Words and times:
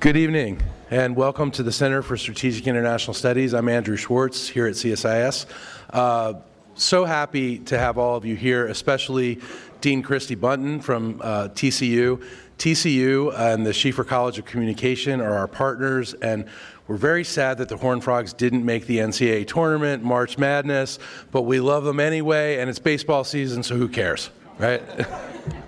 Good 0.00 0.16
evening, 0.16 0.62
and 0.92 1.16
welcome 1.16 1.50
to 1.50 1.64
the 1.64 1.72
Center 1.72 2.02
for 2.02 2.16
Strategic 2.16 2.68
International 2.68 3.12
Studies. 3.12 3.52
I'm 3.52 3.68
Andrew 3.68 3.96
Schwartz 3.96 4.48
here 4.48 4.68
at 4.68 4.74
CSIS. 4.74 5.46
Uh, 5.90 6.34
so 6.76 7.04
happy 7.04 7.58
to 7.58 7.76
have 7.76 7.98
all 7.98 8.14
of 8.14 8.24
you 8.24 8.36
here, 8.36 8.68
especially 8.68 9.40
Dean 9.80 10.04
Kristie 10.04 10.38
Bunton 10.38 10.78
from 10.80 11.20
uh, 11.20 11.48
TCU. 11.48 12.24
TCU 12.58 13.36
and 13.36 13.66
the 13.66 13.72
Schieffer 13.72 14.06
College 14.06 14.38
of 14.38 14.44
Communication 14.44 15.20
are 15.20 15.34
our 15.34 15.48
partners, 15.48 16.14
and 16.14 16.44
we're 16.86 16.96
very 16.96 17.24
sad 17.24 17.58
that 17.58 17.68
the 17.68 17.76
Horned 17.76 18.04
Frogs 18.04 18.32
didn't 18.32 18.64
make 18.64 18.86
the 18.86 18.98
NCAA 18.98 19.48
tournament, 19.48 20.04
March 20.04 20.38
Madness, 20.38 21.00
but 21.32 21.42
we 21.42 21.58
love 21.58 21.82
them 21.82 21.98
anyway, 21.98 22.58
and 22.58 22.70
it's 22.70 22.78
baseball 22.78 23.24
season, 23.24 23.64
so 23.64 23.76
who 23.76 23.88
cares, 23.88 24.30
right? 24.60 24.80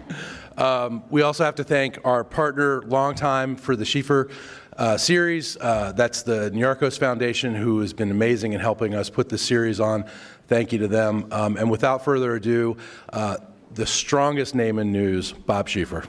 um, 0.61 1.03
we 1.11 1.23
also 1.23 1.45
have 1.45 1.55
to 1.57 1.65
thank 1.65 1.99
our 2.05 2.23
partner, 2.23 2.83
long 2.83 3.15
time 3.15 3.57
for 3.57 3.75
the 3.75 3.85
Schieffer 3.85 4.31
uh, 4.77 4.97
series. 4.97 5.57
Uh, 5.57 5.93
that's 5.93 6.23
the 6.23 6.51
Niarchos 6.51 6.99
Foundation, 6.99 7.55
who 7.55 7.81
has 7.81 7.93
been 7.93 8.11
amazing 8.11 8.53
in 8.53 8.61
helping 8.61 8.95
us 8.95 9.09
put 9.09 9.29
this 9.29 9.43
series 9.43 9.81
on. 9.81 10.05
Thank 10.49 10.73
you 10.73 10.79
to 10.81 10.89
them. 10.89 11.27
Um, 11.33 11.57
and 11.57 11.71
without 11.71 12.05
further 12.05 12.35
ado, 12.35 12.77
uh, 13.13 13.39
the 13.75 13.87
strongest 13.87 14.55
name 14.55 14.79
in 14.79 14.93
news, 14.93 15.33
Bob 15.33 15.69
Schieffer. 15.69 16.07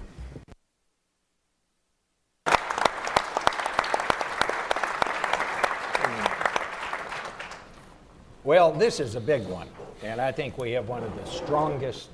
Well, 8.43 8.71
this 8.71 8.99
is 8.99 9.15
a 9.15 9.21
big 9.21 9.45
one, 9.47 9.67
and 10.01 10.19
I 10.19 10.31
think 10.31 10.57
we 10.57 10.71
have 10.71 10.89
one 10.89 11.03
of 11.03 11.15
the 11.15 11.25
strongest 11.25 12.09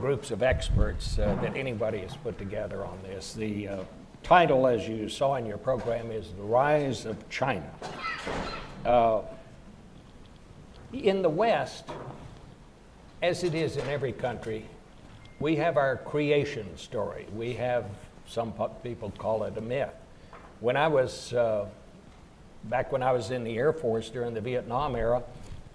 groups 0.00 0.30
of 0.30 0.42
experts 0.42 1.18
uh, 1.18 1.36
that 1.42 1.56
anybody 1.56 1.98
has 1.98 2.16
put 2.16 2.38
together 2.38 2.84
on 2.84 2.98
this. 3.02 3.32
The 3.32 3.68
uh, 3.68 3.84
title, 4.22 4.66
as 4.66 4.88
you 4.88 5.08
saw 5.08 5.36
in 5.36 5.46
your 5.46 5.58
program, 5.58 6.10
is 6.10 6.32
The 6.36 6.42
Rise 6.42 7.06
of 7.06 7.28
China. 7.28 7.70
Uh, 8.84 9.22
in 10.92 11.22
the 11.22 11.28
West, 11.28 11.84
as 13.22 13.44
it 13.44 13.54
is 13.54 13.76
in 13.76 13.88
every 13.88 14.12
country, 14.12 14.66
we 15.40 15.56
have 15.56 15.76
our 15.76 15.96
creation 15.96 16.76
story. 16.76 17.26
We 17.34 17.52
have, 17.54 17.86
some 18.26 18.52
people 18.82 19.12
call 19.18 19.44
it 19.44 19.56
a 19.56 19.60
myth. 19.60 19.90
When 20.60 20.76
I 20.76 20.88
was 20.88 21.32
uh, 21.32 21.66
back 22.64 22.92
when 22.92 23.02
I 23.02 23.12
was 23.12 23.30
in 23.30 23.44
the 23.44 23.56
Air 23.56 23.72
Force 23.72 24.08
during 24.10 24.34
the 24.34 24.40
Vietnam 24.40 24.94
era, 24.94 25.22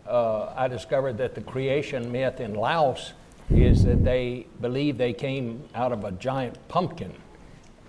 uh, 0.07 0.53
I 0.55 0.67
discovered 0.67 1.17
that 1.17 1.35
the 1.35 1.41
creation 1.41 2.11
myth 2.11 2.39
in 2.39 2.53
Laos 2.53 3.13
is 3.49 3.83
that 3.83 4.03
they 4.03 4.45
believe 4.61 4.97
they 4.97 5.13
came 5.13 5.63
out 5.73 5.91
of 5.91 6.03
a 6.03 6.11
giant 6.13 6.55
pumpkin. 6.67 7.13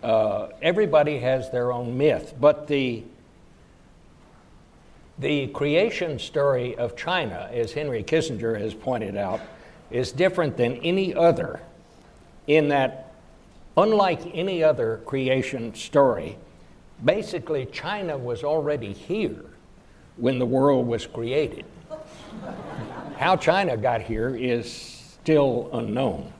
Uh, 0.02 0.48
everybody 0.62 1.18
has 1.18 1.50
their 1.50 1.72
own 1.72 1.96
myth, 1.96 2.34
but 2.40 2.66
the 2.66 3.02
the 5.18 5.48
creation 5.48 6.18
story 6.20 6.76
of 6.76 6.94
China, 6.96 7.50
as 7.52 7.72
Henry 7.72 8.04
Kissinger 8.04 8.58
has 8.58 8.72
pointed 8.72 9.16
out, 9.16 9.40
is 9.90 10.12
different 10.12 10.56
than 10.56 10.76
any 10.76 11.12
other 11.12 11.60
in 12.46 12.68
that, 12.68 13.12
unlike 13.76 14.20
any 14.32 14.62
other 14.62 15.00
creation 15.06 15.74
story, 15.74 16.38
basically 17.04 17.66
China 17.66 18.16
was 18.16 18.44
already 18.44 18.92
here 18.92 19.44
when 20.16 20.38
the 20.38 20.46
world 20.46 20.86
was 20.86 21.06
created. 21.06 21.64
How 23.16 23.36
China 23.36 23.76
got 23.76 24.00
here 24.00 24.36
is 24.36 24.97
still 25.28 25.68
unknown. 25.74 26.32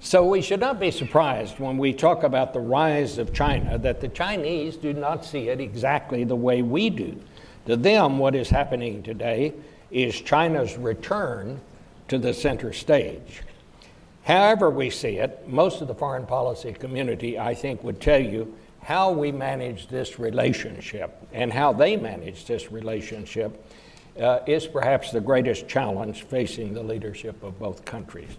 So 0.00 0.26
we 0.26 0.40
should 0.40 0.58
not 0.58 0.80
be 0.80 0.90
surprised 0.90 1.58
when 1.58 1.76
we 1.76 1.92
talk 1.92 2.22
about 2.22 2.54
the 2.54 2.60
rise 2.60 3.18
of 3.18 3.34
China 3.34 3.76
that 3.76 4.00
the 4.00 4.08
Chinese 4.08 4.78
do 4.78 4.94
not 4.94 5.22
see 5.22 5.50
it 5.50 5.60
exactly 5.60 6.24
the 6.24 6.34
way 6.34 6.62
we 6.62 6.88
do. 6.88 7.20
To 7.66 7.76
them, 7.76 8.18
what 8.18 8.34
is 8.34 8.48
happening 8.48 9.02
today 9.02 9.52
is 9.90 10.18
China's 10.18 10.78
return 10.78 11.60
to 12.08 12.16
the 12.16 12.32
center 12.32 12.72
stage. 12.72 13.42
However, 14.22 14.70
we 14.70 14.88
see 14.88 15.18
it, 15.18 15.46
most 15.46 15.82
of 15.82 15.88
the 15.88 15.94
foreign 15.94 16.24
policy 16.24 16.72
community, 16.72 17.38
I 17.38 17.54
think, 17.54 17.84
would 17.84 18.00
tell 18.00 18.22
you 18.22 18.56
how 18.82 19.12
we 19.12 19.30
manage 19.30 19.88
this 19.88 20.18
relationship 20.18 21.22
and 21.34 21.52
how 21.52 21.74
they 21.74 21.98
manage 21.98 22.46
this 22.46 22.72
relationship 22.72 23.62
uh, 24.20 24.40
is 24.46 24.66
perhaps 24.66 25.10
the 25.10 25.20
greatest 25.20 25.68
challenge 25.68 26.22
facing 26.24 26.74
the 26.74 26.82
leadership 26.82 27.42
of 27.42 27.58
both 27.58 27.84
countries. 27.84 28.30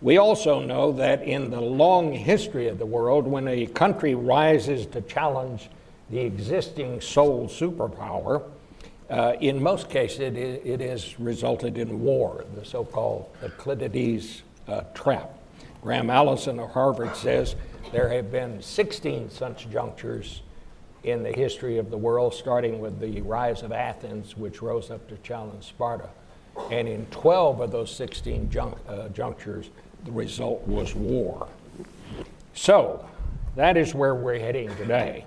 We 0.00 0.18
also 0.18 0.60
know 0.60 0.92
that 0.92 1.22
in 1.22 1.50
the 1.50 1.60
long 1.60 2.12
history 2.12 2.68
of 2.68 2.78
the 2.78 2.86
world, 2.86 3.26
when 3.26 3.48
a 3.48 3.66
country 3.66 4.14
rises 4.14 4.86
to 4.88 5.00
challenge 5.00 5.70
the 6.10 6.20
existing 6.20 7.00
sole 7.00 7.48
superpower, 7.48 8.42
uh, 9.08 9.34
in 9.40 9.62
most 9.62 9.88
cases, 9.88 10.20
it, 10.20 10.36
it 10.36 10.80
has 10.80 11.18
resulted 11.18 11.78
in 11.78 12.00
war, 12.00 12.44
the 12.54 12.64
so 12.64 12.84
called 12.84 13.30
Thucydides 13.40 14.42
uh, 14.68 14.82
trap. 14.94 15.38
Graham 15.82 16.10
Allison 16.10 16.58
of 16.58 16.70
Harvard 16.70 17.14
says 17.14 17.56
there 17.92 18.08
have 18.08 18.32
been 18.32 18.60
16 18.62 19.30
such 19.30 19.68
junctures 19.70 20.42
in 21.04 21.22
the 21.22 21.32
history 21.32 21.78
of 21.78 21.90
the 21.90 21.96
world, 21.96 22.34
starting 22.34 22.80
with 22.80 22.98
the 22.98 23.20
rise 23.22 23.62
of 23.62 23.72
Athens, 23.72 24.36
which 24.36 24.62
rose 24.62 24.90
up 24.90 25.06
to 25.08 25.16
challenge 25.18 25.64
Sparta. 25.64 26.08
And 26.70 26.88
in 26.88 27.06
12 27.06 27.60
of 27.60 27.70
those 27.70 27.94
16 27.94 28.50
jun- 28.50 28.74
uh, 28.88 29.08
junctures, 29.08 29.70
the 30.04 30.12
result 30.12 30.66
was 30.66 30.94
war. 30.94 31.48
So, 32.54 33.04
that 33.56 33.76
is 33.76 33.94
where 33.94 34.14
we're 34.14 34.38
heading 34.38 34.74
today. 34.76 35.26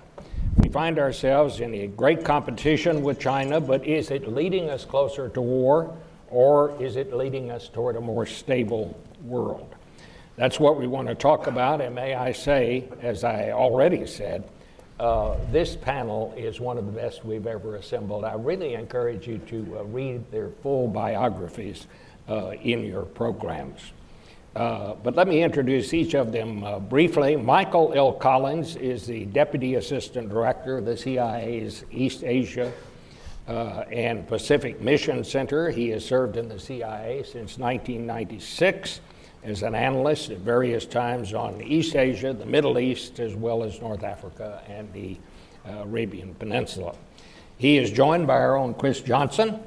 We 0.56 0.68
find 0.68 0.98
ourselves 0.98 1.60
in 1.60 1.74
a 1.74 1.86
great 1.86 2.24
competition 2.24 3.02
with 3.02 3.20
China, 3.20 3.60
but 3.60 3.86
is 3.86 4.10
it 4.10 4.28
leading 4.28 4.70
us 4.70 4.84
closer 4.84 5.28
to 5.30 5.40
war 5.40 5.96
or 6.30 6.74
is 6.82 6.96
it 6.96 7.14
leading 7.14 7.50
us 7.50 7.68
toward 7.68 7.96
a 7.96 8.00
more 8.00 8.26
stable 8.26 8.98
world? 9.22 9.74
That's 10.36 10.60
what 10.60 10.78
we 10.78 10.86
want 10.86 11.08
to 11.08 11.14
talk 11.14 11.46
about, 11.46 11.80
and 11.80 11.94
may 11.94 12.14
I 12.14 12.32
say, 12.32 12.88
as 13.02 13.24
I 13.24 13.50
already 13.50 14.06
said, 14.06 14.44
uh, 15.00 15.36
this 15.50 15.76
panel 15.76 16.34
is 16.36 16.60
one 16.60 16.76
of 16.78 16.86
the 16.86 16.92
best 16.92 17.24
we've 17.24 17.46
ever 17.46 17.76
assembled. 17.76 18.24
I 18.24 18.34
really 18.34 18.74
encourage 18.74 19.26
you 19.26 19.38
to 19.38 19.78
uh, 19.78 19.84
read 19.84 20.30
their 20.30 20.50
full 20.62 20.88
biographies 20.88 21.86
uh, 22.28 22.50
in 22.62 22.84
your 22.84 23.02
programs. 23.02 23.80
Uh, 24.56 24.94
but 25.04 25.14
let 25.14 25.28
me 25.28 25.42
introduce 25.42 25.94
each 25.94 26.14
of 26.14 26.32
them 26.32 26.64
uh, 26.64 26.80
briefly. 26.80 27.36
Michael 27.36 27.92
L. 27.94 28.12
Collins 28.12 28.74
is 28.76 29.06
the 29.06 29.24
Deputy 29.26 29.76
Assistant 29.76 30.28
Director 30.28 30.78
of 30.78 30.84
the 30.84 30.96
CIA's 30.96 31.84
East 31.92 32.24
Asia 32.24 32.72
uh, 33.46 33.84
and 33.92 34.26
Pacific 34.26 34.80
Mission 34.80 35.22
Center. 35.22 35.70
He 35.70 35.90
has 35.90 36.04
served 36.04 36.36
in 36.36 36.48
the 36.48 36.58
CIA 36.58 37.22
since 37.22 37.56
1996 37.56 39.00
as 39.42 39.62
an 39.62 39.74
analyst 39.74 40.30
at 40.30 40.38
various 40.38 40.84
times 40.84 41.34
on 41.34 41.60
East 41.62 41.96
Asia, 41.96 42.32
the 42.32 42.46
Middle 42.46 42.78
East, 42.78 43.20
as 43.20 43.34
well 43.34 43.62
as 43.62 43.80
North 43.80 44.04
Africa 44.04 44.62
and 44.68 44.92
the 44.92 45.16
uh, 45.66 45.82
Arabian 45.82 46.34
Peninsula. 46.34 46.94
He 47.56 47.78
is 47.78 47.90
joined 47.90 48.26
by 48.26 48.36
our 48.36 48.56
own 48.56 48.74
Chris 48.74 49.00
Johnson, 49.00 49.60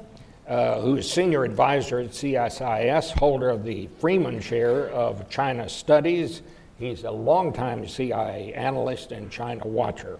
uh, 0.48 0.80
who 0.80 0.96
is 0.96 1.10
senior 1.10 1.44
advisor 1.44 2.00
at 2.00 2.10
CSIS, 2.10 3.10
holder 3.18 3.50
of 3.50 3.64
the 3.64 3.88
Freeman 3.98 4.40
Chair 4.40 4.88
of 4.90 5.28
China 5.28 5.68
Studies. 5.68 6.42
He's 6.78 7.04
a 7.04 7.10
longtime 7.10 7.86
CIA 7.86 8.52
analyst 8.54 9.12
and 9.12 9.30
China 9.30 9.66
watcher. 9.66 10.18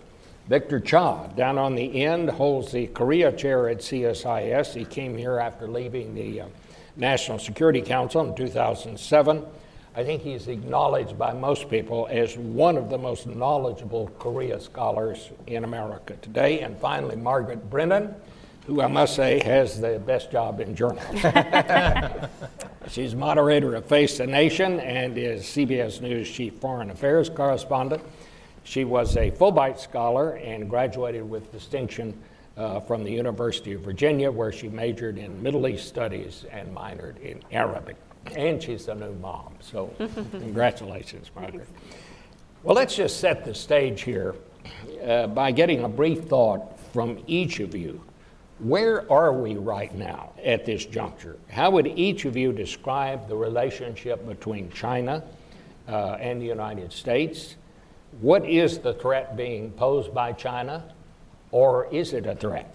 Victor 0.48 0.80
Cha, 0.80 1.28
down 1.28 1.56
on 1.56 1.74
the 1.74 2.04
end, 2.04 2.28
holds 2.28 2.72
the 2.72 2.88
Korea 2.88 3.32
Chair 3.32 3.68
at 3.68 3.78
CSIS. 3.78 4.74
He 4.74 4.84
came 4.84 5.16
here 5.16 5.38
after 5.38 5.66
leaving 5.68 6.14
the 6.14 6.42
uh, 6.42 6.46
National 6.96 7.38
Security 7.38 7.80
Council 7.80 8.26
in 8.28 8.34
2007. 8.34 9.44
I 9.94 10.04
think 10.04 10.22
he's 10.22 10.48
acknowledged 10.48 11.18
by 11.18 11.32
most 11.32 11.68
people 11.68 12.08
as 12.10 12.36
one 12.36 12.76
of 12.76 12.88
the 12.88 12.98
most 12.98 13.26
knowledgeable 13.26 14.10
Korea 14.18 14.58
scholars 14.60 15.30
in 15.46 15.64
America 15.64 16.16
today. 16.22 16.60
And 16.60 16.78
finally, 16.78 17.16
Margaret 17.16 17.68
Brennan 17.68 18.14
who 18.66 18.80
I 18.80 18.86
must 18.86 19.16
say 19.16 19.42
has 19.44 19.80
the 19.80 20.00
best 20.04 20.30
job 20.30 20.60
in 20.60 20.74
journalism. 20.76 21.32
She's 22.88 23.14
moderator 23.14 23.74
of 23.74 23.86
Face 23.86 24.18
the 24.18 24.26
Nation 24.26 24.78
and 24.80 25.18
is 25.18 25.42
CBS 25.42 26.00
News 26.00 26.30
chief 26.30 26.54
foreign 26.54 26.90
affairs 26.90 27.28
correspondent. 27.28 28.02
She 28.64 28.84
was 28.84 29.16
a 29.16 29.32
Fulbright 29.32 29.78
scholar 29.80 30.36
and 30.36 30.70
graduated 30.70 31.28
with 31.28 31.50
distinction 31.50 32.16
uh, 32.56 32.80
from 32.80 33.04
the 33.04 33.10
University 33.10 33.72
of 33.72 33.82
Virginia, 33.82 34.30
where 34.30 34.52
she 34.52 34.68
majored 34.68 35.18
in 35.18 35.42
Middle 35.42 35.66
East 35.66 35.88
studies 35.88 36.44
and 36.50 36.74
minored 36.74 37.20
in 37.20 37.40
Arabic. 37.50 37.96
And 38.36 38.62
she's 38.62 38.88
a 38.88 38.94
new 38.94 39.14
mom, 39.14 39.54
so 39.60 39.92
congratulations, 40.30 41.30
Margaret. 41.34 41.68
Well, 42.62 42.76
let's 42.76 42.94
just 42.94 43.18
set 43.18 43.44
the 43.44 43.54
stage 43.54 44.02
here 44.02 44.34
uh, 45.04 45.26
by 45.28 45.50
getting 45.50 45.84
a 45.84 45.88
brief 45.88 46.24
thought 46.24 46.78
from 46.92 47.22
each 47.26 47.60
of 47.60 47.74
you 47.74 48.02
where 48.58 49.10
are 49.10 49.32
we 49.32 49.56
right 49.56 49.92
now 49.92 50.30
at 50.44 50.64
this 50.64 50.84
juncture? 50.84 51.36
How 51.48 51.70
would 51.70 51.88
each 51.88 52.26
of 52.26 52.36
you 52.36 52.52
describe 52.52 53.26
the 53.26 53.34
relationship 53.34 54.24
between 54.24 54.70
China 54.70 55.24
uh, 55.88 56.12
and 56.20 56.40
the 56.40 56.46
United 56.46 56.92
States? 56.92 57.56
what 58.20 58.48
is 58.48 58.78
the 58.78 58.94
threat 58.94 59.36
being 59.36 59.70
posed 59.72 60.12
by 60.12 60.32
China, 60.32 60.84
or 61.52 61.86
is 61.92 62.12
it 62.12 62.26
a 62.26 62.34
threat? 62.34 62.74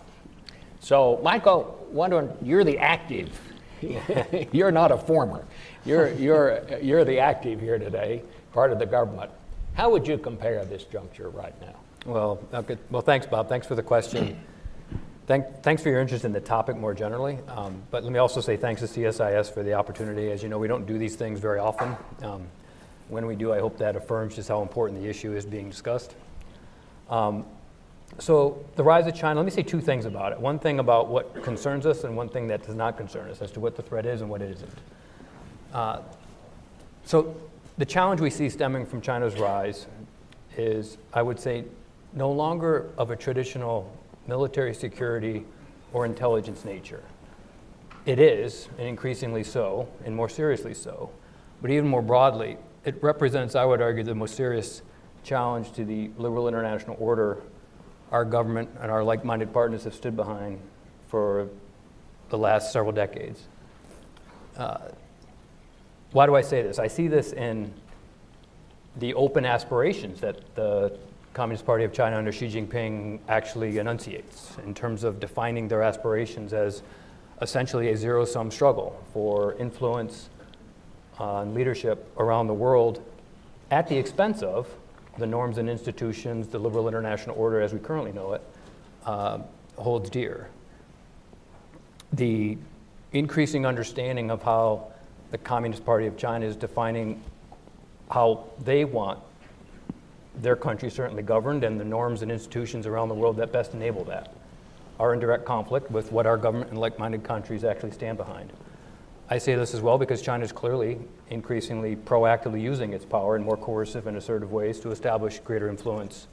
So, 0.79 1.19
Michael, 1.21 1.85
wondering, 1.91 2.31
you're 2.41 2.63
the 2.63 2.77
active. 2.77 3.37
you're 4.51 4.71
not 4.71 4.91
a 4.91 4.97
former. 4.97 5.45
You're, 5.85 6.11
you're, 6.13 6.61
you're 6.81 7.03
the 7.03 7.19
active 7.19 7.59
here 7.59 7.77
today, 7.77 8.23
part 8.53 8.71
of 8.71 8.79
the 8.79 8.85
government. 8.85 9.31
How 9.73 9.89
would 9.89 10.07
you 10.07 10.17
compare 10.17 10.63
this 10.65 10.85
juncture 10.85 11.29
right 11.29 11.53
now? 11.61 11.75
Well, 12.05 12.39
okay. 12.53 12.77
well, 12.89 13.01
thanks, 13.01 13.25
Bob. 13.25 13.49
Thanks 13.49 13.67
for 13.67 13.75
the 13.75 13.83
question. 13.83 14.39
Thank, 15.27 15.61
thanks 15.61 15.83
for 15.83 15.89
your 15.89 15.99
interest 15.99 16.23
in 16.23 16.31
the 16.31 16.39
topic 16.39 16.77
more 16.77 16.93
generally. 16.93 17.37
Um, 17.49 17.83
but 17.91 18.03
let 18.03 18.13
me 18.13 18.19
also 18.19 18.39
say 18.39 18.55
thanks 18.55 18.81
to 18.81 18.87
CSIS 18.87 19.53
for 19.53 19.61
the 19.61 19.73
opportunity. 19.73 20.31
As 20.31 20.41
you 20.41 20.47
know, 20.47 20.57
we 20.57 20.69
don't 20.69 20.85
do 20.85 20.97
these 20.97 21.17
things 21.17 21.39
very 21.41 21.59
often. 21.59 21.97
Um, 22.23 22.47
when 23.09 23.25
we 23.25 23.35
do, 23.35 23.51
I 23.51 23.59
hope 23.59 23.77
that 23.77 23.97
affirms 23.97 24.35
just 24.35 24.47
how 24.47 24.61
important 24.61 25.01
the 25.01 25.09
issue 25.09 25.35
is 25.35 25.45
being 25.45 25.69
discussed. 25.69 26.15
Um, 27.09 27.45
so, 28.19 28.65
the 28.75 28.83
rise 28.83 29.05
of 29.05 29.13
China, 29.13 29.39
let 29.39 29.45
me 29.45 29.51
say 29.51 29.61
two 29.61 29.79
things 29.79 30.05
about 30.05 30.31
it. 30.31 30.39
One 30.39 30.57
thing 30.57 30.79
about 30.79 31.07
what 31.07 31.43
concerns 31.43 31.85
us, 31.85 32.03
and 32.03 32.17
one 32.17 32.29
thing 32.29 32.47
that 32.47 32.65
does 32.65 32.75
not 32.75 32.97
concern 32.97 33.29
us 33.29 33.41
as 33.41 33.51
to 33.51 33.59
what 33.59 33.75
the 33.75 33.83
threat 33.83 34.05
is 34.05 34.21
and 34.21 34.29
what 34.29 34.41
it 34.41 34.51
isn't. 34.51 34.73
Uh, 35.73 35.99
so, 37.05 37.35
the 37.77 37.85
challenge 37.85 38.19
we 38.19 38.31
see 38.31 38.49
stemming 38.49 38.87
from 38.87 39.01
China's 39.01 39.35
rise 39.35 39.85
is, 40.55 40.97
I 41.13 41.21
would 41.21 41.39
say, 41.39 41.65
no 42.13 42.31
longer 42.31 42.89
of 42.97 43.11
a 43.11 43.15
traditional 43.15 43.95
military 44.25 44.73
security 44.73 45.45
or 45.93 46.05
intelligence 46.05 46.65
nature. 46.65 47.03
It 48.07 48.19
is, 48.19 48.67
and 48.79 48.87
increasingly 48.87 49.43
so, 49.43 49.87
and 50.05 50.15
more 50.15 50.29
seriously 50.29 50.73
so. 50.73 51.11
But 51.61 51.69
even 51.69 51.87
more 51.87 52.01
broadly, 52.01 52.57
it 52.83 53.01
represents, 53.03 53.53
I 53.53 53.65
would 53.65 53.81
argue, 53.81 54.03
the 54.03 54.15
most 54.15 54.35
serious 54.35 54.81
challenge 55.23 55.73
to 55.73 55.85
the 55.85 56.09
liberal 56.17 56.47
international 56.47 56.95
order 56.99 57.43
our 58.11 58.25
government 58.25 58.69
and 58.81 58.91
our 58.91 59.03
like 59.03 59.23
minded 59.25 59.53
partners 59.53 59.83
have 59.83 59.93
stood 59.93 60.15
behind 60.15 60.59
for 61.09 61.49
the 62.29 62.37
last 62.37 62.71
several 62.71 62.91
decades. 62.91 63.43
Uh, 64.57 64.77
why 66.11 66.25
do 66.25 66.35
I 66.35 66.41
say 66.41 66.61
this? 66.61 66.79
I 66.79 66.87
see 66.87 67.07
this 67.07 67.33
in 67.33 67.71
the 68.97 69.13
open 69.13 69.45
aspirations 69.45 70.19
that 70.21 70.55
the 70.55 70.97
Communist 71.33 71.65
Party 71.65 71.83
of 71.83 71.93
China 71.93 72.17
under 72.17 72.31
Xi 72.31 72.47
Jinping 72.47 73.19
actually 73.27 73.77
enunciates 73.77 74.53
in 74.65 74.73
terms 74.73 75.03
of 75.03 75.19
defining 75.19 75.67
their 75.67 75.83
aspirations 75.83 76.53
as 76.53 76.81
essentially 77.41 77.89
a 77.89 77.97
zero 77.97 78.25
sum 78.25 78.49
struggle 78.49 78.99
for 79.13 79.53
influence 79.55 80.29
on 81.19 81.53
leadership 81.53 82.11
around 82.17 82.47
the 82.47 82.53
world 82.53 83.03
at 83.69 83.87
the 83.87 83.95
expense 83.95 84.41
of 84.41 84.67
the 85.17 85.27
norms 85.27 85.57
and 85.57 85.69
institutions, 85.69 86.47
the 86.47 86.59
liberal 86.59 86.87
international 86.87 87.35
order 87.37 87.61
as 87.61 87.73
we 87.73 87.79
currently 87.79 88.11
know 88.11 88.33
it, 88.33 88.41
uh, 89.05 89.39
holds 89.77 90.09
dear. 90.09 90.49
The 92.13 92.57
increasing 93.13 93.65
understanding 93.65 94.31
of 94.31 94.41
how 94.43 94.91
the 95.31 95.37
Communist 95.37 95.85
Party 95.85 96.07
of 96.07 96.17
China 96.17 96.45
is 96.45 96.55
defining 96.55 97.21
how 98.09 98.45
they 98.63 98.85
want 98.85 99.19
their 100.35 100.55
country 100.55 100.89
certainly 100.89 101.23
governed 101.23 101.63
and 101.63 101.79
the 101.79 101.85
norms 101.85 102.21
and 102.21 102.31
institutions 102.31 102.85
around 102.85 103.09
the 103.09 103.15
world 103.15 103.37
that 103.37 103.51
best 103.51 103.73
enable 103.73 104.03
that 104.05 104.33
are 104.99 105.13
in 105.13 105.19
direct 105.19 105.45
conflict 105.45 105.89
with 105.91 106.11
what 106.11 106.25
our 106.25 106.37
government 106.37 106.69
and 106.69 106.79
like 106.79 106.97
minded 106.97 107.23
countries 107.23 107.63
actually 107.63 107.91
stand 107.91 108.17
behind. 108.17 108.51
I 109.29 109.39
say 109.39 109.55
this 109.55 109.73
as 109.73 109.81
well 109.81 109.97
because 109.97 110.21
China 110.21 110.45
is 110.45 110.53
clearly 110.53 110.99
increasingly 111.29 111.97
proactively 111.97 112.61
using 112.61 112.93
its 112.93 113.03
power 113.03 113.35
in 113.35 113.43
more 113.43 113.57
coercive 113.57 114.07
and 114.07 114.15
assertive 114.15 114.53
ways 114.53 114.79
to 114.79 114.91
establish 114.91 115.39
greater 115.39 115.67
influence 115.67 116.27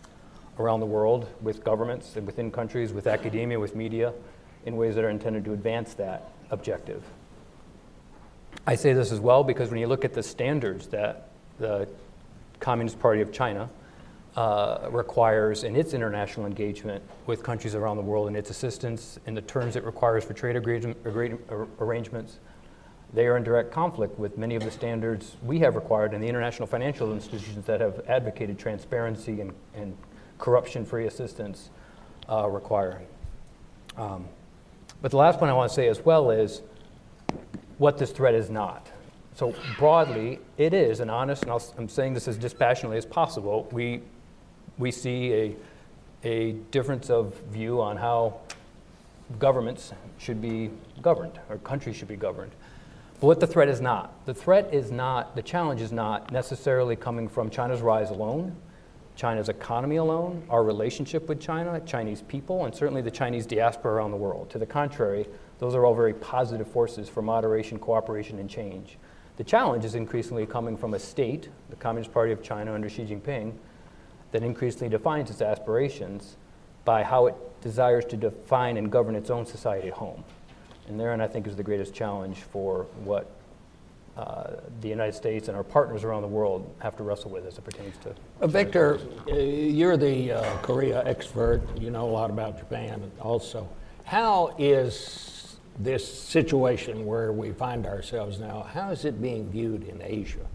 around 0.61 0.79
the 0.79 0.87
world 0.87 1.26
with 1.41 1.64
governments 1.64 2.14
and 2.14 2.25
within 2.25 2.52
countries, 2.52 2.93
with 2.93 3.08
academia, 3.08 3.58
with 3.58 3.75
media, 3.75 4.12
in 4.67 4.76
ways 4.76 4.94
that 4.94 5.02
are 5.02 5.11
intended 5.11 5.44
to 5.44 5.52
advance 5.52 5.94
that 5.94 6.31
objective. 6.50 7.02
I 8.64 8.76
say 8.76 8.93
this 8.93 9.11
as 9.11 9.19
well 9.19 9.43
because 9.43 9.70
when 9.70 9.81
you 9.81 9.88
look 9.88 10.05
at 10.05 10.14
the 10.14 10.23
standards 10.23 10.87
that 10.88 11.31
the 11.58 11.88
Communist 12.61 13.00
Party 13.00 13.20
of 13.20 13.32
China 13.32 13.69
uh, 14.37 14.88
requires 14.91 15.64
in 15.64 15.75
its 15.75 15.94
international 15.94 16.46
engagement 16.46 17.02
with 17.26 17.43
countries 17.43 17.75
around 17.75 17.96
the 17.96 18.02
world 18.02 18.29
and 18.29 18.37
its 18.37 18.50
assistance 18.50 19.19
in 19.26 19.35
the 19.35 19.43
terms 19.43 19.75
it 19.75 19.85
requires 19.85 20.25
for 20.25 20.32
trade 20.32 20.56
arrangements, 20.56 22.38
they 23.15 23.27
are 23.27 23.37
in 23.37 23.45
direct 23.45 23.71
conflict 23.71 24.19
with 24.19 24.37
many 24.37 24.57
of 24.57 24.65
the 24.65 24.71
standards 24.71 25.37
we 25.45 25.61
have 25.61 25.77
required 25.77 26.13
and 26.13 26.23
the 26.23 26.27
international 26.27 26.67
financial 26.67 27.13
institutions 27.13 27.65
that 27.65 27.81
have 27.81 28.03
advocated 28.09 28.59
transparency 28.59 29.41
and, 29.41 29.53
and 29.75 29.97
corruption 30.39 30.85
free 30.85 31.07
assistance 31.07 31.71
uh, 32.29 32.49
require. 32.49 33.01
Um, 33.97 34.27
but 35.01 35.13
the 35.13 35.17
last 35.17 35.39
point 35.39 35.51
I 35.51 35.55
want 35.55 35.71
to 35.71 35.75
say 35.75 35.89
as 35.89 36.05
well 36.05 36.31
is 36.31 36.63
what 37.79 37.99
this 37.99 38.11
threat 38.11 38.35
is 38.35 38.51
not. 38.51 38.91
So, 39.35 39.55
broadly, 39.79 40.41
it 40.59 40.73
is 40.75 41.01
an 41.01 41.11
honest, 41.11 41.43
and 41.43 41.53
i 41.53 41.59
am 41.79 41.89
saying 41.89 42.15
this 42.15 42.29
as 42.29 42.37
dispassionately 42.37 42.97
as 42.99 43.05
possible. 43.05 43.69
We, 43.73 44.01
we 44.79 44.91
see 44.91 45.33
a, 45.33 45.57
a 46.23 46.53
difference 46.71 47.11
of 47.11 47.35
view 47.51 47.81
on 47.81 47.97
how 47.97 48.39
governments 49.39 49.93
should 50.19 50.41
be 50.41 50.71
governed, 51.03 51.41
or 51.49 51.59
countries 51.59 51.97
should 51.97 52.09
be 52.09 52.17
governed. 52.17 52.53
But 53.21 53.27
what 53.29 53.41
the 53.41 53.47
threat 53.47 53.69
is 53.69 53.81
not. 53.81 54.27
The 54.27 54.35
threat 54.35 54.73
is 54.73 54.91
not, 54.91 55.37
the 55.37 55.43
challenge 55.43 55.81
is 55.81 55.93
not 55.93 56.31
necessarily 56.33 56.97
coming 56.97 57.29
from 57.29 57.49
China's 57.51 57.81
rise 57.81 58.11
alone, 58.11 58.57
China's 59.17 59.49
economy 59.49 59.97
alone, 59.97 60.45
our 60.51 60.65
relationship 60.65 61.29
with 61.29 61.41
China, 61.41 61.81
Chinese 61.87 62.23
people, 62.23 62.65
and 62.65 62.75
certainly 62.75 63.01
the 63.01 63.11
Chinese 63.11 63.47
diaspora 63.47 63.93
around 63.93 64.11
the 64.11 64.17
world. 64.17 64.51
To 64.51 64.59
the 64.59 64.67
contrary, 64.67 65.27
those 65.61 65.75
are 65.75 65.87
all 65.87 65.95
very 65.95 66.15
positive 66.15 66.67
forces 66.67 67.09
for 67.09 67.23
moderation, 67.23 67.79
cooperation, 67.79 68.41
and 68.41 68.51
change. 68.51 68.99
The 69.37 69.45
challenge 69.45 69.85
is 69.85 69.95
increasingly 69.95 70.47
coming 70.47 70.77
from 70.77 70.95
a 70.95 70.99
state, 70.99 71.49
the 71.71 71.77
Communist 71.77 72.13
Party 72.13 72.33
of 72.33 72.43
China 72.43 72.75
under 72.75 72.89
Xi 72.89 73.05
Jinping, 73.05 73.53
that 74.33 74.43
increasingly 74.43 74.89
defines 74.89 75.31
its 75.31 75.41
aspirations 75.41 76.37
by 76.85 77.05
how 77.05 77.27
it 77.27 77.35
desires 77.61 78.05
to 78.07 78.17
define 78.17 78.77
and 78.77 78.91
govern 78.91 79.15
its 79.15 79.31
own 79.31 79.47
society 79.47 79.89
at 79.89 79.95
home. 79.95 80.25
And 80.89 80.99
therein, 81.01 81.21
I 81.21 81.27
think, 81.27 81.47
is 81.47 81.57
the 81.57 81.63
greatest 81.63 81.95
challenge 81.95 82.39
for 82.39 82.87
what 83.05 83.31
uh, 84.17 84.53
the 84.81 84.89
United 84.89 85.15
States 85.15 85.49
and 85.49 85.57
our 85.57 85.65
partners 85.65 86.05
around 86.05 86.23
the 86.23 86.29
world 86.29 86.73
have 86.79 86.97
to 86.97 87.03
wrestle 87.03 87.31
with 87.31 87.47
as 87.47 87.59
it 87.59 87.65
pertains 87.65 87.97
to. 87.99 88.15
Uh, 88.41 88.47
Victor, 88.47 89.01
uh, 89.29 89.35
you're 89.35 89.97
the 89.97 90.33
uh, 90.33 90.57
Korea 90.59 91.05
expert. 91.05 91.63
You 91.79 91.91
know 91.91 92.09
a 92.09 92.13
lot 92.13 92.31
about 92.31 92.59
Japan 92.59 93.11
also. 93.21 93.69
How 94.05 94.55
is 94.58 95.56
this 95.79 96.06
situation 96.06 97.05
where 97.05 97.32
we 97.32 97.51
find 97.51 97.87
ourselves 97.87 98.39
now, 98.39 98.63
how 98.63 98.91
is 98.91 99.05
it 99.05 99.20
being 99.20 99.51
viewed 99.51 99.89
in 99.89 100.01
Asia? 100.01 100.47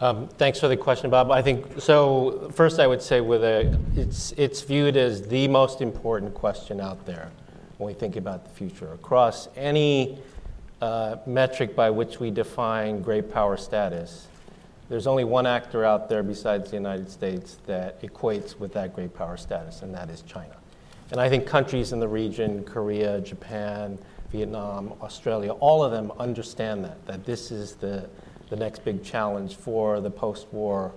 Um, 0.00 0.28
thanks 0.28 0.58
for 0.58 0.66
the 0.66 0.76
question, 0.76 1.10
Bob. 1.10 1.30
I 1.30 1.42
think 1.42 1.78
so. 1.80 2.50
First, 2.54 2.80
I 2.80 2.86
would 2.86 3.02
say 3.02 3.20
with 3.20 3.44
a, 3.44 3.78
it's 3.94 4.32
it's 4.32 4.62
viewed 4.62 4.96
as 4.96 5.28
the 5.28 5.46
most 5.46 5.82
important 5.82 6.32
question 6.32 6.80
out 6.80 7.04
there 7.04 7.30
when 7.80 7.86
we 7.86 7.98
think 7.98 8.16
about 8.16 8.44
the 8.44 8.50
future. 8.50 8.92
Across 8.92 9.48
any 9.56 10.18
uh, 10.82 11.16
metric 11.26 11.74
by 11.74 11.88
which 11.88 12.20
we 12.20 12.30
define 12.30 13.00
great 13.00 13.32
power 13.32 13.56
status, 13.56 14.28
there's 14.90 15.06
only 15.06 15.24
one 15.24 15.46
actor 15.46 15.84
out 15.84 16.08
there 16.08 16.22
besides 16.22 16.70
the 16.70 16.76
United 16.76 17.10
States 17.10 17.56
that 17.66 18.02
equates 18.02 18.58
with 18.58 18.74
that 18.74 18.94
great 18.94 19.14
power 19.14 19.38
status, 19.38 19.80
and 19.80 19.94
that 19.94 20.10
is 20.10 20.20
China. 20.22 20.54
And 21.10 21.20
I 21.20 21.30
think 21.30 21.46
countries 21.46 21.92
in 21.92 22.00
the 22.00 22.08
region, 22.08 22.64
Korea, 22.64 23.20
Japan, 23.22 23.98
Vietnam, 24.30 24.92
Australia, 25.00 25.52
all 25.52 25.82
of 25.82 25.90
them 25.90 26.12
understand 26.18 26.84
that, 26.84 27.04
that 27.06 27.24
this 27.24 27.50
is 27.50 27.76
the, 27.76 28.08
the 28.50 28.56
next 28.56 28.84
big 28.84 29.02
challenge 29.02 29.56
for 29.56 30.00
the 30.00 30.10
post 30.10 30.48
war 30.52 30.92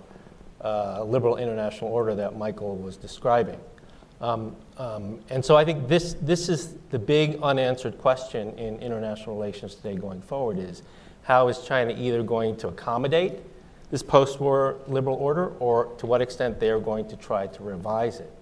uh, 0.60 1.02
liberal 1.02 1.36
international 1.36 1.90
order 1.90 2.14
that 2.14 2.36
Michael 2.36 2.76
was 2.76 2.96
describing. 2.96 3.58
Um, 4.20 4.56
um, 4.78 5.20
and 5.30 5.44
so 5.44 5.56
I 5.56 5.64
think 5.64 5.88
this, 5.88 6.14
this 6.20 6.48
is 6.48 6.74
the 6.90 6.98
big 6.98 7.42
unanswered 7.42 7.98
question 7.98 8.56
in 8.58 8.78
international 8.80 9.36
relations 9.36 9.74
today 9.74 9.96
going 9.96 10.22
forward 10.22 10.58
is 10.58 10.82
how 11.22 11.48
is 11.48 11.60
China 11.60 11.94
either 11.96 12.22
going 12.22 12.56
to 12.58 12.68
accommodate 12.68 13.34
this 13.90 14.02
post-war 14.02 14.76
liberal 14.88 15.16
order 15.16 15.48
or 15.58 15.86
to 15.98 16.06
what 16.06 16.20
extent 16.20 16.58
they 16.58 16.70
are 16.70 16.80
going 16.80 17.08
to 17.08 17.16
try 17.16 17.46
to 17.46 17.62
revise 17.62 18.20
it. 18.20 18.32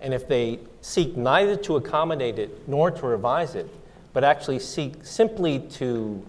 And 0.00 0.12
if 0.12 0.28
they 0.28 0.58
seek 0.80 1.16
neither 1.16 1.56
to 1.56 1.76
accommodate 1.76 2.38
it 2.38 2.68
nor 2.68 2.90
to 2.90 3.06
revise 3.06 3.54
it, 3.54 3.68
but 4.12 4.24
actually 4.24 4.58
seek 4.58 5.04
simply 5.04 5.60
to 5.60 6.24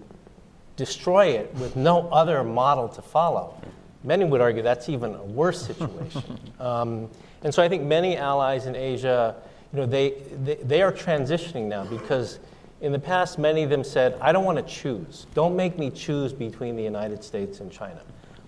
destroy 0.76 1.28
it 1.28 1.54
with 1.54 1.76
no 1.76 2.08
other 2.08 2.42
model 2.42 2.88
to 2.88 3.02
follow, 3.02 3.60
many 4.04 4.24
would 4.24 4.40
argue 4.40 4.62
that's 4.62 4.88
even 4.88 5.14
a 5.14 5.22
worse 5.22 5.66
situation. 5.66 6.38
um, 6.60 7.08
and 7.46 7.54
so 7.54 7.62
I 7.62 7.68
think 7.68 7.84
many 7.84 8.16
allies 8.16 8.66
in 8.66 8.74
Asia, 8.74 9.36
you 9.72 9.78
know, 9.78 9.86
they, 9.86 10.14
they, 10.42 10.56
they 10.56 10.82
are 10.82 10.90
transitioning 10.90 11.66
now 11.66 11.84
because 11.84 12.40
in 12.80 12.90
the 12.90 12.98
past, 12.98 13.38
many 13.38 13.62
of 13.62 13.70
them 13.70 13.84
said, 13.84 14.18
I 14.20 14.32
don't 14.32 14.44
want 14.44 14.58
to 14.58 14.64
choose. 14.64 15.28
Don't 15.32 15.54
make 15.54 15.78
me 15.78 15.92
choose 15.92 16.32
between 16.32 16.74
the 16.74 16.82
United 16.82 17.22
States 17.22 17.60
and 17.60 17.70
China. 17.70 18.00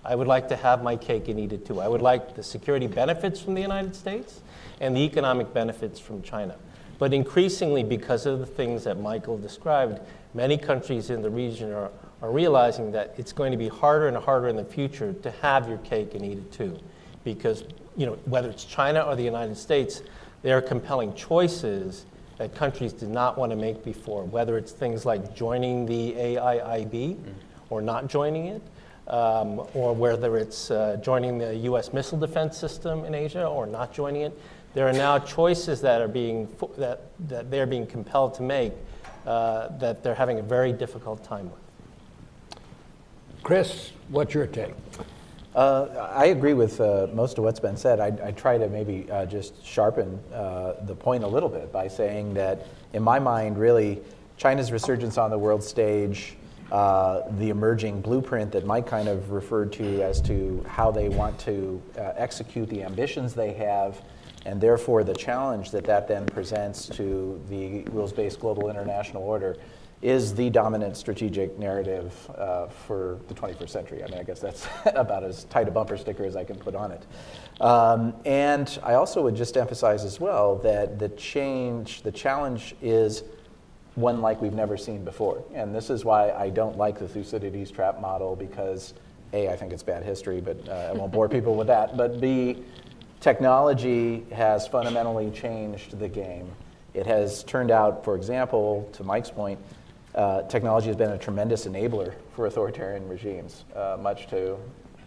I 0.03 0.15
would 0.15 0.27
like 0.27 0.49
to 0.49 0.57
have 0.57 0.83
my 0.83 0.97
cake 0.97 1.29
and 1.29 1.39
eat 1.39 1.53
it 1.53 1.65
too. 1.65 1.79
I 1.79 1.87
would 1.87 2.01
like 2.01 2.35
the 2.35 2.43
security 2.43 2.87
benefits 2.87 3.39
from 3.39 3.53
the 3.53 3.61
United 3.61 3.95
States 3.95 4.41
and 4.81 4.93
the 4.97 4.99
economic 4.99 5.53
benefits 5.53 5.97
from 5.97 6.21
China. 6.21 6.57
But 6.97 7.13
increasingly, 7.13 7.83
because 7.85 8.25
of 8.25 8.39
the 8.39 8.45
things 8.45 8.83
that 8.83 8.99
Michael 8.99 9.37
described, 9.37 10.01
many 10.33 10.57
countries 10.57 11.09
in 11.09 11.21
the 11.21 11.29
region 11.29 11.71
are, 11.71 11.89
are 12.21 12.31
realizing 12.31 12.91
that 12.91 13.15
it's 13.15 13.31
going 13.31 13.53
to 13.53 13.57
be 13.57 13.69
harder 13.69 14.09
and 14.09 14.17
harder 14.17 14.49
in 14.49 14.57
the 14.57 14.65
future 14.65 15.13
to 15.13 15.31
have 15.31 15.69
your 15.69 15.77
cake 15.77 16.15
and 16.15 16.25
eat 16.25 16.39
it 16.39 16.51
too. 16.51 16.77
Because 17.23 17.63
you 17.99 18.05
know, 18.05 18.13
whether 18.25 18.49
it's 18.49 18.63
China 18.63 19.01
or 19.01 19.17
the 19.17 19.23
United 19.23 19.57
States, 19.57 20.01
there 20.41 20.57
are 20.57 20.61
compelling 20.61 21.13
choices 21.15 22.05
that 22.37 22.55
countries 22.55 22.93
did 22.93 23.09
not 23.09 23.37
want 23.37 23.51
to 23.51 23.57
make 23.57 23.83
before, 23.83 24.23
whether 24.23 24.57
it's 24.57 24.71
things 24.71 25.05
like 25.05 25.35
joining 25.35 25.85
the 25.85 26.13
AIIB 26.13 26.91
mm-hmm. 26.91 27.31
or 27.69 27.81
not 27.81 28.07
joining 28.07 28.45
it, 28.45 28.61
um, 29.09 29.67
or 29.73 29.93
whether 29.93 30.37
it's 30.37 30.71
uh, 30.71 30.97
joining 31.03 31.37
the 31.37 31.53
US 31.57 31.91
missile 31.91 32.17
defense 32.17 32.57
system 32.57 33.03
in 33.03 33.13
Asia 33.13 33.45
or 33.45 33.67
not 33.67 33.93
joining 33.93 34.21
it. 34.21 34.39
There 34.73 34.87
are 34.87 34.93
now 34.93 35.19
choices 35.19 35.81
that 35.81 36.01
are 36.01 36.07
being 36.07 36.47
that, 36.77 37.01
that 37.27 37.51
they're 37.51 37.65
being 37.65 37.85
compelled 37.85 38.33
to 38.35 38.43
make 38.43 38.71
uh, 39.25 39.77
that 39.79 40.03
they're 40.03 40.15
having 40.15 40.39
a 40.39 40.43
very 40.43 40.71
difficult 40.71 41.21
time 41.25 41.51
with. 41.51 42.59
Chris, 43.43 43.91
what's 44.07 44.33
your 44.33 44.47
take? 44.47 44.73
Uh, 45.55 46.09
I 46.13 46.25
agree 46.25 46.53
with 46.53 46.79
uh, 46.79 47.07
most 47.11 47.39
of 47.39 47.43
what's 47.43 47.59
been 47.59 47.77
said. 47.77 47.99
I, 47.99 48.13
I 48.27 48.31
try 48.31 48.57
to 48.57 48.69
maybe 48.69 49.09
uh, 49.11 49.25
just 49.25 49.65
sharpen 49.65 50.19
uh, 50.33 50.73
the 50.85 50.95
point 50.95 51.23
a 51.23 51.27
little 51.27 51.49
bit 51.49 51.71
by 51.71 51.87
saying 51.87 52.35
that, 52.35 52.67
in 52.93 53.01
my 53.01 53.17
mind, 53.17 53.57
really, 53.57 53.99
China's 54.37 54.71
resurgence 54.71 55.17
on 55.17 55.31
the 55.31 55.37
world 55.37 55.63
stage, 55.63 56.37
uh, 56.71 57.23
the 57.39 57.49
emerging 57.49 57.99
blueprint 57.99 58.51
that 58.51 58.63
Mike 58.63 58.85
kind 58.85 59.07
of 59.07 59.31
referred 59.31 59.73
to 59.73 60.03
as 60.03 60.21
to 60.21 60.63
how 60.67 60.91
they 60.91 61.09
want 61.09 61.39
to 61.39 61.81
uh, 61.97 62.13
execute 62.15 62.69
the 62.69 62.83
ambitions 62.83 63.33
they 63.33 63.53
have, 63.53 64.03
and 64.45 64.61
therefore 64.61 65.03
the 65.03 65.15
challenge 65.15 65.71
that 65.71 65.83
that 65.83 66.07
then 66.07 66.27
presents 66.27 66.85
to 66.85 67.41
the 67.49 67.81
rules 67.85 68.13
based 68.13 68.39
global 68.39 68.69
international 68.69 69.23
order 69.23 69.57
is 70.01 70.33
the 70.33 70.49
dominant 70.49 70.95
strategic 70.95 71.57
narrative 71.59 72.13
uh, 72.37 72.67
for 72.67 73.19
the 73.27 73.33
21st 73.33 73.69
century. 73.69 74.03
I 74.03 74.07
mean, 74.07 74.19
I 74.19 74.23
guess 74.23 74.39
that's 74.39 74.67
about 74.95 75.23
as 75.23 75.43
tight 75.45 75.67
a 75.67 75.71
bumper 75.71 75.97
sticker 75.97 76.23
as 76.23 76.35
I 76.35 76.43
can 76.43 76.55
put 76.55 76.75
on 76.75 76.91
it. 76.91 77.05
Um, 77.61 78.13
and 78.25 78.79
I 78.83 78.93
also 78.93 79.21
would 79.23 79.35
just 79.35 79.57
emphasize 79.57 80.05
as 80.05 80.19
well 80.19 80.55
that 80.57 80.99
the 80.99 81.09
change, 81.09 82.01
the 82.03 82.11
challenge 82.11 82.75
is 82.81 83.23
one 83.95 84.21
like 84.21 84.41
we've 84.41 84.53
never 84.53 84.77
seen 84.77 85.03
before. 85.03 85.43
And 85.53 85.75
this 85.75 85.89
is 85.89 86.05
why 86.05 86.31
I 86.31 86.49
don't 86.49 86.77
like 86.77 86.99
the 86.99 87.07
Thucydides 87.07 87.69
trap 87.69 87.99
model 87.99 88.37
because 88.37 88.93
A, 89.33 89.49
I 89.49 89.57
think 89.57 89.73
it's 89.73 89.83
bad 89.83 90.03
history, 90.03 90.39
but 90.39 90.67
uh, 90.69 90.91
I 90.91 90.93
won't 90.93 91.11
bore 91.11 91.27
people 91.27 91.55
with 91.55 91.67
that. 91.67 91.97
But 91.97 92.21
B, 92.21 92.63
technology 93.19 94.25
has 94.31 94.65
fundamentally 94.65 95.29
changed 95.31 95.99
the 95.99 96.07
game. 96.07 96.49
It 96.93 97.05
has 97.05 97.43
turned 97.43 97.71
out, 97.71 98.05
for 98.05 98.15
example, 98.15 98.89
to 98.93 99.03
Mike's 99.03 99.29
point, 99.29 99.59
uh, 100.15 100.43
technology 100.43 100.87
has 100.87 100.95
been 100.95 101.11
a 101.11 101.17
tremendous 101.17 101.65
enabler 101.65 102.13
for 102.35 102.47
authoritarian 102.47 103.07
regimes, 103.07 103.65
uh, 103.75 103.97
much 103.99 104.27
to 104.27 104.57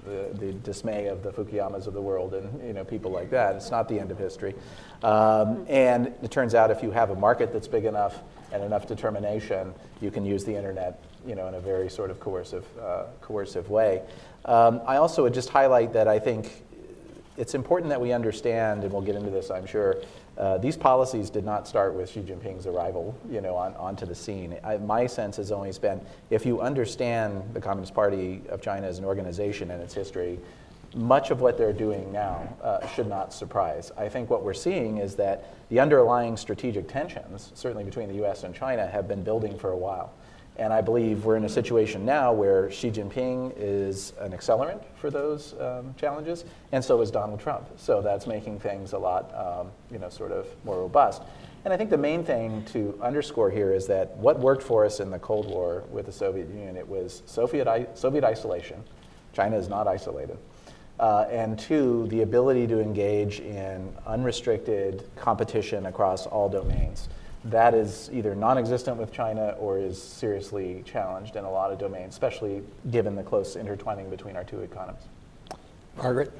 the, 0.04 0.30
the, 0.34 0.52
dismay 0.52 1.06
of 1.06 1.22
the 1.22 1.30
Fukuyamas 1.30 1.86
of 1.86 1.94
the 1.94 2.00
world 2.00 2.34
and 2.34 2.66
you 2.66 2.72
know, 2.72 2.84
people 2.84 3.10
like 3.10 3.30
that. 3.30 3.54
It's 3.54 3.70
not 3.70 3.88
the 3.88 3.98
end 3.98 4.10
of 4.10 4.18
history. 4.18 4.54
Um, 5.02 5.64
and 5.68 6.08
it 6.22 6.30
turns 6.30 6.54
out 6.54 6.70
if 6.70 6.82
you 6.82 6.90
have 6.90 7.10
a 7.10 7.14
market 7.14 7.52
that's 7.52 7.68
big 7.68 7.84
enough 7.84 8.20
and 8.52 8.62
enough 8.62 8.86
determination, 8.86 9.74
you 10.00 10.10
can 10.10 10.24
use 10.24 10.44
the 10.44 10.54
internet 10.54 11.00
you 11.26 11.34
know, 11.34 11.46
in 11.46 11.54
a 11.54 11.60
very 11.60 11.88
sort 11.88 12.10
of 12.10 12.18
coercive, 12.18 12.66
uh, 12.80 13.04
coercive 13.20 13.70
way. 13.70 14.02
Um, 14.44 14.80
I 14.86 14.96
also 14.96 15.22
would 15.22 15.34
just 15.34 15.48
highlight 15.48 15.92
that 15.92 16.08
I 16.08 16.18
think 16.18 16.64
it's 17.36 17.54
important 17.54 17.90
that 17.90 18.00
we 18.00 18.12
understand, 18.12 18.82
and 18.82 18.92
we'll 18.92 19.02
get 19.02 19.14
into 19.14 19.30
this, 19.30 19.50
I'm 19.50 19.66
sure, 19.66 19.96
uh, 20.38 20.58
these 20.58 20.76
policies 20.76 21.28
did 21.28 21.44
not 21.44 21.68
start 21.68 21.94
with 21.94 22.10
Xi 22.10 22.20
Jinping's 22.20 22.66
arrival, 22.66 23.14
you 23.30 23.40
know, 23.40 23.54
on, 23.54 23.74
onto 23.74 24.06
the 24.06 24.14
scene. 24.14 24.58
I, 24.64 24.78
my 24.78 25.06
sense 25.06 25.36
has 25.36 25.52
always 25.52 25.78
been, 25.78 26.00
if 26.30 26.46
you 26.46 26.60
understand 26.60 27.42
the 27.52 27.60
Communist 27.60 27.94
Party 27.94 28.40
of 28.48 28.62
China 28.62 28.86
as 28.86 28.98
an 28.98 29.04
organization 29.04 29.70
and 29.70 29.82
its 29.82 29.92
history, 29.92 30.38
much 30.94 31.30
of 31.30 31.40
what 31.40 31.56
they're 31.56 31.72
doing 31.72 32.12
now 32.12 32.56
uh, 32.62 32.86
should 32.88 33.08
not 33.08 33.32
surprise. 33.32 33.92
I 33.96 34.08
think 34.08 34.30
what 34.30 34.42
we're 34.42 34.54
seeing 34.54 34.98
is 34.98 35.16
that 35.16 35.44
the 35.68 35.80
underlying 35.80 36.36
strategic 36.36 36.88
tensions, 36.88 37.52
certainly 37.54 37.84
between 37.84 38.08
the 38.08 38.16
U.S. 38.16 38.44
and 38.44 38.54
China, 38.54 38.86
have 38.86 39.08
been 39.08 39.22
building 39.22 39.58
for 39.58 39.70
a 39.70 39.76
while. 39.76 40.12
And 40.56 40.72
I 40.72 40.82
believe 40.82 41.24
we're 41.24 41.36
in 41.36 41.44
a 41.44 41.48
situation 41.48 42.04
now 42.04 42.32
where 42.32 42.70
Xi 42.70 42.90
Jinping 42.90 43.54
is 43.56 44.12
an 44.20 44.32
accelerant 44.32 44.82
for 44.96 45.10
those 45.10 45.54
um, 45.58 45.94
challenges, 45.96 46.44
and 46.72 46.84
so 46.84 47.00
is 47.00 47.10
Donald 47.10 47.40
Trump. 47.40 47.68
So 47.76 48.02
that's 48.02 48.26
making 48.26 48.60
things 48.60 48.92
a 48.92 48.98
lot, 48.98 49.34
um, 49.34 49.70
you 49.90 49.98
know, 49.98 50.10
sort 50.10 50.30
of 50.30 50.46
more 50.64 50.78
robust. 50.78 51.22
And 51.64 51.72
I 51.72 51.76
think 51.76 51.90
the 51.90 51.98
main 51.98 52.22
thing 52.22 52.64
to 52.66 52.98
underscore 53.00 53.50
here 53.50 53.72
is 53.72 53.86
that 53.86 54.14
what 54.16 54.38
worked 54.40 54.62
for 54.62 54.84
us 54.84 55.00
in 55.00 55.10
the 55.10 55.18
Cold 55.18 55.46
War 55.48 55.84
with 55.90 56.06
the 56.06 56.12
Soviet 56.12 56.48
Union, 56.48 56.76
it 56.76 56.86
was 56.86 57.22
Soviet, 57.24 57.96
Soviet 57.96 58.24
isolation. 58.24 58.82
China 59.32 59.56
is 59.56 59.68
not 59.68 59.88
isolated. 59.88 60.36
Uh, 61.00 61.24
and 61.30 61.58
two, 61.58 62.06
the 62.08 62.22
ability 62.22 62.66
to 62.66 62.80
engage 62.80 63.40
in 63.40 63.92
unrestricted 64.06 65.08
competition 65.16 65.86
across 65.86 66.26
all 66.26 66.48
domains 66.48 67.08
that 67.44 67.74
is 67.74 68.08
either 68.12 68.34
non 68.34 68.58
existent 68.58 68.96
with 68.96 69.12
China 69.12 69.56
or 69.58 69.78
is 69.78 70.00
seriously 70.00 70.82
challenged 70.86 71.36
in 71.36 71.44
a 71.44 71.50
lot 71.50 71.72
of 71.72 71.78
domains, 71.78 72.14
especially 72.14 72.62
given 72.90 73.16
the 73.16 73.22
close 73.22 73.56
intertwining 73.56 74.08
between 74.10 74.36
our 74.36 74.44
two 74.44 74.60
economies. 74.60 75.02
Margaret? 75.96 76.32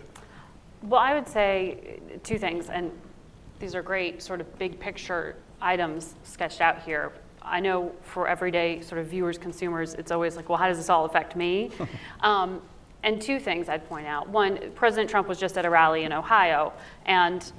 Well, 0.83 1.01
I 1.01 1.15
would 1.15 1.29
say 1.29 2.01
two 2.23 2.39
things, 2.39 2.71
and 2.71 2.91
these 3.59 3.75
are 3.75 3.83
great 3.83 4.23
sort 4.23 4.41
of 4.41 4.59
big 4.59 4.79
picture 4.81 5.37
items 5.61 6.15
sketched 6.25 6.61
out 6.61 6.83
here. 6.83 7.13
I 7.41 7.61
know 7.61 7.93
for 8.03 8.29
everyday 8.29 8.81
sort 8.81 9.01
of 9.01 9.09
viewers, 9.09 9.39
consumers, 9.39 9.95
it's 9.95 10.11
always 10.13 10.37
like, 10.37 10.49
well, 10.49 10.59
how 10.59 10.69
does 10.69 10.79
this 10.79 10.89
all 10.89 11.05
affect 11.05 11.35
me? 11.37 11.71
um, 12.21 12.63
and 13.03 13.21
two 13.21 13.41
things 13.41 13.69
I'd 13.69 13.89
point 13.89 14.07
out. 14.07 14.29
One, 14.29 14.59
President 14.75 15.11
Trump 15.11 15.27
was 15.27 15.39
just 15.39 15.59
at 15.59 15.65
a 15.65 15.71
rally 15.71 16.05
in 16.05 16.13
Ohio, 16.13 16.73
and 17.07 17.53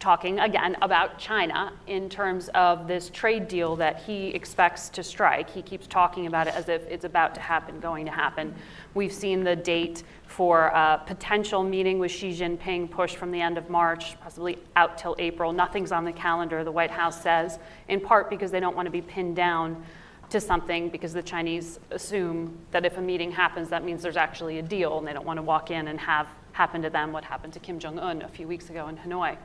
talking 0.00 0.40
again 0.40 0.76
about 0.82 1.18
China 1.18 1.72
in 1.86 2.08
terms 2.08 2.48
of 2.54 2.88
this 2.88 3.10
trade 3.10 3.46
deal 3.46 3.76
that 3.76 4.00
he 4.00 4.28
expects 4.28 4.88
to 4.88 5.02
strike. 5.02 5.48
He 5.48 5.62
keeps 5.62 5.86
talking 5.86 6.26
about 6.26 6.48
it 6.48 6.54
as 6.54 6.68
if 6.68 6.82
it's 6.88 7.04
about 7.04 7.34
to 7.34 7.40
happen, 7.40 7.78
going 7.80 8.06
to 8.06 8.10
happen. 8.10 8.54
We've 8.94 9.12
seen 9.12 9.44
the 9.44 9.54
date 9.54 10.02
for 10.26 10.66
a 10.68 11.02
potential 11.06 11.62
meeting 11.62 11.98
with 11.98 12.10
Xi 12.10 12.30
Jinping 12.30 12.90
pushed 12.90 13.16
from 13.16 13.30
the 13.30 13.40
end 13.40 13.58
of 13.58 13.68
March, 13.68 14.18
possibly 14.20 14.58
out 14.74 14.96
till 14.96 15.14
April. 15.18 15.52
Nothing's 15.52 15.92
on 15.92 16.04
the 16.04 16.12
calendar, 16.12 16.64
the 16.64 16.72
White 16.72 16.90
House 16.90 17.22
says, 17.22 17.58
in 17.88 18.00
part 18.00 18.30
because 18.30 18.50
they 18.50 18.60
don't 18.60 18.74
want 18.74 18.86
to 18.86 18.90
be 18.90 19.02
pinned 19.02 19.36
down 19.36 19.84
to 20.30 20.40
something 20.40 20.88
because 20.88 21.12
the 21.12 21.22
Chinese 21.22 21.78
assume 21.90 22.56
that 22.70 22.86
if 22.86 22.96
a 22.96 23.00
meeting 23.02 23.32
happens, 23.32 23.68
that 23.68 23.84
means 23.84 24.02
there's 24.02 24.16
actually 24.16 24.60
a 24.60 24.62
deal, 24.62 24.98
and 24.98 25.06
they 25.06 25.12
don't 25.12 25.26
want 25.26 25.36
to 25.36 25.42
walk 25.42 25.70
in 25.70 25.88
and 25.88 26.00
have 26.00 26.28
happen 26.52 26.82
to 26.82 26.90
them 26.90 27.12
what 27.12 27.24
happened 27.24 27.52
to 27.52 27.58
Kim 27.58 27.78
Jong 27.78 27.98
un 27.98 28.22
a 28.22 28.28
few 28.28 28.46
weeks 28.46 28.70
ago 28.70 28.88
in 28.88 28.96
Hanoi. 28.96 29.36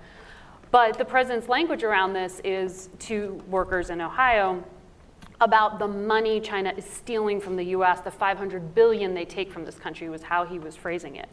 But 0.75 0.97
the 0.97 1.05
president's 1.05 1.47
language 1.47 1.83
around 1.83 2.11
this 2.11 2.41
is 2.43 2.89
to 2.99 3.41
workers 3.47 3.91
in 3.91 4.01
Ohio 4.01 4.61
about 5.39 5.79
the 5.79 5.87
money 5.87 6.41
China 6.41 6.73
is 6.75 6.83
stealing 6.83 7.39
from 7.39 7.55
the 7.55 7.63
US, 7.77 8.01
the 8.01 8.11
500 8.11 8.75
billion 8.75 9.13
they 9.13 9.23
take 9.23 9.53
from 9.53 9.63
this 9.63 9.75
country 9.75 10.09
was 10.09 10.21
how 10.21 10.43
he 10.43 10.59
was 10.59 10.75
phrasing 10.75 11.15
it. 11.15 11.29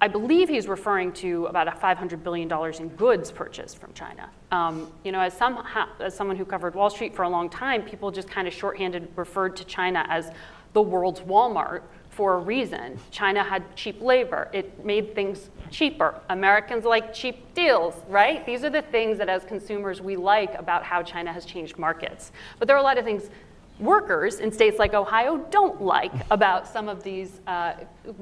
I 0.00 0.06
believe 0.06 0.48
he's 0.48 0.68
referring 0.68 1.10
to 1.14 1.46
about 1.46 1.66
a 1.66 1.72
$500 1.72 2.22
billion 2.22 2.48
in 2.80 2.88
goods 2.90 3.32
purchased 3.32 3.78
from 3.78 3.92
China. 3.94 4.30
Um, 4.52 4.92
you 5.02 5.10
know, 5.10 5.18
as, 5.18 5.36
some, 5.36 5.66
as 5.98 6.14
someone 6.14 6.36
who 6.36 6.44
covered 6.44 6.76
Wall 6.76 6.88
Street 6.88 7.16
for 7.16 7.24
a 7.24 7.28
long 7.28 7.50
time, 7.50 7.82
people 7.82 8.12
just 8.12 8.30
kind 8.30 8.46
of 8.46 8.54
shorthanded 8.54 9.08
referred 9.16 9.56
to 9.56 9.64
China 9.64 10.06
as 10.08 10.30
the 10.72 10.82
world's 10.82 11.18
Walmart 11.22 11.82
for 12.10 12.34
a 12.34 12.38
reason. 12.38 12.96
China 13.10 13.42
had 13.42 13.74
cheap 13.74 14.00
labor, 14.00 14.48
it 14.52 14.84
made 14.84 15.16
things 15.16 15.50
cheaper. 15.70 16.20
Americans 16.28 16.84
like 16.84 17.12
cheap 17.12 17.54
deals, 17.54 17.94
right? 18.08 18.44
These 18.46 18.64
are 18.64 18.70
the 18.70 18.82
things 18.82 19.18
that, 19.18 19.28
as 19.28 19.44
consumers, 19.44 20.00
we 20.00 20.16
like 20.16 20.54
about 20.58 20.84
how 20.84 21.02
China 21.02 21.32
has 21.32 21.44
changed 21.44 21.78
markets. 21.78 22.32
But 22.58 22.68
there 22.68 22.76
are 22.76 22.80
a 22.80 22.82
lot 22.82 22.98
of 22.98 23.04
things 23.04 23.30
workers 23.78 24.40
in 24.40 24.50
states 24.50 24.78
like 24.78 24.94
Ohio 24.94 25.36
don't 25.50 25.82
like 25.82 26.12
about 26.30 26.66
some 26.66 26.88
of 26.88 27.02
these 27.02 27.40
uh, 27.46 27.74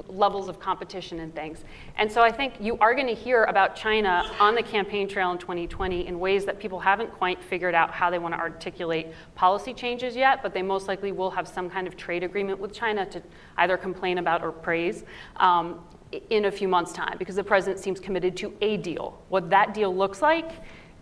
levels 0.08 0.48
of 0.48 0.58
competition 0.58 1.20
and 1.20 1.34
things. 1.34 1.64
And 1.96 2.10
so 2.10 2.22
I 2.22 2.32
think 2.32 2.54
you 2.60 2.76
are 2.78 2.94
going 2.94 3.06
to 3.06 3.14
hear 3.14 3.44
about 3.44 3.76
China 3.76 4.24
on 4.40 4.54
the 4.54 4.62
campaign 4.62 5.08
trail 5.08 5.30
in 5.30 5.38
2020 5.38 6.06
in 6.06 6.18
ways 6.18 6.44
that 6.46 6.58
people 6.58 6.80
haven't 6.80 7.12
quite 7.12 7.42
figured 7.42 7.74
out 7.74 7.90
how 7.90 8.10
they 8.10 8.18
want 8.18 8.34
to 8.34 8.38
articulate 8.38 9.08
policy 9.34 9.72
changes 9.72 10.16
yet, 10.16 10.42
but 10.42 10.54
they 10.54 10.62
most 10.62 10.88
likely 10.88 11.12
will 11.12 11.30
have 11.30 11.46
some 11.46 11.70
kind 11.70 11.86
of 11.86 11.96
trade 11.96 12.22
agreement 12.24 12.58
with 12.58 12.72
China 12.72 13.06
to 13.06 13.22
either 13.58 13.76
complain 13.76 14.18
about 14.18 14.42
or 14.42 14.50
praise. 14.50 15.04
Um, 15.36 15.84
in 16.30 16.46
a 16.46 16.50
few 16.50 16.68
months' 16.68 16.92
time, 16.92 17.16
because 17.18 17.36
the 17.36 17.44
president 17.44 17.82
seems 17.82 18.00
committed 18.00 18.36
to 18.38 18.52
a 18.60 18.76
deal. 18.76 19.22
What 19.28 19.50
that 19.50 19.74
deal 19.74 19.94
looks 19.94 20.22
like 20.22 20.50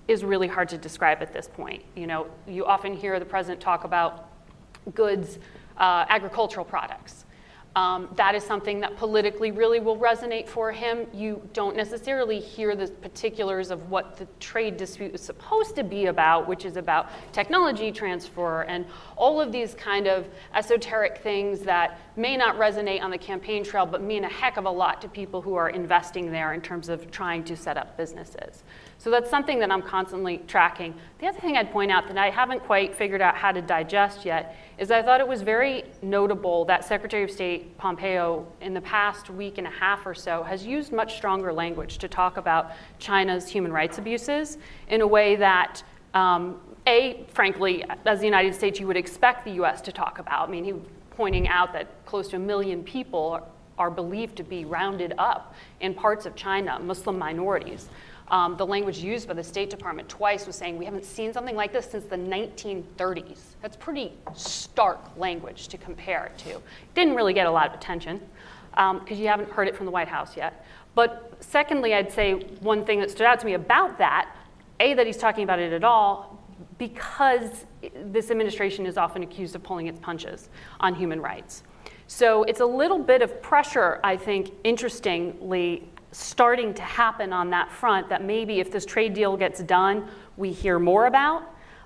is 0.09 0.25
really 0.25 0.49
hard 0.49 0.69
to 0.69 0.79
describe 0.79 1.23
at 1.23 1.33
this 1.33 1.49
point. 1.49 1.83
You 1.95 2.07
know, 2.07 2.27
you 2.47 2.65
often 2.65 2.95
hear 2.95 3.19
the 3.19 3.25
president 3.25 3.61
talk 3.61 3.85
about 3.85 4.31
goods, 4.95 5.39
uh, 5.77 6.05
agricultural 6.09 6.65
products. 6.65 7.25
Um, 7.75 8.09
that 8.17 8.35
is 8.35 8.45
something 8.45 8.81
that 8.81 8.99
politically 8.99 9.51
really 9.51 9.81
will 9.81 9.97
resonate 9.97 10.47
for 10.47 10.73
him. 10.73 11.07
You 11.15 11.41
don't 11.55 11.75
necessarily 11.75 12.39
hear 12.39 12.77
the 12.77 12.89
particulars 12.89 13.71
of 13.71 13.89
what 13.89 14.19
the 14.19 14.27
trade 14.41 14.77
dispute 14.77 15.15
is 15.15 15.23
supposed 15.23 15.75
to 15.77 15.83
be 15.83 16.07
about, 16.07 16.47
which 16.47 16.67
is 16.67 16.77
about 16.77 17.09
technology 17.33 17.91
transfer 17.91 18.63
and 18.63 18.85
all 19.17 19.41
of 19.41 19.53
these 19.53 19.75
kind 19.75 20.07
of 20.07 20.29
esoteric 20.55 21.19
things 21.19 21.61
that 21.61 21.99
may 22.15 22.37
not 22.37 22.57
resonate 22.57 23.01
on 23.01 23.11
the 23.11 23.17
campaign 23.17 23.65
trail, 23.65 23.87
but 23.87 24.03
mean 24.03 24.25
a 24.25 24.29
heck 24.29 24.59
of 24.59 24.67
a 24.67 24.71
lot 24.71 25.01
to 25.01 25.09
people 25.09 25.41
who 25.41 25.55
are 25.55 25.71
investing 25.71 26.31
there 26.31 26.53
in 26.53 26.61
terms 26.61 26.91
of 26.91 27.11
trying 27.11 27.43
to 27.43 27.57
set 27.57 27.79
up 27.79 27.97
businesses. 27.97 28.65
So 29.03 29.11
that's 29.11 29.29
something 29.29 29.59
that 29.59 29.73
I'm 29.73 29.83
constantly 29.83 30.39
tracking. 30.47 30.95
The 31.19 31.27
other 31.27 31.41
thing 31.41 31.57
I'd 31.57 31.73
point 31.73 31.91
out 31.91 32.07
that 32.07 32.17
I 32.17 32.31
haven't 32.31 32.61
quite 32.61 32.95
figured 32.95 33.21
out 33.21 33.35
how 33.35 33.51
to 33.51 33.61
digest 33.61 34.25
yet 34.25 34.57
is 34.79 34.93
I 34.93 35.03
thought 35.03 35.19
it 35.19 35.27
was 35.27 35.43
very 35.43 35.83
notable 36.03 36.65
that 36.67 36.85
Secretary 36.85 37.25
of 37.25 37.31
State 37.33 37.77
Pompeo, 37.79 38.47
in 38.61 38.75
the 38.75 38.81
past 38.81 39.29
week 39.29 39.59
and 39.59 39.67
a 39.67 39.71
half 39.71 40.07
or 40.07 40.15
so, 40.15 40.45
has 40.45 40.65
used 40.65 40.93
much 40.93 41.17
stronger 41.17 41.53
language 41.53 41.99
to 41.99 42.07
talk 42.07 42.37
about 42.37 42.71
China's 43.01 43.49
human 43.49 43.73
rights 43.73 43.99
abuses 43.99 44.57
in 44.87 45.01
a 45.01 45.07
way 45.07 45.35
that 45.35 45.83
um, 46.15 46.61
a, 46.87 47.27
frankly, 47.33 47.85
as 48.07 48.21
the 48.21 48.25
United 48.25 48.55
States, 48.55 48.79
you 48.79 48.87
would 48.87 48.97
expect 48.97 49.45
the 49.45 49.53
US 49.63 49.81
to 49.81 49.91
talk 49.91 50.21
about. 50.21 50.49
I 50.49 50.53
mean, 50.53 50.63
he 50.63 50.75
pointing 51.11 51.49
out 51.49 51.73
that 51.73 51.89
close 52.07 52.29
to 52.29 52.37
a 52.37 52.39
million 52.39 52.85
people 52.85 53.49
are 53.79 53.91
believed 53.91 54.37
to 54.37 54.45
be 54.45 54.65
rounded 54.65 55.13
up 55.19 55.57
in 55.81 55.93
parts 55.93 56.25
of 56.25 56.37
China, 56.37 56.79
Muslim 56.79 57.19
minorities. 57.19 57.89
Um, 58.29 58.57
the 58.57 58.67
language 58.67 58.99
used 58.99 59.29
by 59.29 59.35
the 59.35 59.45
State 59.45 59.69
Department 59.69 60.09
twice 60.09 60.47
was 60.47 60.57
saying 60.57 60.79
we 60.79 60.85
haven't 60.85 61.05
seen 61.05 61.33
something 61.33 61.57
like 61.57 61.73
this 61.73 61.91
since 61.91 62.05
the 62.05 62.17
1930s. 62.17 63.39
That's 63.61 63.77
pretty 63.77 64.13
stark 64.35 65.01
language 65.19 65.69
to 65.69 65.77
compare 65.77 66.27
it 66.27 66.39
to. 66.39 66.61
Didn't 66.95 67.15
really 67.15 67.35
get 67.35 67.47
a 67.47 67.51
lot 67.51 67.67
of 67.67 67.75
attention 67.75 68.21
because 68.71 69.11
um, 69.11 69.17
you 69.17 69.29
haven't 69.29 69.51
heard 69.51 69.69
it 69.69 69.77
from 69.77 69.87
the 69.87 69.93
White 69.93 70.09
House 70.09 70.37
yet. 70.37 70.65
But 70.95 71.33
secondly, 71.41 71.95
I'd 71.95 72.13
say 72.13 72.35
one 72.61 72.85
thing 72.85 73.01
that 73.01 73.11
stood 73.11 73.27
out 73.27 73.41
to 73.41 73.47
me 73.47 73.55
about 73.55 73.99
that, 73.99 74.35
A, 74.81 74.95
that 74.95 75.07
he's 75.07 75.17
talking 75.17 75.45
about 75.45 75.59
it 75.59 75.73
at 75.73 75.85
all, 75.85 76.39
because 76.79 77.67
this 78.07 78.31
administration 78.31 78.87
is 78.87 78.97
often 78.97 79.23
accused 79.23 79.55
of 79.55 79.63
pulling 79.63 79.87
its 79.87 79.99
punches 79.99 80.49
on 80.81 80.95
human 80.95 81.21
rights. 81.21 81.63
So 82.07 82.43
it's 82.45 82.61
a 82.61 82.67
little 82.67 82.99
bit 82.99 83.23
of 83.23 83.41
pressure, 83.41 84.01
I 84.05 84.17
think, 84.17 84.53
interestingly, 84.65 85.89
starting 86.13 86.75
to 86.75 86.83
happen 86.83 87.33
on 87.33 87.51
that 87.51 87.71
front 87.71 88.09
that 88.11 88.23
maybe 88.23 88.61
if 88.61 88.71
this 88.71 88.85
trade 88.85 89.15
deal 89.15 89.37
gets 89.37 89.63
done, 89.63 90.09
we 90.37 90.53
hear 90.53 90.79
more 90.79 91.07
about, 91.07 91.43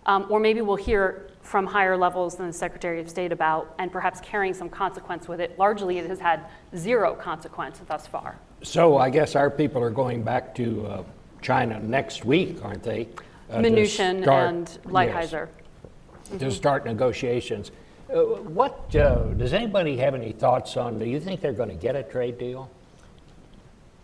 um, 0.07 0.27
or 0.29 0.39
maybe 0.41 0.61
we'll 0.61 0.77
hear 0.77 1.31
from 1.43 1.65
higher 1.65 1.97
levels 1.97 2.35
than 2.37 2.49
the 2.49 2.53
Secretary 2.53 3.01
of 3.01 3.09
State 3.09 3.31
about, 3.31 3.73
and 3.79 3.91
perhaps 3.93 4.21
carrying 4.21 4.53
some 4.53 4.69
consequence 4.69 5.29
with 5.29 5.41
it. 5.41 5.57
Largely, 5.59 5.99
it 5.99 6.09
has 6.09 6.19
had 6.19 6.47
zero 6.77 7.15
consequence 7.15 7.81
thus 7.87 8.07
far. 8.07 8.37
So 8.63 8.99
I 8.99 9.11
guess 9.11 9.37
our 9.37 9.49
people 9.49 9.81
are 9.83 9.91
going 9.91 10.23
back 10.23 10.55
to 10.57 10.87
uh, 10.87 11.03
China 11.43 11.79
next 11.81 12.25
week, 12.25 12.65
aren't 12.65 12.83
they? 12.83 13.09
Uh, 13.49 13.59
Mnuchin 13.59 14.23
start, 14.23 14.49
and 14.49 14.67
Lighthizer. 14.87 15.49
Yes, 15.49 16.29
mm-hmm. 16.29 16.39
To 16.39 16.51
start 16.51 16.85
negotiations. 16.85 17.71
Uh, 18.13 18.23
what 18.23 18.95
uh, 18.97 19.25
does 19.35 19.53
anybody 19.53 19.97
have 19.99 20.15
any 20.15 20.33
thoughts 20.33 20.77
on? 20.77 20.99
Do 20.99 21.05
you 21.05 21.21
think 21.21 21.41
they're 21.41 21.53
going 21.53 21.69
to 21.69 21.77
get 21.77 21.95
a 21.95 22.03
trade 22.03 22.39
deal? 22.39 22.69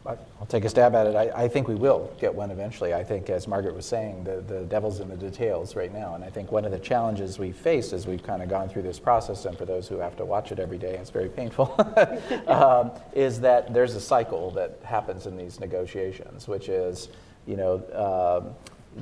I'll 0.04 0.46
take 0.48 0.64
a 0.64 0.68
stab 0.68 0.96
at 0.96 1.06
it. 1.06 1.14
I, 1.14 1.44
I, 1.44 1.48
think 1.48 1.68
we 1.68 1.76
will 1.76 2.12
get 2.20 2.34
one 2.34 2.50
eventually. 2.50 2.92
I 2.92 3.04
think, 3.04 3.30
as 3.30 3.46
Margaret 3.46 3.74
was 3.74 3.86
saying, 3.86 4.24
the, 4.24 4.40
the 4.40 4.62
devil's 4.62 4.98
in 4.98 5.08
the 5.08 5.16
details 5.16 5.76
right 5.76 5.92
now. 5.92 6.16
And 6.16 6.24
I 6.24 6.30
think 6.30 6.50
one 6.50 6.64
of 6.64 6.72
the 6.72 6.78
challenges 6.80 7.38
we've 7.38 7.56
faced 7.56 7.92
as 7.92 8.06
we've 8.06 8.22
kind 8.22 8.42
of 8.42 8.48
gone 8.48 8.68
through 8.68 8.82
this 8.82 8.98
process, 8.98 9.44
and 9.44 9.56
for 9.56 9.64
those 9.64 9.86
who 9.86 9.98
have 9.98 10.16
to 10.16 10.24
watch 10.24 10.50
it 10.50 10.58
every 10.58 10.78
day, 10.78 10.96
it's 10.96 11.10
very 11.10 11.28
painful, 11.28 11.72
um, 12.48 12.90
is 13.12 13.40
that 13.40 13.72
there's 13.72 13.94
a 13.94 14.00
cycle 14.00 14.50
that 14.52 14.76
happens 14.82 15.26
in 15.26 15.36
these 15.36 15.60
negotiations, 15.60 16.48
which 16.48 16.68
is, 16.68 17.08
you 17.46 17.56
know, 17.56 17.74
um, 17.94 18.54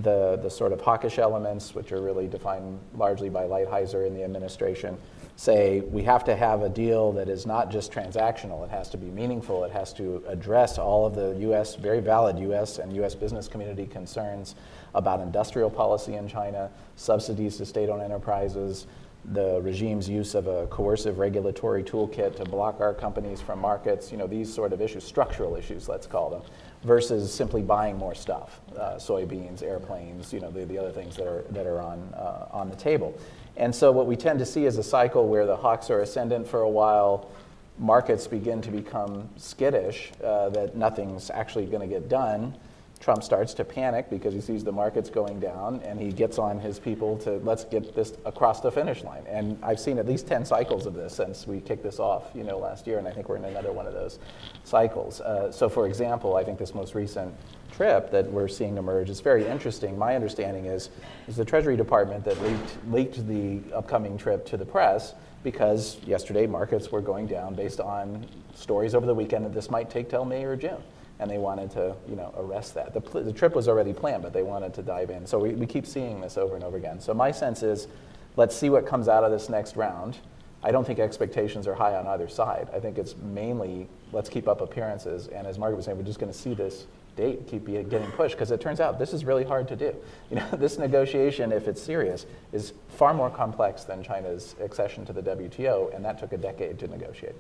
the, 0.03 0.39
the 0.43 0.51
sort 0.51 0.73
of 0.73 0.83
hawkish 0.83 1.19
elements, 1.19 1.75
which 1.75 1.93
are 1.93 2.03
really 2.03 2.29
defined 2.29 2.79
largely 2.95 3.31
by 3.31 3.45
Lighthizer 3.45 4.07
in 4.07 4.15
the 4.15 4.23
administration, 4.23 4.99
say 5.41 5.81
we 5.81 6.03
have 6.03 6.23
to 6.23 6.37
have 6.37 6.61
a 6.61 6.69
deal 6.69 7.13
that 7.13 7.27
is 7.27 7.47
not 7.47 7.71
just 7.71 7.91
transactional, 7.91 8.63
it 8.63 8.71
has 8.71 8.91
to 8.91 8.99
be 8.99 9.07
meaningful, 9.07 9.65
it 9.65 9.73
has 9.73 9.91
to 9.95 10.23
address 10.29 10.77
all 10.77 11.07
of 11.07 11.15
the 11.15 11.35
US, 11.49 11.77
very 11.77 12.01
valid 12.01 12.39
US 12.51 12.79
and 12.79 12.95
US 12.97 13.15
business 13.15 13.49
community 13.49 13.87
concerns 13.87 14.55
about 14.95 15.19
industrial 15.19 15.71
policy 15.71 16.17
in 16.17 16.29
China, 16.29 16.71
subsidies 16.97 17.57
to 17.57 17.65
state 17.65 17.89
owned 17.89 18.03
enterprises, 18.03 18.87
the 19.33 19.61
regime's 19.63 20.09
use 20.09 20.35
of 20.35 20.47
a 20.47 20.67
coercive 20.67 21.19
regulatory 21.19 21.83
toolkit 21.83 22.37
to 22.37 22.45
block 22.45 22.81
our 22.81 22.93
companies 22.93 23.41
from 23.41 23.61
markets, 23.61 24.11
you 24.11 24.19
know, 24.19 24.27
these 24.27 24.53
sort 24.53 24.73
of 24.73 24.81
issues, 24.81 25.05
structural 25.05 25.57
issues, 25.57 25.89
let's 25.89 26.07
call 26.07 26.31
them, 26.31 26.43
versus 26.85 27.33
simply 27.33 27.63
buying 27.63 27.97
more 27.97 28.15
stuff, 28.15 28.61
uh, 28.79 28.95
soybeans, 28.95 29.63
airplanes, 29.63 30.33
you 30.33 30.41
know, 30.41 30.51
the, 30.51 30.65
the 30.65 30.79
other 30.79 30.91
things 30.91 31.17
that 31.17 31.27
are, 31.27 31.45
that 31.51 31.67
are 31.67 31.81
on, 31.81 31.99
uh, 32.15 32.47
on 32.51 32.71
the 32.71 32.77
table. 32.77 33.19
And 33.57 33.75
so 33.75 33.93
what 33.93 34.07
we 34.07 34.17
tend 34.17 34.39
to 34.39 34.47
see 34.47 34.65
is 34.65 34.79
a 34.79 34.83
cycle 34.83 35.29
where 35.29 35.47
the 35.47 35.57
hawks 35.57 35.91
are 35.91 36.01
ascendant 36.01 36.49
for 36.49 36.61
a 36.61 36.69
while, 36.69 37.31
markets 37.79 38.27
begin 38.27 38.63
to 38.63 38.71
become 38.71 39.29
skittish, 39.37 40.13
uh, 40.23 40.51
that 40.51 40.77
nothing's 40.77 41.31
actually 41.31 41.67
going 41.67 41.87
to 41.89 41.93
get 41.93 42.09
done. 42.09 42.55
Trump 43.01 43.23
starts 43.23 43.55
to 43.55 43.65
panic 43.65 44.11
because 44.11 44.35
he 44.35 44.43
sees 44.43 44.63
the 44.63 44.73
markets 44.73 45.09
going 45.09 45.41
down 45.41 45.81
and 45.85 45.99
he 45.99 46.13
gets 46.13 46.39
on 46.39 46.61
his 46.61 46.79
people 46.79 47.17
to 47.17 47.39
let's 47.39 47.65
get 47.65 47.95
this 47.95 48.13
across 48.27 48.61
the 48.61 48.71
finish 48.71 49.03
line. 49.03 49.25
And 49.27 49.59
I've 49.63 49.81
seen 49.81 49.99
at 49.99 50.07
least 50.07 50.27
10 50.27 50.45
cycles 50.45 50.85
of 50.85 50.93
this 50.93 51.15
since 51.15 51.47
we 51.47 51.61
kicked 51.61 51.83
this 51.83 51.99
off, 51.99 52.25
you 52.35 52.45
know, 52.45 52.59
last 52.59 52.87
year, 52.87 52.99
and 52.99 53.09
I 53.09 53.11
think 53.11 53.31
we're 53.31 53.39
in 53.39 53.47
another 53.47 53.73
one 53.73 53.87
of 53.87 53.95
those 53.95 54.19
cycles. 54.65 55.23
Uh, 55.23 55.51
so 55.51 55.71
for 55.71 55.87
example, 55.87 56.37
I 56.37 56.45
think 56.45 56.59
this 56.59 56.75
most 56.75 56.95
recent 56.95 57.35
trip 57.73 58.11
that 58.11 58.31
we're 58.31 58.49
seeing 58.49 58.77
emerge 58.77 59.09
is 59.09 59.21
very 59.21 59.47
interesting. 59.47 59.97
My 59.97 60.15
understanding 60.15 60.67
is, 60.67 60.91
is 61.27 61.37
the 61.37 61.45
Treasury 61.45 61.79
Department 61.79 62.23
that 62.25 62.39
leaked, 62.43 62.77
leaked 62.91 63.27
the 63.27 63.61
upcoming 63.75 64.19
trip 64.19 64.45
to 64.47 64.59
the 64.59 64.67
press 64.67 65.15
because 65.43 65.97
yesterday 66.05 66.47
markets 66.47 66.93
were 66.93 67.01
going 67.01 67.27
down 67.27 67.55
based 67.55 67.81
on 67.81 68.27
stories 68.55 68.95
over 68.95 69.07
the 69.07 69.15
weekend 69.15 69.47
that 69.47 69.55
this 69.55 69.71
might 69.71 69.89
take 69.89 70.11
till 70.11 70.27
May 70.27 70.45
or 70.45 70.55
June. 70.55 70.83
And 71.21 71.31
they 71.31 71.39
wanted 71.39 71.71
to, 71.73 71.95
you 72.09 72.17
know, 72.17 72.35
arrest 72.37 72.75
that. 72.75 72.95
The, 72.95 73.01
the 73.21 73.33
trip 73.33 73.55
was 73.55 73.69
already 73.69 73.93
planned, 73.93 74.23
but 74.23 74.33
they 74.33 74.43
wanted 74.43 74.75
to 74.75 74.83
dive 74.83 75.11
in. 75.11 75.27
So 75.27 75.39
we, 75.39 75.51
we 75.51 75.67
keep 75.67 75.87
seeing 75.87 76.21
this 76.21 76.39
over 76.39 76.55
and 76.55 76.65
over 76.65 76.77
again. 76.77 76.99
So 77.01 77.13
my 77.13 77.31
sense 77.31 77.63
is, 77.63 77.89
let's 78.37 78.57
see 78.57 78.71
what 78.71 78.87
comes 78.87 79.07
out 79.07 79.23
of 79.23 79.31
this 79.31 79.49
next 79.49 79.77
round. 79.77 80.19
I 80.63 80.71
don't 80.71 80.87
think 80.87 80.99
expectations 80.99 81.67
are 81.67 81.75
high 81.75 81.95
on 81.95 82.07
either 82.07 82.29
side. 82.29 82.69
I 82.75 82.81
think 82.81 82.99
it's 82.99 83.17
mainly 83.17 83.89
let's 84.13 84.29
keep 84.29 84.49
up 84.49 84.61
appearances. 84.61 85.29
And 85.29 85.47
as 85.47 85.59
Margaret 85.59 85.77
was 85.77 85.85
saying, 85.87 85.97
we're 85.97 86.05
just 86.05 86.19
going 86.19 86.33
to 86.33 86.39
see 86.39 86.55
this 86.55 86.87
date 87.17 87.47
keep 87.47 87.67
getting 87.67 88.11
pushed 88.13 88.35
because 88.35 88.51
it 88.51 88.61
turns 88.61 88.81
out 88.81 88.99
this 88.99 89.13
is 89.13 89.25
really 89.25 89.45
hard 89.45 89.69
to 89.69 89.77
do. 89.77 89.95
You 90.31 90.37
know, 90.37 90.49
this 90.53 90.79
negotiation, 90.79 91.53
if 91.53 91.69
it's 91.69 91.83
serious, 91.83 92.27
is 92.53 92.73
far 92.89 93.15
more 93.15 93.31
complex 93.31 93.85
than 93.85 94.03
China's 94.03 94.55
accession 94.61 95.05
to 95.07 95.13
the 95.13 95.23
WTO, 95.23 95.95
and 95.95 96.05
that 96.05 96.19
took 96.19 96.33
a 96.33 96.39
decade 96.39 96.79
to 96.79 96.89
negotiate. 96.89 97.35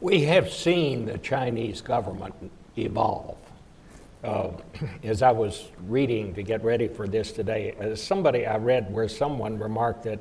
We 0.00 0.22
have 0.22 0.50
seen 0.50 1.04
the 1.04 1.18
Chinese 1.18 1.82
government 1.82 2.34
evolve. 2.78 3.36
Uh, 4.24 4.48
as 5.02 5.20
I 5.20 5.30
was 5.30 5.68
reading 5.86 6.34
to 6.34 6.42
get 6.42 6.64
ready 6.64 6.88
for 6.88 7.06
this 7.06 7.32
today, 7.32 7.74
uh, 7.78 7.94
somebody 7.94 8.46
I 8.46 8.56
read 8.56 8.90
where 8.90 9.08
someone 9.08 9.58
remarked 9.58 10.04
that 10.04 10.18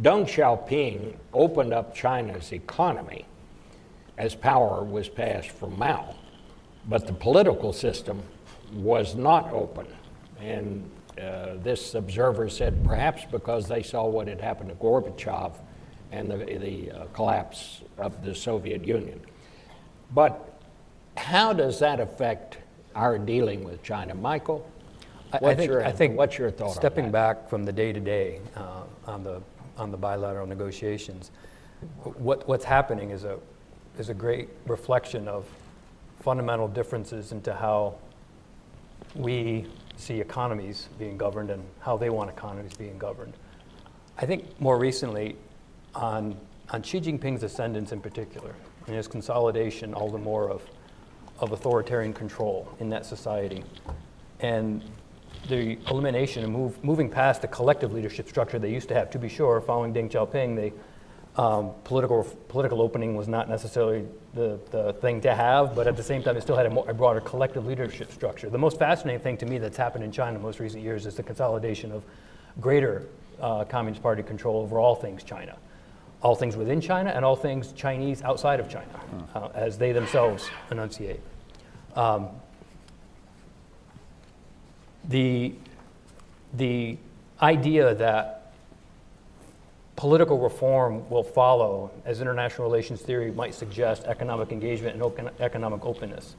Deng 0.00 0.24
Xiaoping 0.24 1.14
opened 1.34 1.74
up 1.74 1.94
China's 1.94 2.52
economy 2.52 3.26
as 4.16 4.34
power 4.34 4.82
was 4.82 5.10
passed 5.10 5.50
from 5.50 5.78
Mao. 5.78 6.14
But 6.88 7.06
the 7.06 7.12
political 7.12 7.74
system 7.74 8.22
was 8.72 9.14
not 9.14 9.52
open. 9.52 9.86
And 10.40 10.90
uh, 11.20 11.56
this 11.62 11.94
observer 11.94 12.48
said 12.48 12.82
perhaps 12.82 13.26
because 13.30 13.68
they 13.68 13.82
saw 13.82 14.06
what 14.06 14.26
had 14.26 14.40
happened 14.40 14.70
to 14.70 14.76
Gorbachev 14.76 15.52
and 16.12 16.30
the, 16.30 16.36
the 16.36 16.90
uh, 16.90 17.04
collapse 17.12 17.82
of 17.98 18.24
the 18.24 18.34
Soviet 18.34 18.86
Union. 18.86 19.20
But 20.14 20.60
how 21.16 21.52
does 21.52 21.78
that 21.80 22.00
affect 22.00 22.58
our 22.94 23.18
dealing 23.18 23.64
with 23.64 23.82
China? 23.82 24.14
Michael? 24.14 24.68
I, 25.32 25.38
I 25.42 25.54
think, 25.54 25.70
your, 25.70 25.84
I 25.84 25.92
think 25.92 26.16
what's 26.16 26.38
your 26.38 26.50
thought 26.50 26.74
stepping 26.74 27.10
back 27.10 27.50
from 27.50 27.64
the 27.64 27.72
day 27.72 27.92
to 27.92 28.00
day 28.00 28.40
on 29.06 29.22
the 29.22 29.42
on 29.78 29.90
the 29.90 29.96
bilateral 29.96 30.46
negotiations, 30.46 31.30
what, 32.02 32.46
what's 32.48 32.64
happening 32.64 33.10
is 33.10 33.24
a 33.24 33.38
is 33.98 34.08
a 34.08 34.14
great 34.14 34.48
reflection 34.66 35.26
of 35.26 35.44
fundamental 36.20 36.68
differences 36.68 37.32
into 37.32 37.52
how 37.52 37.94
we 39.14 39.66
see 39.96 40.20
economies 40.20 40.88
being 40.98 41.16
governed 41.16 41.50
and 41.50 41.64
how 41.80 41.96
they 41.96 42.10
want 42.10 42.30
economies 42.30 42.74
being 42.74 42.96
governed. 42.98 43.32
I 44.16 44.26
think 44.26 44.60
more 44.60 44.78
recently, 44.78 45.36
on, 45.94 46.36
on 46.70 46.82
Xi 46.82 47.00
Jinping's 47.00 47.42
ascendance 47.42 47.92
in 47.92 48.00
particular, 48.00 48.54
and 48.86 48.96
his 48.96 49.08
consolidation 49.08 49.94
all 49.94 50.10
the 50.10 50.18
more 50.18 50.50
of, 50.50 50.62
of 51.38 51.52
authoritarian 51.52 52.12
control 52.12 52.68
in 52.80 52.88
that 52.90 53.06
society, 53.06 53.64
and 54.40 54.82
the 55.48 55.78
elimination 55.90 56.44
and 56.44 56.52
move, 56.52 56.82
moving 56.84 57.08
past 57.08 57.42
the 57.42 57.48
collective 57.48 57.92
leadership 57.92 58.28
structure 58.28 58.58
they 58.58 58.72
used 58.72 58.88
to 58.88 58.94
have. 58.94 59.10
To 59.10 59.18
be 59.18 59.28
sure, 59.28 59.60
following 59.60 59.94
Deng 59.94 60.10
Xiaoping, 60.10 60.56
the 60.56 60.72
Um, 61.38 61.70
political, 61.84 62.24
political 62.48 62.80
opening 62.82 63.16
was 63.16 63.28
not 63.28 63.48
necessarily 63.48 64.02
the, 64.34 64.58
the 64.72 64.92
thing 64.94 65.20
to 65.20 65.32
have, 65.32 65.76
but 65.76 65.86
at 65.86 65.96
the 65.96 66.02
same 66.02 66.20
time, 66.20 66.36
it 66.36 66.42
still 66.42 66.56
had 66.56 66.66
a, 66.66 66.70
more, 66.70 66.90
a 66.90 66.92
broader 66.92 67.20
collective 67.20 67.64
leadership 67.64 68.10
structure. 68.10 68.50
The 68.50 68.58
most 68.58 68.76
fascinating 68.76 69.22
thing 69.22 69.36
to 69.38 69.46
me 69.46 69.58
that's 69.60 69.76
happened 69.76 70.04
in 70.04 70.10
China 70.10 70.34
in 70.36 70.42
most 70.42 70.58
recent 70.58 70.82
years 70.82 71.06
is 71.06 71.14
the 71.14 71.22
consolidation 71.22 71.92
of 71.92 72.02
greater 72.60 73.06
uh, 73.40 73.64
Communist 73.70 74.02
Party 74.02 74.24
control 74.24 74.56
over 74.64 74.80
all 74.80 74.96
things 74.96 75.22
China, 75.22 75.54
all 76.22 76.34
things 76.34 76.56
within 76.56 76.80
China 76.80 77.10
and 77.10 77.24
all 77.24 77.36
things 77.36 77.72
Chinese 77.72 78.22
outside 78.22 78.60
of 78.60 78.68
China, 78.68 78.88
uh, 79.34 79.48
as 79.54 79.78
they 79.78 79.92
themselves 79.92 80.48
enunciate. 80.70 81.20
Um, 81.94 82.28
the, 85.08 85.54
the 86.54 86.98
idea 87.40 87.94
that 87.94 88.52
political 89.96 90.38
reform 90.38 91.08
will 91.10 91.24
follow, 91.24 91.90
as 92.04 92.20
international 92.20 92.68
relations 92.68 93.00
theory 93.00 93.30
might 93.30 93.54
suggest, 93.54 94.04
economic 94.04 94.52
engagement 94.52 95.00
and 95.00 95.30
economic 95.40 95.84
openness, 95.84 96.36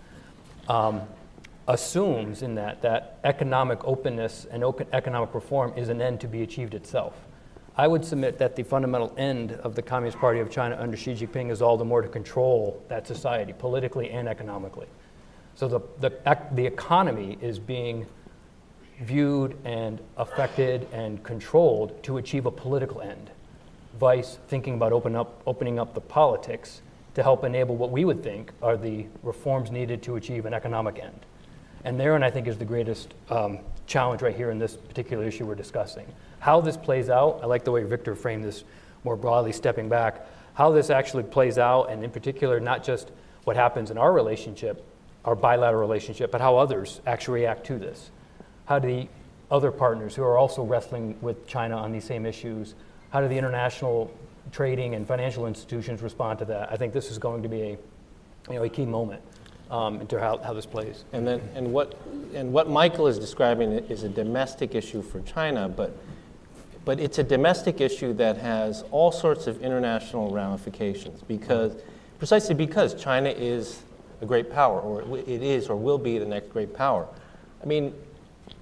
um, 0.68 1.02
assumes 1.68 2.42
in 2.42 2.56
that 2.56 2.82
that 2.82 3.20
economic 3.24 3.84
openness 3.86 4.46
and 4.50 4.64
economic 4.92 5.34
reform 5.34 5.72
is 5.76 5.90
an 5.90 6.02
end 6.02 6.20
to 6.20 6.28
be 6.28 6.42
achieved 6.42 6.74
itself. 6.74 7.14
I 7.80 7.88
would 7.88 8.04
submit 8.04 8.38
that 8.40 8.58
the 8.58 8.64
fundamental 8.64 9.14
end 9.18 9.54
of 9.54 9.74
the 9.74 9.82
Communist 9.82 10.18
Party 10.18 10.42
of 10.42 10.52
China 10.52 10.76
under 10.78 10.98
Xi 10.98 11.14
Jinping 11.14 11.50
is 11.50 11.62
all 11.62 11.78
the 11.78 11.86
more 11.86 12.02
to 12.02 12.10
control 12.10 12.84
that 12.90 13.08
society 13.08 13.54
politically 13.54 14.10
and 14.10 14.28
economically. 14.28 14.88
So 15.56 15.70
the, 15.70 15.80
the, 16.02 16.38
the 16.56 16.66
economy 16.66 17.38
is 17.40 17.58
being 17.58 18.06
viewed 19.00 19.58
and 19.64 20.02
affected 20.18 20.90
and 20.92 21.24
controlled 21.24 22.04
to 22.04 22.18
achieve 22.18 22.46
a 22.48 22.52
political 22.52 23.00
end. 23.02 23.32
Vice 23.98 24.40
thinking 24.50 24.74
about 24.74 24.92
open 24.92 25.16
up, 25.16 25.42
opening 25.48 25.80
up 25.80 25.94
the 25.94 26.02
politics 26.02 26.82
to 27.14 27.24
help 27.24 27.46
enable 27.46 27.78
what 27.78 27.92
we 27.92 28.04
would 28.04 28.22
think 28.22 28.52
are 28.62 28.76
the 28.76 29.06
reforms 29.24 29.72
needed 29.72 30.04
to 30.04 30.18
achieve 30.18 30.46
an 30.46 30.54
economic 30.54 31.00
end. 31.00 31.26
And 31.86 31.98
therein, 31.98 32.24
I 32.24 32.30
think, 32.30 32.46
is 32.46 32.58
the 32.58 32.66
greatest 32.66 33.14
um, 33.30 33.60
challenge 33.88 34.22
right 34.22 34.36
here 34.36 34.52
in 34.52 34.60
this 34.60 34.76
particular 34.76 35.24
issue 35.24 35.46
we're 35.46 35.56
discussing. 35.56 36.08
How 36.40 36.62
this 36.62 36.78
plays 36.78 37.10
out, 37.10 37.40
I 37.44 37.46
like 37.46 37.64
the 37.64 37.72
way 37.72 37.84
Victor 37.84 38.16
framed 38.16 38.44
this 38.44 38.64
more 39.04 39.16
broadly, 39.16 39.52
stepping 39.52 39.90
back, 39.90 40.26
how 40.54 40.72
this 40.72 40.90
actually 40.90 41.24
plays 41.24 41.58
out, 41.58 41.90
and 41.90 42.04
in 42.04 42.12
particular, 42.12 42.60
not 42.60 42.84
just 42.84 43.12
what 43.46 43.56
happens 43.56 43.92
in 43.92 43.98
our 43.98 44.12
relationship, 44.12 44.86
our 45.26 45.36
bilateral 45.36 45.82
relationship, 45.82 46.32
but 46.32 46.42
how 46.42 46.58
others 46.58 47.02
actually 47.06 47.42
react 47.42 47.66
to 47.68 47.78
this. 47.78 48.12
How 48.66 48.80
do 48.80 48.88
the 48.88 49.08
other 49.52 49.72
partners 49.72 50.16
who 50.16 50.24
are 50.24 50.38
also 50.38 50.64
wrestling 50.64 51.18
with 51.22 51.48
China 51.48 51.78
on 51.78 51.92
these 51.92 52.04
same 52.04 52.26
issues, 52.26 52.76
how 53.10 53.22
do 53.22 53.28
the 53.28 53.38
international 53.38 54.12
trading 54.52 54.96
and 54.96 55.08
financial 55.08 55.48
institutions 55.48 56.02
respond 56.02 56.40
to 56.40 56.46
that? 56.46 56.72
I 56.72 56.78
think 56.78 56.94
this 56.94 57.10
is 57.12 57.18
going 57.18 57.44
to 57.44 57.50
be 57.50 57.62
a, 57.62 57.70
you 58.50 58.56
know, 58.56 58.64
a 58.64 58.70
key 58.70 58.86
moment 58.86 59.22
um, 59.72 60.02
into 60.02 60.20
how, 60.20 60.38
how 60.38 60.54
this 60.54 60.66
plays. 60.66 61.06
And 61.14 61.26
then, 61.26 61.42
and 61.56 61.74
what, 61.74 62.00
and 62.34 62.54
what 62.54 62.70
Michael 62.70 63.08
is 63.08 63.18
describing 63.18 63.72
is 63.72 64.04
a 64.04 64.10
domestic 64.10 64.76
issue 64.76 65.02
for 65.02 65.22
China, 65.22 65.68
but, 65.68 65.96
but 66.90 67.00
it's 67.00 67.20
a 67.20 67.24
domestic 67.24 67.82
issue 67.82 68.14
that 68.14 68.36
has 68.36 68.84
all 68.90 69.12
sorts 69.12 69.46
of 69.46 69.62
international 69.62 70.32
ramifications 70.32 71.22
because, 71.22 71.80
precisely 72.18 72.56
because 72.56 72.96
China 72.96 73.30
is 73.30 73.84
a 74.22 74.26
great 74.26 74.52
power, 74.52 74.82
or 74.82 75.20
it 75.20 75.44
is 75.44 75.70
or 75.70 75.76
will 75.76 76.00
be 76.00 76.18
the 76.18 76.26
next 76.26 76.50
great 76.50 76.74
power. 76.74 77.08
I 77.62 77.68
mean, 77.68 77.94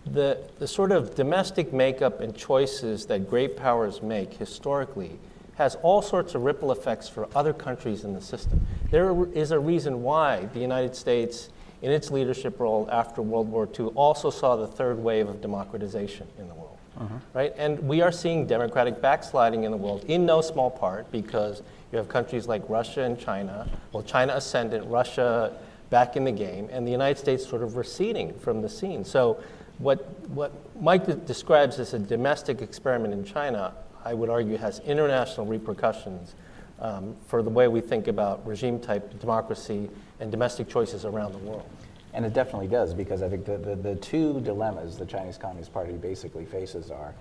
the, 0.05 0.45
the 0.59 0.67
sort 0.67 0.91
of 0.91 1.15
domestic 1.15 1.71
makeup 1.71 2.19
and 2.19 2.35
choices 2.35 3.05
that 3.05 3.29
great 3.29 3.55
powers 3.55 4.01
make 4.01 4.33
historically 4.33 5.17
has 5.55 5.75
all 5.75 6.01
sorts 6.01 6.35
of 6.35 6.41
ripple 6.41 6.73
effects 6.73 7.07
for 7.07 7.29
other 7.33 7.53
countries 7.53 8.03
in 8.03 8.13
the 8.13 8.19
system. 8.19 8.59
There 8.91 9.25
is 9.31 9.51
a 9.51 9.59
reason 9.59 10.03
why 10.03 10.47
the 10.47 10.59
United 10.59 10.97
States, 10.97 11.47
in 11.81 11.93
its 11.93 12.11
leadership 12.11 12.59
role 12.59 12.89
after 12.91 13.21
World 13.21 13.49
War 13.49 13.69
II, 13.79 13.85
also 13.95 14.29
saw 14.29 14.57
the 14.57 14.67
third 14.67 15.01
wave 15.01 15.29
of 15.29 15.39
democratization 15.39 16.27
in 16.37 16.49
the 16.49 16.55
world. 16.55 16.66
Uh-huh. 16.99 17.15
Right? 17.33 17.53
And 17.57 17.79
we 17.79 18.01
are 18.01 18.12
seeing 18.12 18.47
democratic 18.47 19.01
backsliding 19.01 19.63
in 19.63 19.71
the 19.71 19.77
world, 19.77 20.03
in 20.07 20.25
no 20.25 20.41
small 20.41 20.71
part 20.71 21.12
because 21.12 21.62
you 21.91 21.97
have 21.97 22.10
countries 22.10 22.47
like 22.47 22.67
Russia 22.67 23.03
and 23.03 23.19
China, 23.19 23.67
well, 23.91 24.03
China 24.03 24.33
ascendant, 24.36 24.88
Russia 24.88 25.53
back 25.89 26.15
in 26.15 26.25
the 26.25 26.31
game, 26.31 26.67
and 26.71 26.86
the 26.86 26.91
United 26.91 27.17
States 27.17 27.47
sort 27.47 27.62
of 27.62 27.77
receding 27.77 28.33
from 28.39 28.62
the 28.62 28.69
scene. 28.69 29.05
So, 29.05 29.41
what, 29.77 30.10
what 30.29 30.51
Mike 30.81 31.25
describes 31.25 31.79
as 31.79 31.93
a 31.93 31.99
domestic 31.99 32.62
experiment 32.62 33.13
in 33.13 33.23
China, 33.23 33.73
I 34.03 34.15
would 34.15 34.29
argue, 34.29 34.57
has 34.57 34.79
international 34.79 35.45
repercussions 35.45 36.33
um, 36.79 37.15
for 37.27 37.43
the 37.43 37.49
way 37.49 37.67
we 37.67 37.81
think 37.81 38.07
about 38.07 38.45
regime 38.45 38.79
type 38.79 39.19
democracy 39.19 39.89
and 40.19 40.31
domestic 40.31 40.67
choices 40.67 41.05
around 41.05 41.33
the 41.33 41.39
world. 41.39 41.69
And 42.13 42.26
it 42.26 42.34
definitely 42.34 42.67
does, 42.67 42.93
because 42.93 43.22
I 43.22 43.30
think 43.30 43.46
the, 43.46 43.58
the, 43.58 43.76
the, 43.76 43.96
two 43.96 44.41
dilemmas 44.41 44.98
the 44.98 45.06
Chinese 45.06 45.38
Communist 45.38 45.74
Party 45.74 45.93
basically 45.93 46.46
faces 46.46 46.89
are 46.89 47.13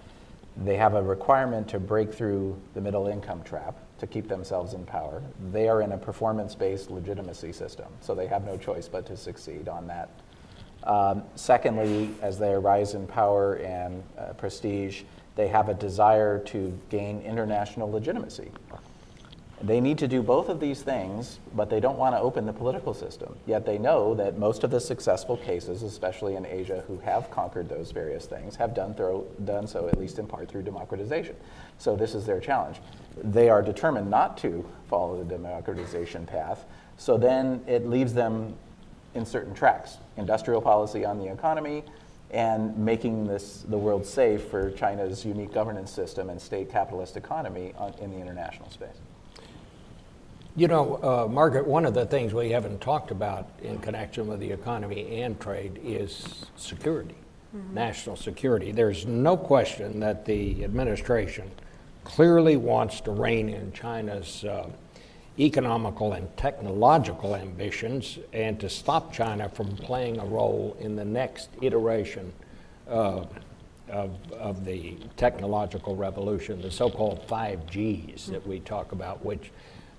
they 0.64 0.76
have 0.76 0.94
a 0.94 1.02
requirement 1.02 1.68
to 1.68 1.78
break 1.78 2.14
through 2.14 2.58
the 2.74 2.80
middle 2.80 3.08
income 3.08 3.42
trap 3.42 3.76
to 3.98 4.06
keep 4.06 4.28
themselves 4.28 4.72
in 4.72 4.84
power. 4.86 5.22
They 5.52 5.68
are 5.68 5.82
in 5.82 5.92
a 5.92 5.98
performance 5.98 6.54
based 6.54 6.90
legitimacy 6.90 7.52
system, 7.52 7.86
so 8.00 8.14
they 8.14 8.26
have 8.26 8.44
no 8.44 8.56
choice 8.56 8.88
but 8.88 9.06
to 9.06 9.16
succeed 9.16 9.68
on 9.68 9.86
that. 9.88 10.08
Um, 10.84 11.24
secondly, 11.34 12.14
as 12.22 12.38
they 12.38 12.54
rise 12.54 12.94
in 12.94 13.06
power 13.06 13.54
and 13.56 14.02
uh, 14.16 14.32
prestige, 14.34 15.02
they 15.34 15.48
have 15.48 15.68
a 15.68 15.74
desire 15.74 16.38
to 16.38 16.78
gain 16.88 17.20
international 17.20 17.90
legitimacy. 17.90 18.50
They 19.66 19.80
need 19.80 19.98
to 19.98 20.06
do 20.06 20.22
both 20.22 20.48
of 20.48 20.60
these 20.60 20.82
things, 20.82 21.40
but 21.52 21.70
they 21.70 21.80
don't 21.80 21.98
want 21.98 22.14
to 22.14 22.20
open 22.20 22.46
the 22.46 22.52
political 22.52 22.94
system. 22.94 23.36
Yet 23.46 23.66
they 23.66 23.78
know 23.78 24.14
that 24.14 24.38
most 24.38 24.62
of 24.62 24.70
the 24.70 24.78
successful 24.78 25.36
cases, 25.36 25.82
especially 25.82 26.36
in 26.36 26.46
Asia, 26.46 26.84
who 26.86 26.98
have 26.98 27.32
conquered 27.32 27.68
those 27.68 27.90
various 27.90 28.26
things, 28.26 28.54
have 28.54 28.74
done, 28.74 28.94
through, 28.94 29.26
done 29.44 29.66
so, 29.66 29.88
at 29.88 29.98
least 29.98 30.20
in 30.20 30.26
part, 30.28 30.48
through 30.48 30.62
democratization. 30.62 31.34
So 31.78 31.96
this 31.96 32.14
is 32.14 32.24
their 32.24 32.38
challenge. 32.38 32.76
They 33.20 33.48
are 33.48 33.60
determined 33.60 34.08
not 34.08 34.38
to 34.38 34.64
follow 34.88 35.18
the 35.18 35.24
democratization 35.24 36.26
path, 36.26 36.64
so 36.96 37.18
then 37.18 37.60
it 37.66 37.88
leaves 37.88 38.14
them 38.14 38.54
in 39.14 39.26
certain 39.26 39.54
tracks 39.54 39.98
industrial 40.16 40.60
policy 40.60 41.04
on 41.04 41.18
the 41.18 41.30
economy, 41.30 41.82
and 42.30 42.76
making 42.78 43.26
this, 43.26 43.64
the 43.68 43.78
world 43.78 44.06
safe 44.06 44.44
for 44.44 44.70
China's 44.70 45.24
unique 45.24 45.52
governance 45.52 45.90
system 45.90 46.30
and 46.30 46.40
state 46.40 46.70
capitalist 46.70 47.16
economy 47.16 47.74
on, 47.76 47.94
in 48.00 48.10
the 48.10 48.18
international 48.18 48.70
space. 48.70 48.96
You 50.56 50.68
know, 50.68 50.98
uh, 51.02 51.28
Margaret, 51.30 51.66
one 51.66 51.84
of 51.84 51.92
the 51.92 52.06
things 52.06 52.32
we 52.32 52.48
haven't 52.48 52.80
talked 52.80 53.10
about 53.10 53.50
in 53.62 53.78
connection 53.78 54.26
with 54.26 54.40
the 54.40 54.50
economy 54.50 55.20
and 55.20 55.38
trade 55.38 55.78
is 55.84 56.46
security, 56.56 57.14
mm-hmm. 57.54 57.74
national 57.74 58.16
security. 58.16 58.72
There's 58.72 59.04
no 59.04 59.36
question 59.36 60.00
that 60.00 60.24
the 60.24 60.64
administration 60.64 61.50
clearly 62.04 62.56
wants 62.56 63.02
to 63.02 63.10
rein 63.10 63.50
in 63.50 63.70
China's 63.74 64.44
uh, 64.44 64.70
economical 65.38 66.14
and 66.14 66.34
technological 66.38 67.36
ambitions 67.36 68.18
and 68.32 68.58
to 68.58 68.70
stop 68.70 69.12
China 69.12 69.50
from 69.50 69.76
playing 69.76 70.18
a 70.20 70.24
role 70.24 70.74
in 70.80 70.96
the 70.96 71.04
next 71.04 71.50
iteration 71.60 72.32
uh, 72.88 73.26
of, 73.90 74.32
of 74.32 74.64
the 74.64 74.96
technological 75.18 75.94
revolution, 75.94 76.62
the 76.62 76.70
so 76.70 76.88
called 76.88 77.28
5Gs 77.28 78.24
that 78.28 78.46
we 78.46 78.60
talk 78.60 78.92
about, 78.92 79.22
which 79.22 79.50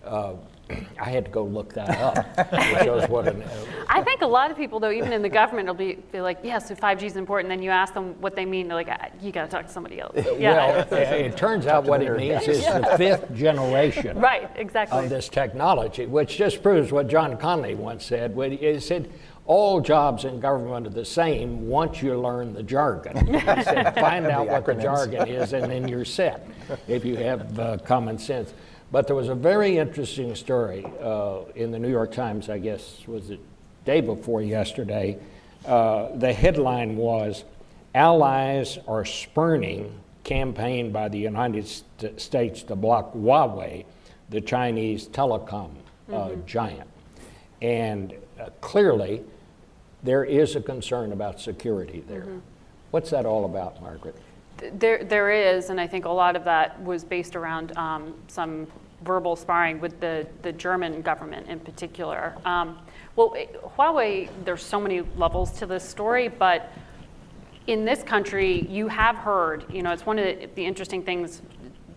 uh, 0.08 0.36
I 1.00 1.10
had 1.10 1.26
to 1.26 1.32
go 1.32 1.44
look 1.44 1.74
that 1.74 2.00
up. 2.00 2.26
it 2.54 2.84
shows 2.84 3.08
what 3.10 3.28
an, 3.28 3.42
uh, 3.42 3.66
I 3.88 4.04
think 4.04 4.22
a 4.22 4.28
lot 4.28 4.52
of 4.52 4.58
people, 4.58 4.80
though, 4.80 4.92
even 4.92 5.14
in 5.14 5.22
the 5.22 5.30
government, 5.30 5.68
will 5.68 5.76
be, 5.76 5.96
be 6.12 6.22
like, 6.22 6.40
"Yes, 6.44 6.68
yeah, 6.70 6.76
so 6.76 6.82
5G 6.82 7.04
is 7.04 7.16
important." 7.16 7.50
Then 7.50 7.62
you 7.62 7.70
ask 7.70 7.94
them 7.94 8.20
what 8.22 8.36
they 8.36 8.46
mean, 8.46 8.68
they're 8.68 8.76
like, 8.76 8.90
ah, 8.90 9.08
"You 9.22 9.32
got 9.32 9.46
to 9.46 9.48
talk 9.50 9.66
to 9.66 9.72
somebody 9.72 10.00
else." 10.00 10.16
Yeah. 10.38 10.86
Well, 10.90 11.00
it 11.00 11.38
turns 11.38 11.68
out 11.68 11.86
what 11.86 12.02
it 12.02 12.16
means 12.18 12.48
is 12.48 12.66
the 12.66 12.94
fifth 12.98 13.34
generation. 13.34 14.18
Right. 14.28 14.50
Exactly. 14.56 15.04
Of 15.04 15.10
this 15.10 15.30
technology, 15.30 16.06
which 16.06 16.38
just 16.38 16.62
proves 16.62 16.92
what 16.92 17.08
John 17.08 17.38
Conley 17.38 17.76
once 17.76 18.04
said. 18.04 18.36
When 18.36 18.52
he 18.52 18.80
said, 18.80 19.10
all 19.46 19.80
jobs 19.80 20.26
in 20.26 20.40
government 20.40 20.88
are 20.88 20.90
the 20.90 21.06
same 21.06 21.68
once 21.68 22.02
you 22.02 22.20
learn 22.20 22.54
the 22.54 22.64
jargon. 22.64 23.16
said, 23.64 23.96
find 23.96 24.26
out 24.26 24.48
what 24.48 24.66
the 24.66 24.76
jargon 24.76 25.28
is, 25.28 25.54
and 25.54 25.72
then 25.72 25.88
you're 25.88 26.04
set 26.04 26.48
if 26.88 27.06
you 27.06 27.16
have 27.16 27.58
uh, 27.58 27.78
common 27.78 28.18
sense. 28.18 28.54
But 28.92 29.08
there 29.08 29.16
was 29.16 29.28
a 29.28 29.36
very 29.36 29.78
interesting 29.78 30.34
story 30.36 30.86
uh, 31.02 31.42
in 31.56 31.72
the 31.72 31.80
New 31.80 31.90
York 31.90 32.14
Times, 32.14 32.50
I 32.50 32.58
guess, 32.58 33.04
was 33.06 33.30
it 33.30 33.40
day 33.86 34.02
before 34.02 34.42
yesterday. 34.42 35.18
Uh, 35.66 36.10
the 36.16 36.32
headline 36.32 36.96
was 36.96 37.44
Allies 37.94 38.78
are 38.88 39.04
spurning 39.06 39.92
campaign 40.24 40.92
by 40.92 41.10
the 41.10 41.18
United 41.18 41.68
St- 41.68 42.20
States 42.20 42.64
to 42.64 42.76
block 42.76 43.14
Huawei, 43.14 43.86
the 44.30 44.42
Chinese 44.42 45.08
telecom 45.08 45.72
uh, 46.10 46.12
mm-hmm. 46.12 46.46
giant. 46.46 46.90
And 47.62 48.14
uh, 48.40 48.50
clearly, 48.62 49.24
there 50.04 50.24
is 50.24 50.56
a 50.56 50.62
concern 50.62 51.12
about 51.12 51.42
security 51.42 52.04
there. 52.08 52.22
Mm-hmm. 52.22 52.40
What's 52.92 53.10
that 53.10 53.26
all 53.26 53.46
about, 53.46 53.82
Margaret? 53.82 54.16
There, 54.74 55.04
there 55.04 55.32
is, 55.32 55.70
and 55.70 55.80
I 55.80 55.88
think 55.88 56.06
a 56.06 56.10
lot 56.10 56.36
of 56.36 56.44
that 56.46 56.82
was 56.84 57.04
based 57.04 57.36
around 57.36 57.78
um, 57.78 58.14
some 58.28 58.68
verbal 59.04 59.36
sparring 59.36 59.80
with 59.80 60.00
the, 60.00 60.28
the 60.42 60.52
German 60.52 61.02
government 61.02 61.48
in 61.48 61.60
particular. 61.60 62.36
Um, 62.46 62.80
well, 63.16 63.34
it- 63.34 63.62
Huawei, 63.78 64.30
there's 64.44 64.64
so 64.64 64.80
many 64.80 65.02
levels 65.16 65.52
to 65.60 65.66
this 65.66 65.88
story, 65.88 66.28
but 66.28 66.72
in 67.68 67.86
this 67.86 68.02
country, 68.02 68.66
you 68.70 68.88
have 68.88 69.16
heard, 69.18 69.66
you 69.72 69.84
know, 69.84 69.92
it's 69.92 70.06
one 70.06 70.18
of 70.18 70.26
the, 70.26 70.50
the 70.56 70.66
interesting 70.66 71.04
things 71.04 71.42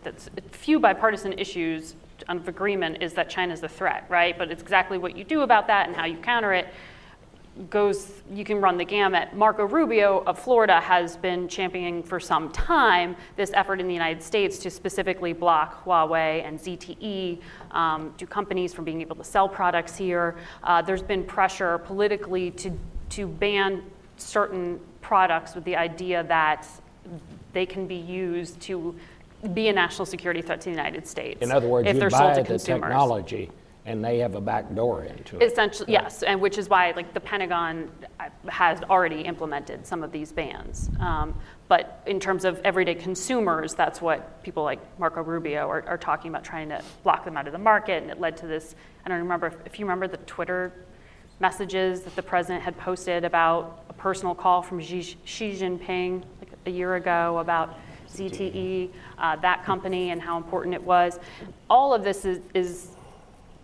that's 0.03 0.29
few 0.51 0.79
bipartisan 0.79 1.33
issues 1.35 1.95
of 2.29 2.49
agreement 2.49 3.03
is 3.03 3.15
that 3.15 3.31
China's 3.31 3.63
a 3.63 3.69
threat, 3.69 4.05
right? 4.09 4.37
But 4.37 4.51
it's 4.51 4.63
exactly 4.63 4.99
what 4.99 5.17
you 5.17 5.25
do 5.25 5.43
about 5.43 5.67
that 5.69 5.87
and 5.87 5.97
how 5.97 6.05
you 6.07 6.17
counter 6.19 6.53
it 6.53 6.69
goes, 7.69 8.23
you 8.33 8.45
can 8.45 8.61
run 8.61 8.79
the 8.79 8.85
gamut. 8.85 9.35
Marco 9.35 9.65
Rubio 9.65 10.23
of 10.27 10.39
Florida 10.39 10.81
has 10.81 11.17
been 11.17 11.49
championing 11.49 12.03
for 12.03 12.19
some 12.19 12.51
time 12.53 13.17
this 13.37 13.51
effort 13.55 13.81
in 13.81 13.87
the 13.87 13.93
United 13.93 14.23
States 14.23 14.59
to 14.59 14.71
specifically 14.71 15.33
block 15.33 15.85
Huawei 15.85 16.47
and 16.47 16.59
ZTE, 16.59 17.41
um, 17.73 18.15
do 18.17 18.27
companies 18.27 18.73
from 18.73 18.85
being 18.85 19.01
able 19.01 19.17
to 19.17 19.25
sell 19.25 19.49
products 19.49 19.97
here. 19.97 20.37
Uh, 20.63 20.81
there's 20.81 21.03
been 21.03 21.25
pressure 21.25 21.79
politically 21.79 22.51
to, 22.53 22.73
to 23.11 23.27
ban 23.27 23.83
certain 24.17 24.81
products 25.01 25.55
with 25.55 25.65
the 25.65 25.77
idea 25.77 26.23
that 26.25 26.67
they 27.53 27.67
can 27.67 27.87
be 27.87 27.97
used 27.97 28.61
to 28.61 28.95
be 29.55 29.69
a 29.69 29.73
national 29.73 30.07
security 30.07 30.43
threat 30.43 30.61
to 30.61 30.67
the 30.67 30.71
United 30.71 31.07
States. 31.07 31.43
In 31.43 31.51
other 31.51 31.67
words, 31.67 31.89
if 31.89 31.95
you 31.95 32.01
they're 32.01 32.11
sold 32.11 32.35
to 32.35 32.43
the 32.43 32.47
consumers. 32.47 32.83
technology 32.83 33.51
and 33.91 34.05
they 34.05 34.19
have 34.19 34.37
a 34.37 34.41
back 34.41 34.73
door 34.75 35.03
into 35.03 35.37
it. 35.39 35.43
Essentially, 35.43 35.93
yes, 35.93 36.23
and 36.23 36.41
which 36.41 36.59
is 36.59 36.69
why 36.69 36.93
like 36.93 37.13
the 37.13 37.21
Pentagon 37.21 37.91
uh, 38.21 38.29
has 38.49 38.81
already 38.85 39.23
implemented 39.23 39.85
some 39.85 40.05
of 40.05 40.13
these 40.13 40.33
bans. 40.33 40.91
Um, 41.01 41.35
but 41.67 42.03
in 42.07 42.21
terms 42.21 42.45
of 42.45 42.61
everyday 42.65 42.95
consumers, 42.95 43.75
that's 43.75 44.01
what 44.01 44.43
people 44.45 44.63
like 44.63 44.81
Marco 44.99 45.23
Rubio 45.23 45.69
are, 45.69 45.85
are 45.87 45.99
talking 45.99 46.31
about, 46.31 46.45
trying 46.45 46.69
to 46.69 46.83
block 47.03 47.25
them 47.25 47.37
out 47.37 47.47
of 47.47 47.53
the 47.53 47.59
market, 47.59 48.03
and 48.03 48.11
it 48.11 48.21
led 48.21 48.37
to 48.39 48.47
this. 48.47 48.77
I 49.05 49.09
don't 49.09 49.19
remember 49.19 49.49
if, 49.49 49.57
if 49.67 49.79
you 49.79 49.85
remember 49.85 50.07
the 50.07 50.19
Twitter 50.19 50.73
messages 51.41 52.03
that 52.03 52.15
the 52.15 52.23
president 52.23 52.63
had 52.63 52.77
posted 52.79 53.25
about 53.25 53.85
a 53.89 53.93
personal 53.93 54.35
call 54.35 54.63
from 54.63 54.81
Xi, 54.81 55.17
Xi 55.25 55.53
Jinping 55.53 56.23
like 56.39 56.53
a 56.67 56.71
year 56.71 56.95
ago 56.95 57.39
about 57.39 57.79
ZTE, 58.15 58.91
uh, 59.19 59.37
that 59.37 59.65
company, 59.65 60.11
and 60.11 60.21
how 60.21 60.37
important 60.37 60.75
it 60.75 60.83
was. 60.83 61.19
All 61.69 61.95
of 61.95 62.05
this 62.05 62.25
is, 62.25 62.41
is 62.55 62.90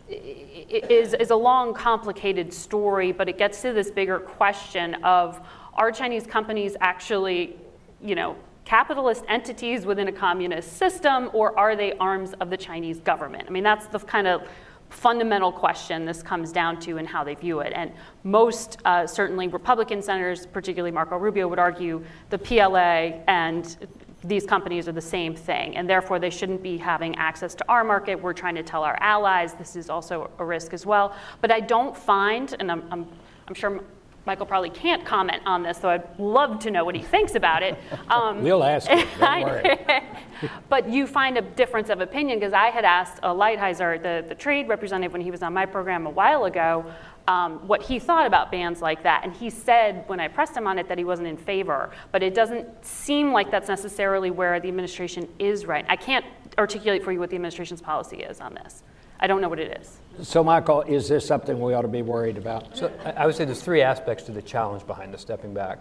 is, 0.09 1.14
is 1.14 1.31
a 1.31 1.37
long, 1.37 1.75
complicated 1.75 2.53
story, 2.53 3.12
but 3.12 3.29
it 3.29 3.38
gets 3.38 3.62
to 3.62 3.73
this 3.73 3.90
bigger 3.90 4.19
question 4.19 4.95
of 5.05 5.40
are 5.75 5.90
Chinese 5.92 6.27
companies 6.27 6.77
actually, 6.81 7.57
you 8.03 8.14
know, 8.14 8.37
capitalist 8.64 9.25
entities 9.29 9.87
within 9.87 10.09
a 10.09 10.12
communist 10.12 10.77
system, 10.77 11.31
or 11.33 11.57
are 11.59 11.77
they 11.77 11.92
arms 11.95 12.33
of 12.40 12.51
the 12.51 12.57
Chinese 12.57 12.99
government? 12.99 13.45
I 13.47 13.51
mean, 13.51 13.62
that's 13.62 13.87
the 13.87 13.99
kind 13.99 14.27
of 14.27 14.49
fundamental 14.88 15.53
question 15.53 16.05
this 16.05 16.23
comes 16.23 16.53
down 16.53 16.79
to 16.81 16.97
and 16.99 17.07
how 17.07 17.25
they 17.25 17.35
view 17.35 17.61
it. 17.61 17.73
And 17.75 17.92
most, 18.25 18.79
uh, 18.85 19.07
certainly 19.07 19.49
Republican 19.49 20.03
senators, 20.03 20.47
particularly 20.47 20.92
Marco 20.92 21.16
Rubio, 21.16 21.49
would 21.49 21.59
argue 21.59 22.05
the 22.31 22.38
PLA 22.38 23.23
and 23.29 23.77
these 24.27 24.47
companies 24.47 24.89
are 24.89 24.93
the 24.93 25.01
same 25.01 25.35
thing, 25.35 25.77
and 25.77 25.89
therefore 25.89 26.19
they 26.19 26.31
shouldn't 26.31 26.62
be 26.62 26.77
having 26.77 27.15
access 27.17 27.55
to 27.55 27.65
our 27.69 27.85
market. 27.85 28.21
We're 28.21 28.33
trying 28.33 28.55
to 28.57 28.62
tell 28.62 28.83
our 28.83 28.97
allies 29.01 29.55
this 29.55 29.77
is 29.77 29.91
also 29.91 30.31
a 30.39 30.45
risk 30.45 30.73
as 30.73 30.87
well. 30.87 31.15
But 31.41 31.51
I 31.51 31.61
don't 31.61 31.97
find, 31.97 32.55
and 32.59 32.71
I'm, 32.71 32.83
I'm, 32.91 33.07
I'm 33.47 33.55
sure 33.55 33.83
Michael 34.27 34.47
probably 34.47 34.71
can't 34.71 35.05
comment 35.05 35.41
on 35.47 35.62
this, 35.62 35.79
though 35.79 35.91
I'd 35.91 36.19
love 36.19 36.59
to 36.61 36.71
know 36.71 36.85
what 36.85 36.97
he 36.97 37.03
thinks 37.03 37.35
about 37.35 37.62
it. 37.62 37.79
Um, 38.09 38.43
We'll 38.43 38.62
ask 38.62 38.89
him, 38.89 39.07
but 40.69 40.89
you 40.89 41.07
find 41.09 41.37
a 41.37 41.43
difference 41.43 41.91
of 41.91 42.01
opinion 42.01 42.39
because 42.39 42.53
I 42.53 42.67
had 42.67 42.85
asked 42.85 43.19
uh, 43.23 43.33
Lighthizer, 43.35 44.01
the, 44.01 44.25
the 44.29 44.35
trade 44.35 44.69
representative, 44.69 45.12
when 45.12 45.23
he 45.23 45.31
was 45.33 45.43
on 45.43 45.53
my 45.53 45.67
program 45.67 46.07
a 46.07 46.11
while 46.11 46.45
ago, 46.45 46.87
um, 47.29 47.67
what 47.67 47.83
he 47.83 47.99
thought 47.99 48.27
about 48.27 48.51
bans 48.51 48.81
like 48.81 49.03
that. 49.03 49.23
And 49.25 49.33
he 49.33 49.51
said, 49.51 50.05
when 50.07 50.21
I 50.21 50.29
pressed 50.29 50.57
him 50.57 50.67
on 50.67 50.79
it, 50.79 50.89
that 50.89 50.99
he 50.99 51.05
wasn't 51.05 51.29
in 51.29 51.37
favor. 51.37 51.91
But 52.12 52.23
it 52.23 52.35
doesn't 52.35 52.85
seem 52.85 53.33
like 53.33 53.51
that's 53.51 53.69
necessarily 53.69 54.31
where 54.31 54.61
the 54.61 54.69
administration 54.69 55.29
is 55.39 55.67
right. 55.67 55.85
I 55.89 55.97
can't 55.97 56.25
articulate 56.59 57.03
for 57.03 57.12
you 57.12 57.19
what 57.19 57.31
the 57.31 57.37
administration's 57.37 57.81
policy 57.81 58.19
is 58.19 58.41
on 58.41 58.55
this. 58.55 58.83
I 59.19 59.27
don't 59.27 59.41
know 59.41 59.49
what 59.49 59.59
it 59.59 59.81
is. 59.81 59.99
So, 60.23 60.45
Michael, 60.45 60.83
is 60.83 61.09
this 61.09 61.27
something 61.27 61.59
we 61.61 61.75
ought 61.75 61.83
to 61.83 61.89
be 61.89 62.03
worried 62.03 62.37
about? 62.37 62.77
So 62.77 62.93
I- 63.05 63.11
I 63.12 63.27
would 63.27 63.35
say 63.35 63.45
there's 63.45 63.62
three 63.62 63.83
aspects 63.83 64.25
to 64.25 64.33
the 64.33 64.43
challenge 64.43 64.87
behind 64.87 65.12
the 65.12 65.19
stepping 65.19 65.55
back. 65.55 65.79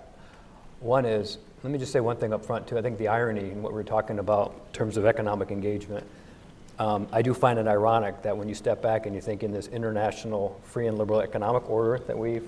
One 0.80 1.06
is, 1.06 1.38
let 1.64 1.72
me 1.72 1.78
just 1.80 1.92
say 1.92 2.00
one 2.00 2.18
thing 2.18 2.34
up 2.34 2.46
front 2.46 2.68
too. 2.68 2.78
I 2.78 2.82
think 2.82 2.98
the 2.98 3.08
irony 3.10 3.52
in 3.52 3.62
what 3.62 3.74
we're 3.74 3.84
talking 3.84 4.20
about 4.20 4.54
in 4.68 4.74
terms 4.74 4.98
of 4.98 5.06
economic 5.06 5.52
engagement, 5.52 6.06
um, 6.80 7.08
I 7.12 7.22
do 7.22 7.34
find 7.34 7.58
it 7.58 7.68
ironic 7.68 8.22
that 8.24 8.38
when 8.38 8.50
you 8.50 8.56
step 8.56 8.82
back 8.82 9.06
and 9.06 9.16
you 9.16 9.22
think 9.22 9.44
in 9.44 9.52
this 9.52 9.68
international 9.68 10.60
free 10.64 10.88
and 10.88 10.98
liberal 10.98 11.22
economic 11.22 11.70
order 11.70 12.00
that 12.08 12.18
we've, 12.18 12.48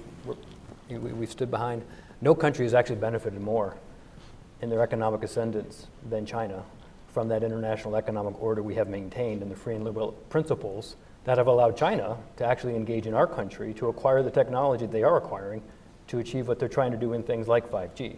we- 0.90 0.98
we've 0.98 1.32
stood 1.32 1.50
behind, 1.50 1.84
no 2.22 2.36
country 2.36 2.66
has 2.66 2.74
actually 2.74 2.98
benefited 2.98 3.40
more 3.40 3.76
in 4.62 4.70
their 4.70 4.82
economic 4.82 5.24
ascendance 5.24 5.88
than 6.10 6.26
China 6.26 6.64
from 7.14 7.28
that 7.30 7.44
international 7.44 7.96
economic 7.96 8.40
order 8.42 8.62
we 8.62 8.76
have 8.76 8.90
maintained 8.90 9.42
and 9.42 9.50
the 9.50 9.56
free 9.56 9.76
and 9.76 9.84
liberal 9.84 10.12
principles 10.30 10.96
that 11.24 11.38
have 11.38 11.48
allowed 11.48 11.76
China 11.78 12.18
to 12.38 12.46
actually 12.46 12.76
engage 12.76 13.08
in 13.08 13.14
our 13.14 13.28
country 13.28 13.74
to 13.74 13.88
acquire 13.88 14.24
the 14.24 14.32
technology 14.32 14.86
they 14.86 15.04
are 15.04 15.18
acquiring 15.18 15.62
to 16.08 16.20
achieve 16.20 16.48
what 16.48 16.58
they're 16.60 16.70
trying 16.70 16.92
to 16.92 16.98
do 16.98 17.14
in 17.14 17.24
things 17.24 17.48
like 17.48 17.70
5G. 17.70 18.18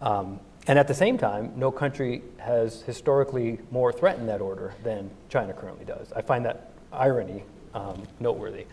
Um, 0.00 0.40
and 0.66 0.78
at 0.78 0.88
the 0.88 0.94
same 0.94 1.18
time, 1.18 1.52
no 1.56 1.70
country 1.70 2.22
has 2.38 2.82
historically 2.82 3.58
more 3.70 3.92
threatened 3.92 4.28
that 4.28 4.40
order 4.40 4.74
than 4.82 5.10
China 5.28 5.52
currently 5.52 5.84
does. 5.84 6.12
I 6.12 6.22
find 6.22 6.44
that 6.44 6.70
irony 6.92 7.44
um, 7.74 8.02
noteworthy. 8.18 8.66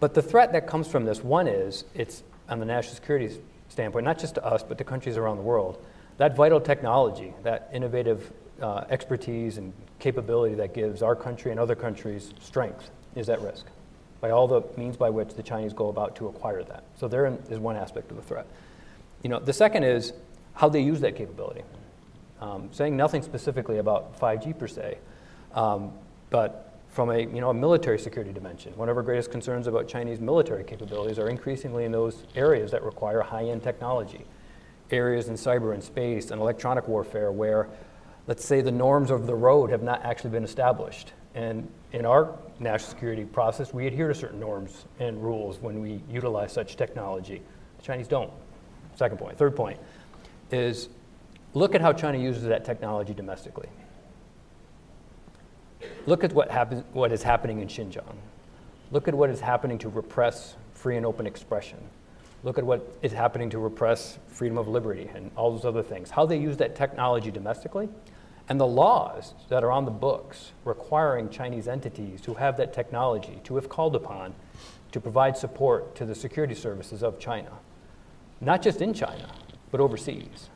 But 0.00 0.14
the 0.14 0.22
threat 0.22 0.52
that 0.52 0.66
comes 0.66 0.88
from 0.88 1.04
this, 1.04 1.22
one 1.22 1.46
is 1.46 1.84
it's 1.94 2.22
on 2.48 2.58
the 2.58 2.66
national 2.66 2.94
security 2.94 3.30
standpoint, 3.68 4.04
not 4.04 4.18
just 4.18 4.34
to 4.34 4.44
us, 4.44 4.62
but 4.62 4.76
to 4.78 4.84
countries 4.84 5.16
around 5.16 5.36
the 5.36 5.42
world. 5.42 5.84
That 6.18 6.36
vital 6.36 6.60
technology, 6.60 7.32
that 7.42 7.70
innovative 7.72 8.32
uh, 8.60 8.84
expertise 8.90 9.56
and 9.56 9.72
capability 9.98 10.54
that 10.56 10.74
gives 10.74 11.02
our 11.02 11.16
country 11.16 11.50
and 11.50 11.58
other 11.58 11.74
countries 11.74 12.32
strength 12.40 12.90
is 13.14 13.28
at 13.28 13.40
risk 13.40 13.66
by 14.20 14.30
all 14.30 14.48
the 14.48 14.62
means 14.76 14.96
by 14.96 15.10
which 15.10 15.34
the 15.34 15.42
Chinese 15.42 15.72
go 15.74 15.88
about 15.88 16.16
to 16.16 16.28
acquire 16.28 16.62
that. 16.62 16.84
So 16.96 17.08
there 17.08 17.26
is 17.50 17.58
one 17.58 17.76
aspect 17.76 18.10
of 18.10 18.16
the 18.16 18.22
threat. 18.22 18.46
You 19.22 19.28
know, 19.28 19.38
the 19.38 19.52
second 19.52 19.84
is 19.84 20.12
how 20.54 20.68
they 20.68 20.80
use 20.80 21.00
that 21.00 21.16
capability. 21.16 21.62
Um, 22.40 22.68
saying 22.72 22.96
nothing 22.96 23.22
specifically 23.22 23.78
about 23.78 24.18
5G 24.18 24.58
per 24.58 24.66
se, 24.66 24.98
um, 25.54 25.92
but 26.30 26.80
from 26.88 27.10
a, 27.10 27.18
you 27.18 27.40
know, 27.40 27.50
a 27.50 27.54
military 27.54 27.98
security 27.98 28.32
dimension. 28.32 28.76
One 28.76 28.88
of 28.88 28.96
our 28.96 29.02
greatest 29.02 29.30
concerns 29.30 29.66
about 29.66 29.88
Chinese 29.88 30.20
military 30.20 30.62
capabilities 30.62 31.18
are 31.18 31.28
increasingly 31.28 31.84
in 31.84 31.92
those 31.92 32.24
areas 32.36 32.70
that 32.70 32.82
require 32.84 33.20
high-end 33.20 33.62
technology. 33.62 34.24
Areas 34.90 35.28
in 35.28 35.34
cyber 35.34 35.74
and 35.74 35.82
space 35.82 36.30
and 36.30 36.40
electronic 36.40 36.86
warfare 36.86 37.32
where, 37.32 37.68
let's 38.26 38.44
say, 38.44 38.60
the 38.60 38.70
norms 38.70 39.10
of 39.10 39.26
the 39.26 39.34
road 39.34 39.70
have 39.70 39.82
not 39.82 40.04
actually 40.04 40.30
been 40.30 40.44
established. 40.44 41.12
And 41.34 41.68
in 41.92 42.06
our 42.06 42.32
national 42.60 42.90
security 42.90 43.24
process, 43.24 43.74
we 43.74 43.88
adhere 43.88 44.08
to 44.08 44.14
certain 44.14 44.38
norms 44.38 44.84
and 45.00 45.20
rules 45.20 45.58
when 45.60 45.80
we 45.80 46.00
utilize 46.08 46.52
such 46.52 46.76
technology. 46.76 47.42
The 47.78 47.82
Chinese 47.82 48.06
don't. 48.06 48.30
Second 48.94 49.18
point. 49.18 49.36
Third 49.36 49.56
point 49.56 49.80
is 50.50 50.88
look 51.52 51.74
at 51.74 51.80
how 51.80 51.92
China 51.92 52.18
uses 52.18 52.44
that 52.44 52.64
technology 52.64 53.14
domestically. 53.14 53.68
Look 56.06 56.24
at 56.24 56.32
what, 56.32 56.50
happens, 56.50 56.84
what 56.92 57.12
is 57.12 57.22
happening 57.22 57.60
in 57.60 57.68
Xinjiang. 57.68 58.16
Look 58.90 59.08
at 59.08 59.14
what 59.14 59.30
is 59.30 59.40
happening 59.40 59.78
to 59.78 59.88
repress 59.88 60.56
free 60.72 60.96
and 60.96 61.06
open 61.06 61.26
expression. 61.26 61.78
Look 62.42 62.58
at 62.58 62.64
what 62.64 62.96
is 63.00 63.12
happening 63.12 63.48
to 63.50 63.58
repress 63.58 64.18
freedom 64.28 64.58
of 64.58 64.68
liberty 64.68 65.10
and 65.14 65.30
all 65.34 65.50
those 65.50 65.64
other 65.64 65.82
things. 65.82 66.10
How 66.10 66.26
they 66.26 66.38
use 66.38 66.58
that 66.58 66.76
technology 66.76 67.30
domestically 67.30 67.88
and 68.48 68.60
the 68.60 68.66
laws 68.66 69.32
that 69.48 69.64
are 69.64 69.72
on 69.72 69.86
the 69.86 69.90
books 69.90 70.52
requiring 70.64 71.30
Chinese 71.30 71.66
entities 71.66 72.20
to 72.20 72.34
have 72.34 72.58
that 72.58 72.74
technology, 72.74 73.40
to, 73.44 73.56
if 73.56 73.68
called 73.68 73.96
upon, 73.96 74.34
to 74.92 75.00
provide 75.00 75.36
support 75.36 75.94
to 75.96 76.04
the 76.04 76.14
security 76.14 76.54
services 76.54 77.02
of 77.02 77.18
China, 77.18 77.50
not 78.42 78.60
just 78.60 78.82
in 78.82 78.92
China, 78.92 79.28
but 79.70 79.80
overseas. 79.80 80.50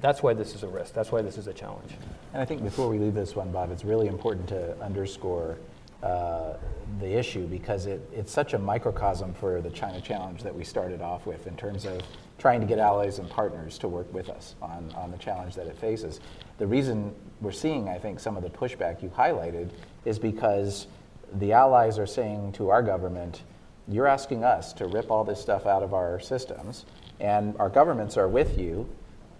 That's 0.00 0.22
why 0.22 0.32
this 0.34 0.54
is 0.54 0.62
a 0.62 0.68
risk. 0.68 0.94
That's 0.94 1.10
why 1.10 1.22
this 1.22 1.38
is 1.38 1.48
a 1.48 1.52
challenge. 1.52 1.92
And 2.32 2.40
I 2.40 2.44
think 2.44 2.62
before 2.62 2.88
we 2.88 2.98
leave 2.98 3.14
this 3.14 3.34
one, 3.34 3.50
Bob, 3.50 3.72
it's 3.72 3.84
really 3.84 4.06
important 4.06 4.48
to 4.48 4.80
underscore 4.80 5.58
uh, 6.02 6.54
the 7.00 7.18
issue 7.18 7.46
because 7.48 7.86
it, 7.86 8.00
it's 8.12 8.30
such 8.30 8.54
a 8.54 8.58
microcosm 8.58 9.34
for 9.34 9.60
the 9.60 9.70
China 9.70 10.00
challenge 10.00 10.44
that 10.44 10.54
we 10.54 10.62
started 10.62 11.02
off 11.02 11.26
with 11.26 11.48
in 11.48 11.56
terms 11.56 11.84
of 11.84 12.00
trying 12.38 12.60
to 12.60 12.66
get 12.66 12.78
allies 12.78 13.18
and 13.18 13.28
partners 13.28 13.78
to 13.78 13.88
work 13.88 14.12
with 14.14 14.28
us 14.28 14.54
on, 14.62 14.92
on 14.96 15.10
the 15.10 15.18
challenge 15.18 15.56
that 15.56 15.66
it 15.66 15.76
faces. 15.76 16.20
The 16.58 16.66
reason 16.66 17.12
we're 17.40 17.50
seeing, 17.50 17.88
I 17.88 17.98
think, 17.98 18.20
some 18.20 18.36
of 18.36 18.44
the 18.44 18.50
pushback 18.50 19.02
you 19.02 19.08
highlighted 19.08 19.70
is 20.04 20.20
because 20.20 20.86
the 21.34 21.52
allies 21.52 21.98
are 21.98 22.06
saying 22.06 22.52
to 22.52 22.70
our 22.70 22.82
government, 22.82 23.42
you're 23.88 24.06
asking 24.06 24.44
us 24.44 24.72
to 24.74 24.86
rip 24.86 25.10
all 25.10 25.24
this 25.24 25.40
stuff 25.40 25.66
out 25.66 25.82
of 25.82 25.94
our 25.94 26.20
systems, 26.20 26.86
and 27.20 27.56
our 27.58 27.68
governments 27.68 28.16
are 28.16 28.28
with 28.28 28.58
you, 28.58 28.88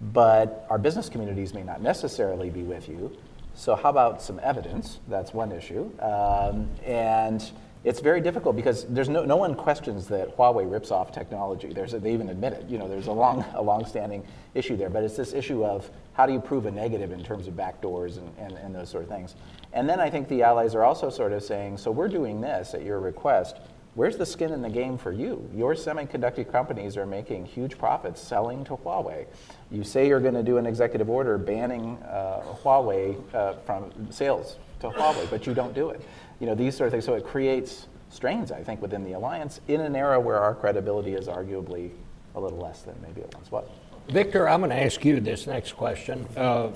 but 0.00 0.66
our 0.70 0.78
business 0.78 1.08
communities 1.08 1.54
may 1.54 1.62
not 1.62 1.82
necessarily 1.82 2.50
be 2.50 2.62
with 2.62 2.88
you. 2.88 3.16
So 3.54 3.74
how 3.74 3.90
about 3.90 4.22
some 4.22 4.40
evidence? 4.42 5.00
That's 5.08 5.34
one 5.34 5.50
issue. 5.50 5.90
Um, 6.00 6.68
and 6.84 7.44
it's 7.84 8.00
very 8.00 8.20
difficult 8.20 8.54
because 8.54 8.84
there's 8.86 9.08
no, 9.08 9.24
no 9.24 9.36
one 9.36 9.54
questions 9.54 10.06
that 10.08 10.36
Huawei 10.36 10.70
rips 10.70 10.90
off 10.90 11.12
technology. 11.12 11.72
There's 11.72 11.94
a, 11.94 11.98
they 11.98 12.12
even 12.12 12.28
admit 12.28 12.52
it. 12.52 12.68
You 12.68 12.78
know, 12.78 12.88
there's 12.88 13.06
a 13.06 13.12
long, 13.12 13.44
a 13.54 13.62
long-standing 13.62 14.24
issue 14.54 14.76
there. 14.76 14.90
But 14.90 15.04
it's 15.04 15.16
this 15.16 15.32
issue 15.32 15.64
of 15.64 15.90
how 16.12 16.26
do 16.26 16.32
you 16.32 16.40
prove 16.40 16.66
a 16.66 16.70
negative 16.70 17.12
in 17.12 17.22
terms 17.24 17.48
of 17.48 17.54
backdoors 17.54 18.18
and, 18.18 18.32
and, 18.38 18.52
and 18.58 18.74
those 18.74 18.90
sort 18.90 19.04
of 19.04 19.08
things. 19.08 19.34
And 19.72 19.88
then 19.88 20.00
I 20.00 20.10
think 20.10 20.28
the 20.28 20.42
allies 20.42 20.74
are 20.74 20.84
also 20.84 21.10
sort 21.10 21.32
of 21.32 21.42
saying, 21.42 21.78
so 21.78 21.90
we're 21.90 22.08
doing 22.08 22.40
this 22.40 22.74
at 22.74 22.82
your 22.82 23.00
request. 23.00 23.56
Where's 23.98 24.16
the 24.16 24.26
skin 24.26 24.52
in 24.52 24.62
the 24.62 24.70
game 24.70 24.96
for 24.96 25.10
you? 25.10 25.50
Your 25.52 25.74
semiconductor 25.74 26.48
companies 26.48 26.96
are 26.96 27.04
making 27.04 27.46
huge 27.46 27.76
profits 27.76 28.20
selling 28.20 28.64
to 28.66 28.76
Huawei. 28.76 29.26
You 29.72 29.82
say 29.82 30.06
you're 30.06 30.20
going 30.20 30.34
to 30.34 30.42
do 30.44 30.56
an 30.56 30.66
executive 30.66 31.10
order 31.10 31.36
banning 31.36 31.98
uh, 32.04 32.44
Huawei 32.62 33.18
uh, 33.34 33.54
from 33.66 33.90
sales 34.12 34.54
to 34.78 34.90
Huawei, 34.90 35.28
but 35.30 35.48
you 35.48 35.52
don't 35.52 35.74
do 35.74 35.90
it. 35.90 36.00
You 36.38 36.46
know, 36.46 36.54
these 36.54 36.76
sort 36.76 36.86
of 36.86 36.92
things. 36.92 37.06
So 37.06 37.14
it 37.14 37.26
creates 37.26 37.88
strains, 38.08 38.52
I 38.52 38.62
think, 38.62 38.80
within 38.80 39.02
the 39.02 39.14
alliance 39.14 39.60
in 39.66 39.80
an 39.80 39.96
era 39.96 40.20
where 40.20 40.38
our 40.38 40.54
credibility 40.54 41.14
is 41.14 41.26
arguably 41.26 41.90
a 42.36 42.40
little 42.40 42.60
less 42.60 42.82
than 42.82 42.94
maybe 43.02 43.22
it 43.22 43.34
once 43.34 43.50
was. 43.50 43.68
Victor, 44.10 44.48
I'm 44.48 44.60
going 44.60 44.70
to 44.70 44.80
ask 44.80 45.04
you 45.04 45.18
this 45.18 45.48
next 45.48 45.72
question. 45.72 46.24
Uh, 46.36 46.70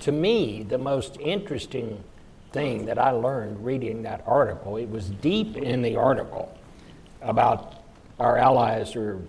to 0.00 0.12
me, 0.12 0.64
the 0.64 0.76
most 0.76 1.18
interesting 1.18 2.04
thing 2.54 2.86
that 2.86 2.98
I 2.98 3.10
learned 3.10 3.64
reading 3.64 4.04
that 4.04 4.22
article. 4.26 4.76
It 4.76 4.88
was 4.88 5.10
deep 5.10 5.56
in 5.56 5.82
the 5.82 5.96
article 5.96 6.56
about 7.20 7.82
our 8.20 8.38
allies 8.38 8.94
are 8.94 9.20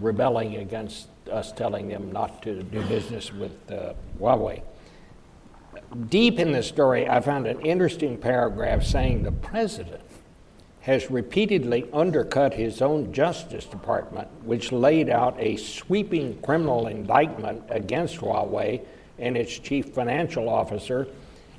rebelling 0.00 0.56
against 0.56 1.08
us 1.32 1.50
telling 1.50 1.88
them 1.88 2.12
not 2.12 2.42
to 2.42 2.62
do 2.62 2.82
business 2.82 3.32
with 3.32 3.56
uh, 3.72 3.94
Huawei. 4.20 4.60
Deep 6.10 6.38
in 6.38 6.52
the 6.52 6.62
story, 6.62 7.08
I 7.08 7.20
found 7.20 7.46
an 7.46 7.60
interesting 7.62 8.18
paragraph 8.18 8.84
saying 8.84 9.22
the 9.22 9.32
president 9.32 10.02
has 10.80 11.10
repeatedly 11.10 11.88
undercut 11.94 12.52
his 12.52 12.82
own 12.82 13.14
Justice 13.14 13.64
Department, 13.64 14.28
which 14.44 14.72
laid 14.72 15.08
out 15.08 15.34
a 15.38 15.56
sweeping 15.56 16.38
criminal 16.42 16.88
indictment 16.88 17.62
against 17.70 18.18
Huawei 18.18 18.82
and 19.18 19.38
its 19.38 19.58
chief 19.58 19.94
financial 19.94 20.50
officer 20.50 21.08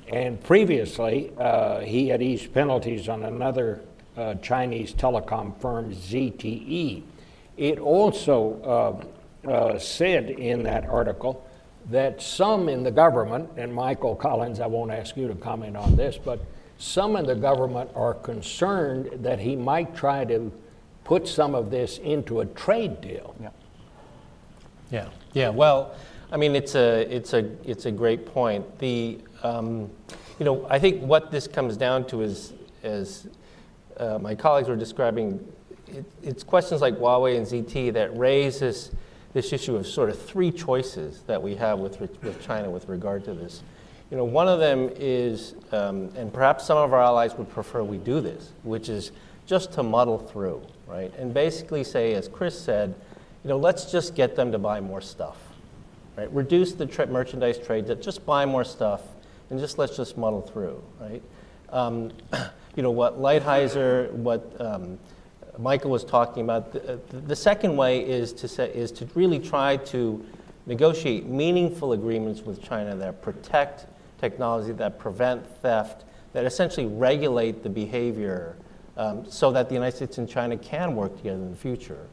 and 0.08 0.42
previously, 0.42 1.32
uh, 1.38 1.80
he 1.80 2.08
had 2.08 2.22
eased 2.22 2.52
penalties 2.54 3.08
on 3.08 3.24
another 3.24 3.82
uh, 4.16 4.34
Chinese 4.36 4.94
telecom 4.94 5.58
firm, 5.60 5.92
ZTE. 5.92 7.02
It 7.56 7.78
also 7.78 9.04
uh, 9.44 9.50
uh, 9.50 9.78
said 9.78 10.30
in 10.30 10.62
that 10.64 10.88
article 10.88 11.46
that 11.90 12.20
some 12.20 12.68
in 12.68 12.82
the 12.82 12.90
government, 12.90 13.50
and 13.56 13.72
Michael 13.72 14.14
Collins, 14.14 14.60
I 14.60 14.66
won't 14.66 14.90
ask 14.90 15.16
you 15.16 15.28
to 15.28 15.34
comment 15.34 15.76
on 15.76 15.96
this, 15.96 16.18
but 16.22 16.40
some 16.78 17.16
in 17.16 17.26
the 17.26 17.34
government 17.34 17.90
are 17.94 18.14
concerned 18.14 19.10
that 19.22 19.38
he 19.38 19.56
might 19.56 19.94
try 19.94 20.24
to 20.24 20.52
put 21.04 21.26
some 21.26 21.54
of 21.54 21.70
this 21.70 21.98
into 21.98 22.40
a 22.40 22.46
trade 22.46 23.00
deal. 23.00 23.34
Yeah. 23.40 23.50
Yeah. 24.90 25.08
Yeah. 25.32 25.48
Well, 25.50 25.94
I 26.30 26.36
mean, 26.36 26.56
it's 26.56 26.74
a 26.74 27.02
it's 27.14 27.32
a 27.32 27.50
it's 27.64 27.86
a 27.86 27.90
great 27.92 28.26
point. 28.26 28.78
The 28.78 29.18
um, 29.46 29.90
you 30.38 30.44
know, 30.44 30.66
I 30.68 30.78
think 30.78 31.02
what 31.02 31.30
this 31.30 31.46
comes 31.46 31.76
down 31.76 32.06
to 32.08 32.22
is, 32.22 32.52
as 32.82 33.28
uh, 33.96 34.18
my 34.18 34.34
colleagues 34.34 34.68
were 34.68 34.76
describing, 34.76 35.46
it, 35.86 36.04
it's 36.22 36.42
questions 36.42 36.80
like 36.80 36.94
Huawei 36.98 37.36
and 37.36 37.46
ZTE 37.46 37.92
that 37.94 38.16
raise 38.16 38.60
this, 38.60 38.90
this 39.32 39.52
issue 39.52 39.76
of 39.76 39.86
sort 39.86 40.10
of 40.10 40.20
three 40.20 40.50
choices 40.50 41.22
that 41.22 41.42
we 41.42 41.54
have 41.54 41.78
with, 41.78 42.00
with 42.00 42.44
China 42.44 42.70
with 42.70 42.88
regard 42.88 43.24
to 43.24 43.34
this. 43.34 43.62
You 44.10 44.16
know, 44.16 44.24
one 44.24 44.48
of 44.48 44.60
them 44.60 44.90
is, 44.94 45.54
um, 45.72 46.12
and 46.16 46.32
perhaps 46.32 46.64
some 46.64 46.78
of 46.78 46.92
our 46.92 47.02
allies 47.02 47.34
would 47.36 47.48
prefer 47.50 47.82
we 47.82 47.98
do 47.98 48.20
this, 48.20 48.52
which 48.62 48.88
is 48.88 49.12
just 49.46 49.72
to 49.72 49.82
muddle 49.82 50.18
through, 50.18 50.62
right? 50.86 51.12
And 51.18 51.32
basically 51.32 51.82
say, 51.84 52.14
as 52.14 52.28
Chris 52.28 52.58
said, 52.58 52.94
you 53.42 53.48
know, 53.48 53.56
let's 53.56 53.90
just 53.90 54.14
get 54.14 54.36
them 54.36 54.52
to 54.52 54.58
buy 54.58 54.80
more 54.80 55.00
stuff, 55.00 55.36
right? 56.16 56.32
Reduce 56.32 56.72
the 56.72 56.86
tra- 56.86 57.06
merchandise 57.06 57.58
trade, 57.58 57.86
that 57.86 58.02
just 58.02 58.26
buy 58.26 58.44
more 58.44 58.64
stuff, 58.64 59.02
and 59.50 59.58
just 59.58 59.78
let's 59.78 59.96
just 59.96 60.16
muddle 60.16 60.42
through, 60.42 60.82
right? 61.00 61.22
Um, 61.70 62.12
you 62.76 62.82
know, 62.82 62.90
what 62.90 63.18
Lighthizer, 63.18 64.10
what 64.12 64.54
um, 64.60 64.98
Michael 65.58 65.90
was 65.90 66.04
talking 66.04 66.42
about, 66.42 66.72
the, 66.72 67.00
the, 67.10 67.36
second 67.36 67.76
way 67.76 68.06
is 68.06 68.32
to, 68.34 68.48
say, 68.48 68.70
is 68.72 68.92
to 68.92 69.08
really 69.14 69.38
try 69.38 69.76
to 69.78 70.24
negotiate 70.66 71.26
meaningful 71.26 71.92
agreements 71.92 72.42
with 72.42 72.62
China 72.62 72.94
that 72.96 73.22
protect 73.22 73.86
technology, 74.20 74.72
that 74.72 74.98
prevent 74.98 75.46
theft, 75.60 76.04
that 76.32 76.44
essentially 76.44 76.86
regulate 76.86 77.62
the 77.62 77.70
behavior 77.70 78.56
um, 78.96 79.24
so 79.30 79.52
that 79.52 79.68
the 79.68 79.74
United 79.74 79.96
States 79.96 80.18
and 80.18 80.28
China 80.28 80.56
can 80.56 80.94
work 80.94 81.16
together 81.16 81.36
in 81.36 81.50
the 81.50 81.56
future 81.56 82.06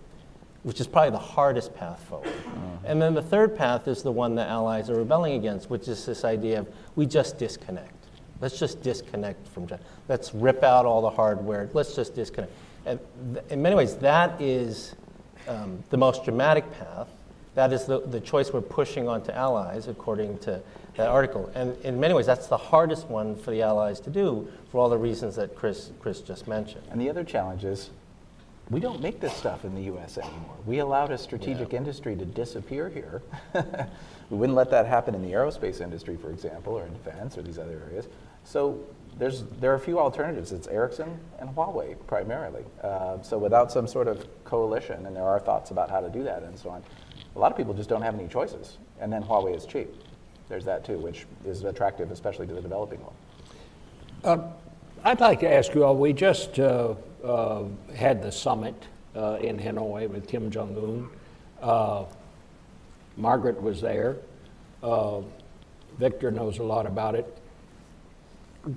which 0.63 0.79
is 0.79 0.87
probably 0.87 1.11
the 1.11 1.17
hardest 1.17 1.75
path 1.75 2.03
forward. 2.09 2.27
Mm-hmm. 2.27 2.85
And 2.85 3.01
then 3.01 3.13
the 3.13 3.21
third 3.21 3.55
path 3.55 3.87
is 3.87 4.01
the 4.01 4.11
one 4.11 4.35
the 4.35 4.45
Allies 4.45 4.89
are 4.89 4.95
rebelling 4.95 5.33
against, 5.33 5.69
which 5.69 5.87
is 5.87 6.05
this 6.05 6.23
idea 6.25 6.61
of 6.61 6.67
we 6.95 7.05
just 7.05 7.37
disconnect. 7.37 7.91
Let's 8.41 8.59
just 8.59 8.81
disconnect 8.81 9.47
from 9.47 9.67
China. 9.67 9.81
Let's 10.09 10.33
rip 10.33 10.63
out 10.63 10.85
all 10.85 11.01
the 11.01 11.09
hardware. 11.09 11.69
Let's 11.73 11.95
just 11.95 12.15
disconnect. 12.15 12.51
And 12.85 12.99
th- 13.33 13.45
in 13.49 13.61
many 13.61 13.75
ways, 13.75 13.95
that 13.97 14.41
is 14.41 14.95
um, 15.47 15.83
the 15.89 15.97
most 15.97 16.25
dramatic 16.25 16.69
path. 16.77 17.07
That 17.55 17.71
is 17.71 17.85
the, 17.85 17.99
the 17.99 18.19
choice 18.19 18.51
we're 18.51 18.61
pushing 18.61 19.07
onto 19.07 19.31
allies, 19.31 19.87
according 19.87 20.39
to 20.39 20.61
that 20.95 21.07
article. 21.07 21.51
And 21.55 21.77
in 21.83 21.99
many 21.99 22.13
ways, 22.13 22.25
that's 22.25 22.47
the 22.47 22.57
hardest 22.57 23.07
one 23.07 23.35
for 23.35 23.51
the 23.51 23.61
allies 23.61 23.99
to 24.01 24.09
do 24.09 24.47
for 24.71 24.79
all 24.79 24.89
the 24.89 24.97
reasons 24.97 25.35
that 25.35 25.55
Chris, 25.55 25.91
Chris 25.99 26.21
just 26.21 26.47
mentioned. 26.47 26.83
And 26.89 26.99
the 26.99 27.09
other 27.09 27.23
challenge 27.23 27.63
is 27.63 27.91
we 28.69 28.79
don't 28.79 29.01
make 29.01 29.19
this 29.19 29.33
stuff 29.33 29.65
in 29.65 29.75
the 29.75 29.83
US 29.93 30.17
anymore. 30.17 30.55
We 30.65 30.79
allowed 30.79 31.11
a 31.11 31.17
strategic 31.17 31.73
yeah. 31.73 31.79
industry 31.79 32.15
to 32.15 32.25
disappear 32.25 32.89
here. 32.89 33.21
we 34.29 34.37
wouldn't 34.37 34.55
let 34.55 34.71
that 34.71 34.85
happen 34.85 35.13
in 35.15 35.21
the 35.21 35.31
aerospace 35.31 35.81
industry, 35.81 36.15
for 36.15 36.29
example, 36.29 36.73
or 36.73 36.85
in 36.85 36.93
defense 36.93 37.37
or 37.37 37.41
these 37.41 37.59
other 37.59 37.81
areas. 37.89 38.07
So 38.45 38.79
there's, 39.17 39.43
there 39.59 39.71
are 39.71 39.75
a 39.75 39.79
few 39.79 39.99
alternatives. 39.99 40.51
It's 40.51 40.67
Ericsson 40.67 41.19
and 41.39 41.49
Huawei 41.49 41.95
primarily. 42.07 42.63
Uh, 42.81 43.21
so 43.21 43.37
without 43.37 43.71
some 43.71 43.87
sort 43.87 44.07
of 44.07 44.25
coalition, 44.45 45.05
and 45.05 45.15
there 45.15 45.23
are 45.23 45.39
thoughts 45.39 45.71
about 45.71 45.89
how 45.89 45.99
to 45.99 46.09
do 46.09 46.23
that 46.23 46.43
and 46.43 46.57
so 46.57 46.69
on, 46.69 46.83
a 47.35 47.39
lot 47.39 47.51
of 47.51 47.57
people 47.57 47.73
just 47.73 47.89
don't 47.89 48.01
have 48.01 48.15
any 48.15 48.27
choices. 48.27 48.77
And 48.99 49.11
then 49.11 49.23
Huawei 49.23 49.55
is 49.55 49.65
cheap. 49.65 49.89
There's 50.49 50.65
that 50.65 50.85
too, 50.85 50.97
which 50.97 51.25
is 51.45 51.63
attractive, 51.63 52.11
especially 52.11 52.47
to 52.47 52.53
the 52.53 52.61
developing 52.61 52.99
world. 53.01 53.15
Uh, 54.23 54.37
I'd 55.03 55.19
like 55.19 55.41
to 55.41 55.51
ask 55.51 55.73
you 55.73 55.83
all, 55.83 55.95
we 55.97 56.13
just 56.13 56.59
uh, 56.59 56.95
uh, 57.23 57.63
had 57.95 58.21
the 58.21 58.31
summit 58.31 58.75
uh, 59.15 59.37
in 59.41 59.57
Hanoi 59.57 60.09
with 60.09 60.27
Kim 60.27 60.51
Jong 60.51 60.75
un. 60.77 61.09
Uh, 61.61 62.05
Margaret 63.15 63.61
was 63.61 63.81
there. 63.81 64.17
Uh, 64.81 65.21
Victor 65.97 66.31
knows 66.31 66.59
a 66.59 66.63
lot 66.63 66.85
about 66.85 67.15
it. 67.15 67.37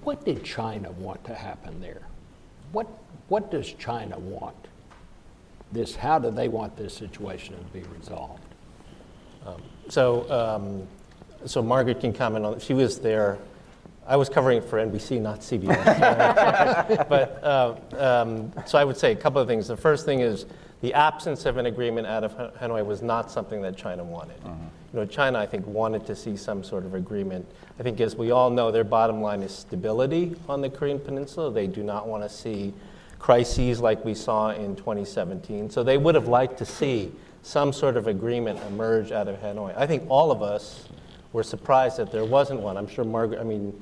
What 0.03 0.25
did 0.25 0.45
China 0.45 0.91
want 0.93 1.25
to 1.25 1.35
happen 1.35 1.81
there? 1.81 2.03
What, 2.73 2.87
what 3.29 3.51
does 3.51 3.73
China 3.73 4.19
want? 4.19 4.57
This, 5.73 5.97
how 5.97 6.19
do 6.19 6.31
they 6.31 6.49
want 6.49 6.77
this 6.77 6.95
situation 6.95 7.57
to 7.57 7.65
be 7.73 7.83
resolved? 7.97 8.43
Um, 9.45 9.63
so, 9.89 10.31
um, 10.31 10.87
so 11.47 11.63
Margaret 11.63 12.01
can 12.01 12.13
comment 12.13 12.45
on. 12.45 12.61
She 12.61 12.75
was 12.75 12.99
there 12.99 13.39
I 14.09 14.17
was 14.17 14.29
covering 14.29 14.59
it 14.59 14.65
for 14.65 14.79
NBC, 14.79 15.21
not 15.21 15.41
CBS. 15.41 17.09
but 17.09 17.43
uh, 17.43 17.75
um, 17.99 18.53
so 18.65 18.79
I 18.79 18.85
would 18.85 18.97
say 18.97 19.13
a 19.13 19.17
couple 19.17 19.41
of 19.41 19.49
things. 19.49 19.69
The 19.69 19.77
first 19.77 20.05
thing 20.05 20.21
is 20.21 20.47
the 20.81 20.95
absence 20.95 21.47
of 21.47 21.57
an 21.57 21.67
agreement 21.67 22.07
out 22.07 22.23
of 22.23 22.37
Hanoi 22.59 22.85
was 22.85 23.03
not 23.03 23.31
something 23.31 23.63
that 23.63 23.77
China 23.77 24.05
wanted. 24.05 24.39
Mm-hmm. 24.45 24.65
You 24.93 25.01
know, 25.01 25.07
China, 25.07 25.39
I 25.39 25.47
think, 25.47 25.67
wanted 25.67 26.07
to 26.07 26.15
see 26.15 26.37
some 26.37 26.63
sort 26.63 26.85
of 26.85 26.95
agreement. 26.95 27.47
I 27.81 27.83
think, 27.83 28.01
as 28.01 28.15
we 28.15 28.31
all 28.31 28.51
know, 28.51 28.71
their 28.71 28.85
bottom 28.85 29.21
line 29.21 29.43
is 29.43 29.53
stability 29.53 30.37
on 30.49 30.61
the 30.61 30.71
Korean 30.71 31.01
Peninsula. 31.01 31.53
They 31.53 31.67
do 31.67 31.83
not 31.83 32.07
want 32.07 32.23
to 32.23 32.29
see 32.29 32.73
crises 33.19 33.81
like 33.81 34.05
we 34.05 34.15
saw 34.15 34.51
in 34.51 34.77
2017. 34.77 35.71
So 35.71 35.83
they 35.83 35.99
would 35.99 36.15
have 36.15 36.29
liked 36.29 36.59
to 36.59 36.65
see 36.65 37.13
some 37.43 37.73
sort 37.73 37.97
of 37.97 38.07
agreement 38.07 38.61
emerge 38.69 39.13
out 39.13 39.29
of 39.29 39.41
Hanoi. 39.41 39.77
I 39.77 39.87
think 39.87 40.05
all 40.09 40.31
of 40.31 40.43
us 40.43 40.89
were 41.33 41.43
surprised 41.43 41.97
that 41.97 42.13
there 42.13 42.25
wasn't 42.25 42.61
one. 42.61 42.77
I'm 42.77 42.89
sure 42.89 43.05
Margaret, 43.05 43.41
I 43.41 43.45
mean, 43.45 43.73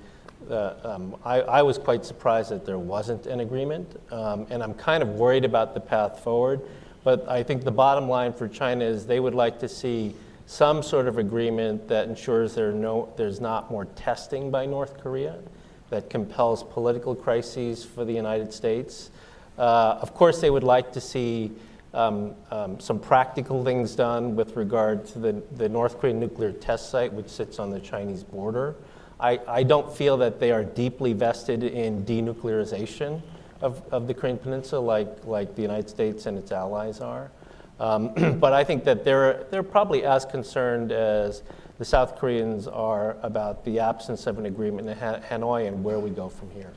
uh, 0.50 0.74
um, 0.84 1.16
I, 1.24 1.40
I, 1.40 1.62
was 1.62 1.78
quite 1.78 2.04
surprised 2.04 2.50
that 2.50 2.64
there 2.66 2.78
wasn't 2.78 3.26
an 3.26 3.40
agreement, 3.40 4.00
um, 4.10 4.46
and 4.50 4.62
I'm 4.62 4.74
kind 4.74 5.02
of 5.02 5.10
worried 5.10 5.44
about 5.44 5.74
the 5.74 5.80
path 5.80 6.20
forward. 6.20 6.60
But 7.02 7.28
I 7.28 7.42
think 7.42 7.64
the 7.64 7.70
bottom 7.70 8.08
line 8.08 8.32
for 8.32 8.48
China 8.48 8.84
is 8.84 9.06
they 9.06 9.20
would 9.20 9.34
like 9.34 9.58
to 9.60 9.68
see 9.68 10.14
some 10.46 10.82
sort 10.82 11.08
of 11.08 11.18
agreement 11.18 11.88
that 11.88 12.08
ensures 12.08 12.54
there 12.54 12.72
no, 12.72 13.12
there's 13.16 13.40
not 13.40 13.70
more 13.70 13.84
testing 13.84 14.50
by 14.50 14.66
North 14.66 14.98
Korea, 15.00 15.38
that 15.90 16.10
compels 16.10 16.62
political 16.62 17.14
crises 17.14 17.84
for 17.84 18.04
the 18.04 18.12
United 18.12 18.52
States. 18.52 19.10
Uh, 19.56 19.98
of 20.00 20.14
course, 20.14 20.40
they 20.40 20.50
would 20.50 20.64
like 20.64 20.92
to 20.92 21.00
see 21.00 21.52
um, 21.92 22.34
um, 22.50 22.80
some 22.80 22.98
practical 22.98 23.64
things 23.64 23.94
done 23.94 24.34
with 24.34 24.56
regard 24.56 25.06
to 25.06 25.18
the, 25.18 25.42
the 25.52 25.68
North 25.68 25.98
Korean 25.98 26.18
nuclear 26.18 26.52
test 26.52 26.90
site, 26.90 27.12
which 27.12 27.28
sits 27.28 27.58
on 27.58 27.70
the 27.70 27.78
Chinese 27.78 28.24
border. 28.24 28.74
I, 29.24 29.40
I 29.48 29.62
don't 29.62 29.90
feel 29.90 30.18
that 30.18 30.38
they 30.38 30.52
are 30.52 30.62
deeply 30.62 31.14
vested 31.14 31.62
in 31.64 32.04
denuclearization 32.04 33.22
of, 33.62 33.82
of 33.90 34.06
the 34.06 34.12
Korean 34.12 34.36
Peninsula 34.36 34.80
like, 34.80 35.24
like 35.24 35.54
the 35.54 35.62
United 35.62 35.88
States 35.88 36.26
and 36.26 36.36
its 36.36 36.52
allies 36.52 37.00
are. 37.00 37.30
Um, 37.80 38.12
but 38.38 38.52
I 38.52 38.64
think 38.64 38.84
that 38.84 39.02
they're, 39.02 39.46
they're 39.50 39.62
probably 39.62 40.04
as 40.04 40.26
concerned 40.26 40.92
as 40.92 41.42
the 41.78 41.86
South 41.86 42.16
Koreans 42.16 42.68
are 42.68 43.16
about 43.22 43.64
the 43.64 43.80
absence 43.80 44.26
of 44.26 44.38
an 44.38 44.44
agreement 44.44 44.90
in 44.90 44.98
Han- 44.98 45.22
Hanoi 45.22 45.68
and 45.68 45.82
where 45.82 45.98
we 45.98 46.10
go 46.10 46.28
from 46.28 46.50
here. 46.50 46.74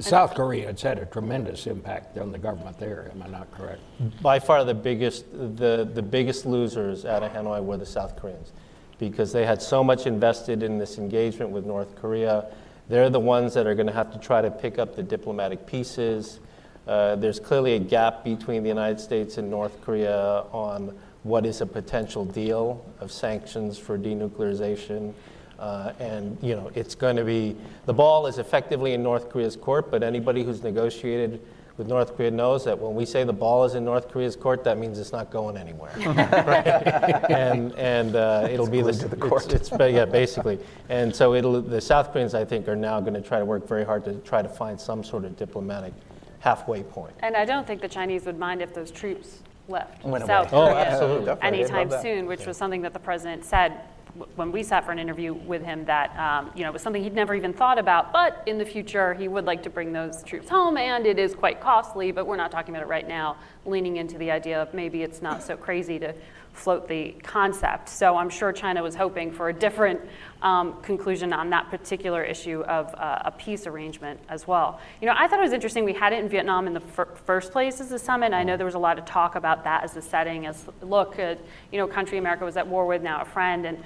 South 0.00 0.34
Korea 0.34 0.66
has 0.66 0.82
had 0.82 0.98
a 0.98 1.06
tremendous 1.06 1.68
impact 1.68 2.18
on 2.18 2.32
the 2.32 2.38
government 2.38 2.76
there, 2.80 3.08
am 3.14 3.22
I 3.22 3.28
not 3.28 3.48
correct? 3.52 3.80
By 4.20 4.40
far 4.40 4.64
the 4.64 4.74
biggest, 4.74 5.30
the, 5.30 5.88
the 5.94 6.02
biggest 6.02 6.44
losers 6.44 7.04
out 7.04 7.22
of 7.22 7.30
Hanoi 7.30 7.64
were 7.64 7.76
the 7.76 7.86
South 7.86 8.16
Koreans 8.16 8.50
because 8.98 9.32
they 9.32 9.44
had 9.44 9.60
so 9.60 9.82
much 9.82 10.06
invested 10.06 10.62
in 10.62 10.78
this 10.78 10.98
engagement 10.98 11.50
with 11.50 11.64
North 11.64 11.96
Korea. 11.96 12.46
They're 12.88 13.10
the 13.10 13.20
ones 13.20 13.54
that 13.54 13.66
are 13.66 13.74
going 13.74 13.86
to 13.86 13.92
have 13.92 14.12
to 14.12 14.18
try 14.18 14.42
to 14.42 14.50
pick 14.50 14.78
up 14.78 14.94
the 14.94 15.02
diplomatic 15.02 15.66
pieces. 15.66 16.40
Uh, 16.86 17.16
there's 17.16 17.40
clearly 17.40 17.74
a 17.74 17.78
gap 17.78 18.24
between 18.24 18.62
the 18.62 18.68
United 18.68 19.00
States 19.00 19.38
and 19.38 19.50
North 19.50 19.80
Korea 19.82 20.44
on 20.52 20.96
what 21.22 21.46
is 21.46 21.62
a 21.62 21.66
potential 21.66 22.24
deal 22.24 22.84
of 23.00 23.10
sanctions 23.10 23.78
for 23.78 23.98
denuclearization. 23.98 25.14
Uh, 25.58 25.92
and 25.98 26.36
you 26.42 26.54
know, 26.54 26.70
it's 26.74 26.94
going 26.94 27.16
to 27.16 27.24
be 27.24 27.56
the 27.86 27.94
ball 27.94 28.26
is 28.26 28.38
effectively 28.38 28.92
in 28.92 29.02
North 29.02 29.30
Korea's 29.30 29.56
court. 29.56 29.90
But 29.90 30.02
anybody 30.02 30.44
who's 30.44 30.62
negotiated 30.62 31.40
with 31.76 31.88
North 31.88 32.16
Korea 32.16 32.30
knows 32.30 32.64
that 32.64 32.78
when 32.78 32.94
we 32.94 33.04
say 33.04 33.24
the 33.24 33.32
ball 33.32 33.64
is 33.64 33.74
in 33.74 33.84
North 33.84 34.08
Korea's 34.08 34.36
court, 34.36 34.62
that 34.64 34.78
means 34.78 34.98
it's 34.98 35.12
not 35.12 35.30
going 35.30 35.56
anywhere. 35.56 35.92
right? 35.96 37.24
And 37.30 37.74
and 37.74 38.16
uh, 38.16 38.48
it'll 38.50 38.68
be 38.68 38.82
the, 38.82 38.92
to 38.92 39.08
the 39.08 39.16
court. 39.16 39.52
It's, 39.52 39.70
it's, 39.72 39.92
yeah, 39.92 40.04
basically. 40.04 40.58
And 40.88 41.14
so 41.14 41.34
it'll 41.34 41.60
the 41.60 41.80
South 41.80 42.12
Koreans, 42.12 42.34
I 42.34 42.44
think, 42.44 42.68
are 42.68 42.76
now 42.76 43.00
going 43.00 43.14
to 43.14 43.20
try 43.20 43.38
to 43.38 43.44
work 43.44 43.66
very 43.66 43.84
hard 43.84 44.04
to 44.04 44.14
try 44.20 44.42
to 44.42 44.48
find 44.48 44.80
some 44.80 45.02
sort 45.02 45.24
of 45.24 45.36
diplomatic 45.36 45.92
halfway 46.40 46.82
point. 46.82 47.14
And 47.20 47.36
I 47.36 47.44
don't 47.44 47.66
think 47.66 47.80
the 47.80 47.88
Chinese 47.88 48.26
would 48.26 48.38
mind 48.38 48.62
if 48.62 48.74
those 48.74 48.90
troops 48.90 49.40
left 49.68 50.02
South 50.02 50.52
away. 50.52 50.62
Oh, 50.62 50.66
Korea 50.66 50.76
absolutely. 50.76 51.34
Anytime 51.42 51.90
soon, 52.02 52.26
which 52.26 52.46
was 52.46 52.56
something 52.56 52.82
that 52.82 52.92
the 52.92 52.98
president 52.98 53.44
said 53.44 53.70
w- 53.70 53.93
when 54.36 54.52
we 54.52 54.62
sat 54.62 54.84
for 54.84 54.92
an 54.92 54.98
interview 54.98 55.32
with 55.32 55.62
him 55.62 55.84
that 55.86 56.16
um, 56.18 56.50
you 56.54 56.62
know 56.62 56.72
was 56.72 56.82
something 56.82 57.02
he'd 57.02 57.14
never 57.14 57.34
even 57.34 57.52
thought 57.52 57.78
about. 57.78 58.12
But 58.12 58.42
in 58.46 58.58
the 58.58 58.64
future, 58.64 59.14
he 59.14 59.28
would 59.28 59.44
like 59.44 59.62
to 59.64 59.70
bring 59.70 59.92
those 59.92 60.22
troops 60.22 60.48
home, 60.48 60.76
and 60.76 61.06
it 61.06 61.18
is 61.18 61.34
quite 61.34 61.60
costly. 61.60 62.12
But 62.12 62.26
we're 62.26 62.36
not 62.36 62.50
talking 62.50 62.74
about 62.74 62.84
it 62.84 62.88
right 62.88 63.06
now. 63.06 63.36
Leaning 63.66 63.96
into 63.96 64.18
the 64.18 64.30
idea 64.30 64.60
of 64.60 64.72
maybe 64.74 65.02
it's 65.02 65.22
not 65.22 65.42
so 65.42 65.56
crazy 65.56 65.98
to 65.98 66.14
float 66.54 66.86
the 66.88 67.10
concept. 67.22 67.88
So 67.88 68.16
I'm 68.16 68.30
sure 68.30 68.52
China 68.52 68.82
was 68.82 68.94
hoping 68.94 69.32
for 69.32 69.48
a 69.48 69.52
different 69.52 70.00
um, 70.40 70.80
conclusion 70.82 71.32
on 71.32 71.50
that 71.50 71.68
particular 71.68 72.22
issue 72.22 72.62
of 72.62 72.94
uh, 72.94 73.22
a 73.24 73.30
peace 73.32 73.66
arrangement 73.66 74.20
as 74.28 74.46
well. 74.46 74.80
You 75.00 75.08
know, 75.08 75.14
I 75.16 75.26
thought 75.26 75.40
it 75.40 75.42
was 75.42 75.52
interesting. 75.52 75.84
We 75.84 75.92
had 75.92 76.12
it 76.12 76.20
in 76.22 76.28
Vietnam 76.28 76.66
in 76.66 76.74
the 76.74 76.80
fir- 76.80 77.08
first 77.26 77.50
place 77.50 77.80
as 77.80 77.90
a 77.92 77.98
summit. 77.98 78.32
I 78.32 78.44
know 78.44 78.56
there 78.56 78.66
was 78.66 78.76
a 78.76 78.78
lot 78.78 78.98
of 78.98 79.04
talk 79.04 79.34
about 79.34 79.64
that 79.64 79.82
as 79.84 79.94
the 79.94 80.02
setting, 80.02 80.46
as 80.46 80.64
look, 80.80 81.18
uh, 81.18 81.34
you 81.72 81.78
know, 81.78 81.86
country 81.88 82.18
America 82.18 82.44
was 82.44 82.56
at 82.56 82.66
war 82.66 82.86
with, 82.86 83.02
now 83.02 83.20
a 83.20 83.24
friend, 83.24 83.66
and 83.66 83.82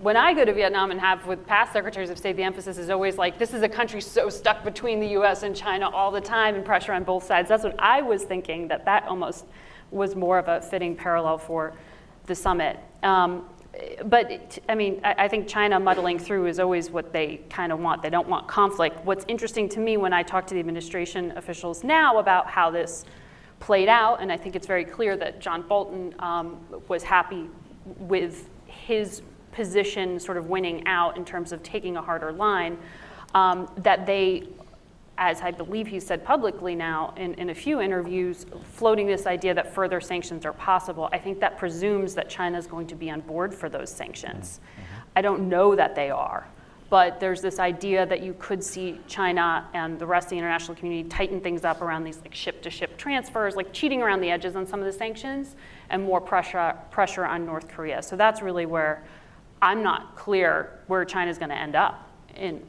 when 0.00 0.16
I 0.16 0.32
go 0.32 0.44
to 0.44 0.52
Vietnam 0.52 0.90
and 0.90 1.00
have 1.00 1.26
with 1.26 1.44
past 1.46 1.72
secretaries 1.72 2.10
of 2.10 2.18
state, 2.18 2.36
the 2.36 2.42
emphasis 2.42 2.78
is 2.78 2.88
always 2.88 3.18
like, 3.18 3.38
this 3.38 3.52
is 3.52 3.62
a 3.62 3.68
country 3.68 4.00
so 4.00 4.28
stuck 4.28 4.62
between 4.62 5.00
the 5.00 5.08
US 5.18 5.42
and 5.42 5.54
China 5.56 5.90
all 5.90 6.10
the 6.10 6.20
time 6.20 6.54
and 6.54 6.64
pressure 6.64 6.92
on 6.92 7.02
both 7.02 7.24
sides. 7.24 7.48
That's 7.48 7.64
what 7.64 7.74
I 7.78 8.02
was 8.02 8.22
thinking, 8.22 8.68
that 8.68 8.84
that 8.84 9.04
almost 9.04 9.46
was 9.90 10.14
more 10.14 10.38
of 10.38 10.48
a 10.48 10.60
fitting 10.60 10.94
parallel 10.94 11.38
for 11.38 11.72
the 12.26 12.34
summit. 12.34 12.78
Um, 13.02 13.48
but 14.04 14.30
it, 14.30 14.62
I 14.68 14.74
mean, 14.74 15.00
I, 15.02 15.14
I 15.24 15.28
think 15.28 15.48
China 15.48 15.80
muddling 15.80 16.18
through 16.18 16.46
is 16.46 16.60
always 16.60 16.90
what 16.90 17.12
they 17.12 17.40
kind 17.50 17.72
of 17.72 17.80
want. 17.80 18.02
They 18.02 18.10
don't 18.10 18.28
want 18.28 18.46
conflict. 18.46 19.04
What's 19.04 19.24
interesting 19.28 19.68
to 19.70 19.80
me 19.80 19.96
when 19.96 20.12
I 20.12 20.22
talk 20.22 20.46
to 20.48 20.54
the 20.54 20.60
administration 20.60 21.32
officials 21.36 21.82
now 21.82 22.18
about 22.18 22.48
how 22.48 22.70
this 22.70 23.04
played 23.60 23.88
out, 23.88 24.20
and 24.20 24.30
I 24.30 24.36
think 24.36 24.54
it's 24.54 24.66
very 24.66 24.84
clear 24.84 25.16
that 25.16 25.40
John 25.40 25.62
Bolton 25.62 26.14
um, 26.20 26.58
was 26.86 27.02
happy 27.02 27.48
with 27.84 28.48
his 28.66 29.22
position 29.58 30.20
sort 30.20 30.36
of 30.36 30.46
winning 30.46 30.86
out 30.86 31.16
in 31.16 31.24
terms 31.24 31.50
of 31.50 31.60
taking 31.64 31.96
a 31.96 32.00
harder 32.00 32.30
line, 32.30 32.78
um, 33.34 33.68
that 33.78 34.06
they 34.06 34.44
as 35.20 35.40
I 35.40 35.50
believe 35.50 35.88
he 35.88 35.98
said 35.98 36.24
publicly 36.24 36.76
now 36.76 37.12
in, 37.16 37.34
in 37.34 37.50
a 37.50 37.54
few 37.54 37.80
interviews, 37.80 38.46
floating 38.72 39.08
this 39.08 39.26
idea 39.26 39.52
that 39.52 39.74
further 39.74 40.00
sanctions 40.00 40.46
are 40.46 40.52
possible, 40.52 41.08
I 41.12 41.18
think 41.18 41.40
that 41.40 41.58
presumes 41.58 42.14
that 42.14 42.30
China 42.30 42.56
is 42.56 42.68
going 42.68 42.86
to 42.86 42.94
be 42.94 43.10
on 43.10 43.22
board 43.22 43.52
for 43.52 43.68
those 43.68 43.90
sanctions. 43.90 44.60
I 45.16 45.22
don't 45.22 45.48
know 45.48 45.74
that 45.74 45.96
they 45.96 46.10
are, 46.10 46.46
but 46.88 47.18
there's 47.18 47.42
this 47.42 47.58
idea 47.58 48.06
that 48.06 48.22
you 48.22 48.36
could 48.38 48.62
see 48.62 49.00
China 49.08 49.66
and 49.74 49.98
the 49.98 50.06
rest 50.06 50.26
of 50.26 50.30
the 50.30 50.38
international 50.38 50.76
community 50.76 51.08
tighten 51.08 51.40
things 51.40 51.64
up 51.64 51.82
around 51.82 52.04
these 52.04 52.20
like 52.20 52.32
ship-to-ship 52.32 52.96
transfers, 52.96 53.56
like 53.56 53.72
cheating 53.72 54.00
around 54.00 54.20
the 54.20 54.30
edges 54.30 54.54
on 54.54 54.68
some 54.68 54.78
of 54.78 54.86
the 54.86 54.92
sanctions, 54.92 55.56
and 55.90 56.00
more 56.04 56.20
pressure 56.20 56.76
pressure 56.92 57.26
on 57.26 57.44
North 57.44 57.66
Korea. 57.66 58.04
So 58.04 58.14
that's 58.14 58.40
really 58.40 58.66
where 58.66 59.02
I'm 59.60 59.82
not 59.82 60.16
clear 60.16 60.78
where 60.86 61.04
China's 61.04 61.38
going 61.38 61.50
to 61.50 61.58
end 61.58 61.76
up 61.76 62.10
in 62.36 62.62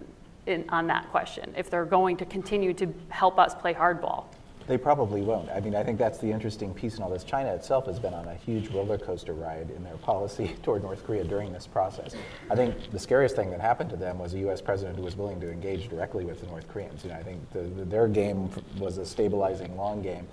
in, 0.50 0.66
on 0.70 0.88
that 0.88 1.10
question, 1.12 1.54
if 1.56 1.70
they're 1.70 1.86
going 1.86 2.18
to 2.18 2.26
continue 2.26 2.74
to 2.74 2.94
help 3.10 3.40
us 3.40 3.54
play 3.56 3.74
hardball. 3.74 4.26
They 4.68 4.78
probably 4.78 5.22
won't. 5.22 5.50
I 5.50 5.62
mean, 5.62 5.76
I 5.76 5.84
think 5.84 5.98
that's 5.98 6.20
the 6.20 6.32
interesting 6.32 6.76
piece 6.76 6.98
in 6.98 7.04
all 7.04 7.10
this. 7.10 7.24
China 7.24 7.52
itself 7.56 7.88
has 7.88 7.98
been 8.00 8.14
on 8.14 8.28
a 8.28 8.36
huge 8.36 8.70
roller 8.70 9.00
coaster 9.00 9.34
ride 9.34 9.72
in 9.72 9.84
their 9.84 9.98
policy 9.98 10.56
toward 10.64 10.84
North 10.84 11.04
Korea 11.04 11.24
during 11.24 11.52
this 11.52 11.66
process. 11.66 12.16
I 12.52 12.56
think 12.56 12.92
the 12.92 13.00
scariest 13.00 13.36
thing 13.36 13.50
that 13.50 13.62
happened 13.62 13.90
to 13.92 13.96
them 13.96 14.20
was 14.20 14.36
a 14.36 14.40
U.S. 14.40 14.62
president 14.62 14.98
who 14.98 15.04
was 15.04 15.16
willing 15.16 15.40
to 15.42 15.52
engage 15.52 15.90
directly 15.90 16.24
with 16.24 16.42
the 16.42 16.48
North 16.48 16.68
Koreans. 16.68 17.04
You 17.04 17.10
know, 17.10 17.16
I 17.16 17.24
think 17.24 17.50
the, 17.52 17.62
the, 17.62 17.86
their 17.86 18.08
game 18.08 18.52
was 18.78 19.00
a 19.00 19.06
stabilizing 19.06 19.76
long 19.76 20.04
game. 20.04 20.28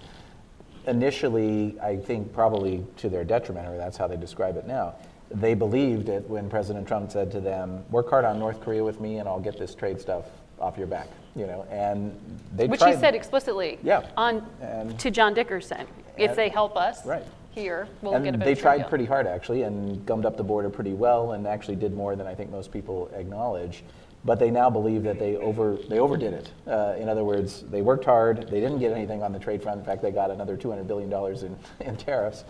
Initially, 0.87 1.77
I 1.83 1.97
think 1.97 2.33
probably 2.33 2.85
to 2.99 3.09
their 3.09 3.25
detriment, 3.25 3.67
or 3.69 3.77
that's 3.77 3.97
how 3.97 4.07
they 4.07 4.17
describe 4.17 4.57
it 4.57 4.67
now, 4.67 4.95
they 5.31 5.55
believed 5.55 6.09
it 6.09 6.29
when 6.31 6.49
President 6.49 6.87
Trump 6.87 7.11
said 7.11 7.33
to 7.33 7.41
them, 7.41 7.85
"Work 7.91 8.09
hard 8.09 8.25
on 8.25 8.39
North 8.39 8.61
Korea 8.61 8.85
with 8.85 9.01
me, 9.01 9.19
and 9.19 9.29
I'll 9.29 9.41
get 9.41 9.59
this 9.59 9.75
trade 9.75 10.01
stuff 10.01 10.27
off 10.61 10.79
your 10.79 10.87
back." 10.87 11.09
You 11.35 11.47
know, 11.47 11.67
and 11.71 12.17
they 12.55 12.69
Which 12.69 12.81
tried, 12.81 12.95
he 12.95 13.01
said 13.01 13.15
explicitly 13.15 13.79
Yeah. 13.83 14.03
on, 14.17 14.47
And- 14.63 14.99
to 15.01 15.11
John 15.11 15.35
Dickerson. 15.35 15.87
If 16.17 16.31
And- 16.31 16.39
they 16.39 16.49
help 16.49 16.77
us 16.77 17.05
Right. 17.05 17.25
here, 17.51 17.89
we'll 18.01 18.15
and 18.15 18.25
get 18.25 18.35
a 18.35 18.39
better 18.39 18.55
they 18.55 18.59
tried 18.59 18.79
deal. 18.79 18.89
pretty 18.89 19.05
hard 19.07 19.27
actually, 19.27 19.63
and 19.63 20.07
gummed 20.07 20.25
up 20.25 20.37
the 20.37 20.45
border 20.45 20.71
pretty 20.71 20.95
well, 20.95 21.33
and 21.33 21.47
actually 21.47 21.77
did 21.77 21.95
more 21.95 22.15
than 22.15 22.27
I 22.29 22.35
think 22.35 22.51
most 22.51 22.71
people 22.71 23.11
acknowledge. 23.15 23.83
But 24.27 24.41
they 24.41 24.51
now 24.51 24.69
believe 24.69 25.05
that 25.05 25.21
they 25.21 25.37
over 25.37 25.79
they 25.89 26.01
overdid 26.01 26.35
it. 26.35 26.51
Uh, 26.67 26.97
in 26.99 27.09
other 27.09 27.25
words, 27.25 27.63
they 27.71 27.81
worked 27.81 28.05
hard. 28.05 28.49
They 28.51 28.61
didn't 28.61 28.81
get 28.81 28.91
anything 28.93 29.23
on 29.23 29.33
the 29.33 29.39
trade 29.39 29.63
front. 29.63 29.79
In 29.79 29.87
fact, 29.87 30.03
they 30.03 30.11
got 30.11 30.33
another 30.33 30.57
200 30.57 30.87
billion 30.89 31.09
dollars 31.09 31.45
in, 31.45 31.57
in 31.81 31.97
tariffs. 31.97 32.45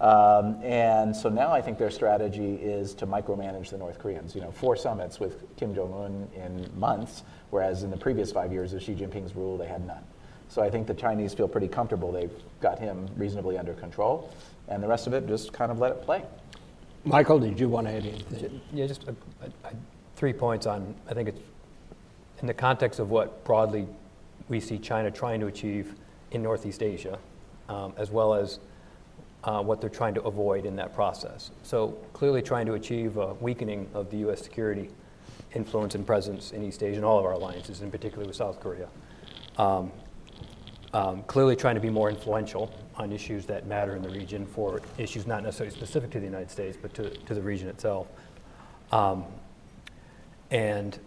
Um, 0.00 0.62
and 0.62 1.16
so 1.16 1.28
now 1.28 1.52
I 1.52 1.62
think 1.62 1.78
their 1.78 1.90
strategy 1.90 2.56
is 2.56 2.92
to 2.94 3.06
micromanage 3.06 3.70
the 3.70 3.78
North 3.78 3.98
Koreans. 3.98 4.34
You 4.34 4.42
know, 4.42 4.50
four 4.50 4.76
summits 4.76 5.18
with 5.18 5.56
Kim 5.56 5.74
Jong 5.74 5.94
Un 5.94 6.28
in 6.34 6.78
months, 6.78 7.22
whereas 7.50 7.82
in 7.82 7.90
the 7.90 7.96
previous 7.96 8.30
five 8.30 8.52
years 8.52 8.74
of 8.74 8.82
Xi 8.82 8.94
Jinping's 8.94 9.34
rule, 9.34 9.56
they 9.56 9.68
had 9.68 9.86
none. 9.86 10.04
So 10.48 10.60
I 10.60 10.68
think 10.68 10.86
the 10.86 10.94
Chinese 10.94 11.32
feel 11.32 11.48
pretty 11.48 11.68
comfortable 11.68 12.12
they've 12.12 12.30
got 12.60 12.78
him 12.78 13.08
reasonably 13.16 13.56
under 13.56 13.72
control, 13.72 14.34
and 14.68 14.82
the 14.82 14.88
rest 14.88 15.06
of 15.06 15.14
it 15.14 15.26
just 15.26 15.52
kind 15.52 15.72
of 15.72 15.78
let 15.78 15.92
it 15.92 16.02
play. 16.02 16.24
Michael, 17.04 17.38
did 17.38 17.58
you 17.58 17.68
want 17.68 17.86
to 17.86 17.94
add 17.94 18.04
anything? 18.04 18.60
Yeah, 18.72 18.86
just 18.86 19.04
a, 19.04 19.14
a, 19.40 19.68
a, 19.68 19.72
three 20.22 20.32
points 20.32 20.66
on, 20.66 20.94
I 21.08 21.14
think 21.14 21.30
it's 21.30 21.40
in 22.42 22.46
the 22.46 22.54
context 22.54 23.00
of 23.00 23.10
what 23.10 23.42
broadly 23.42 23.88
we 24.48 24.60
see 24.60 24.78
China 24.78 25.10
trying 25.10 25.40
to 25.40 25.46
achieve 25.46 25.96
in 26.30 26.44
Northeast 26.44 26.80
Asia, 26.80 27.18
um, 27.68 27.92
as 27.96 28.12
well 28.12 28.32
as 28.32 28.60
uh, 29.42 29.60
what 29.60 29.80
they're 29.80 29.90
trying 29.90 30.14
to 30.14 30.22
avoid 30.22 30.64
in 30.64 30.76
that 30.76 30.94
process. 30.94 31.50
So 31.64 31.98
clearly 32.12 32.40
trying 32.40 32.66
to 32.66 32.74
achieve 32.74 33.16
a 33.16 33.34
weakening 33.34 33.88
of 33.94 34.12
the 34.12 34.18
U.S. 34.18 34.40
security 34.40 34.90
influence 35.56 35.96
and 35.96 36.06
presence 36.06 36.52
in 36.52 36.62
East 36.62 36.84
Asia 36.84 36.98
and 36.98 37.04
all 37.04 37.18
of 37.18 37.24
our 37.24 37.32
alliances, 37.32 37.80
in 37.80 37.90
particular 37.90 38.24
with 38.24 38.36
South 38.36 38.60
Korea. 38.60 38.86
Um, 39.58 39.90
um, 40.94 41.24
clearly 41.24 41.56
trying 41.56 41.74
to 41.74 41.80
be 41.80 41.90
more 41.90 42.10
influential 42.10 42.72
on 42.94 43.10
issues 43.10 43.44
that 43.46 43.66
matter 43.66 43.96
in 43.96 44.02
the 44.02 44.10
region 44.10 44.46
for 44.46 44.82
issues 44.98 45.26
not 45.26 45.42
necessarily 45.42 45.74
specific 45.74 46.12
to 46.12 46.20
the 46.20 46.26
United 46.26 46.48
States, 46.48 46.78
but 46.80 46.94
to, 46.94 47.10
to 47.10 47.34
the 47.34 47.42
region 47.42 47.66
itself. 47.66 48.06
Um, 48.92 49.24
and 50.52 50.98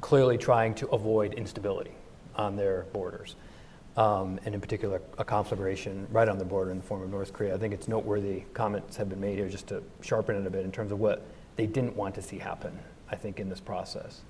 clearly 0.00 0.36
trying 0.36 0.74
to 0.74 0.88
avoid 0.88 1.32
instability 1.34 1.92
on 2.34 2.56
their 2.56 2.82
borders, 2.92 3.36
um, 3.96 4.40
and 4.44 4.54
in 4.54 4.60
particular, 4.60 5.00
a 5.18 5.24
conflagration 5.24 6.06
right 6.10 6.28
on 6.28 6.36
the 6.36 6.44
border 6.44 6.72
in 6.72 6.78
the 6.78 6.82
form 6.82 7.02
of 7.02 7.10
North 7.10 7.32
Korea. 7.32 7.54
I 7.54 7.58
think 7.58 7.72
it's 7.72 7.86
noteworthy 7.86 8.40
comments 8.52 8.96
have 8.96 9.08
been 9.08 9.20
made 9.20 9.38
here 9.38 9.48
just 9.48 9.68
to 9.68 9.82
sharpen 10.00 10.34
it 10.34 10.46
a 10.46 10.50
bit 10.50 10.64
in 10.64 10.72
terms 10.72 10.90
of 10.90 10.98
what 10.98 11.24
they 11.56 11.66
didn't 11.66 11.94
want 11.96 12.14
to 12.16 12.22
see 12.22 12.38
happen, 12.38 12.76
I 13.10 13.16
think, 13.16 13.38
in 13.38 13.48
this 13.48 13.60
process, 13.60 14.22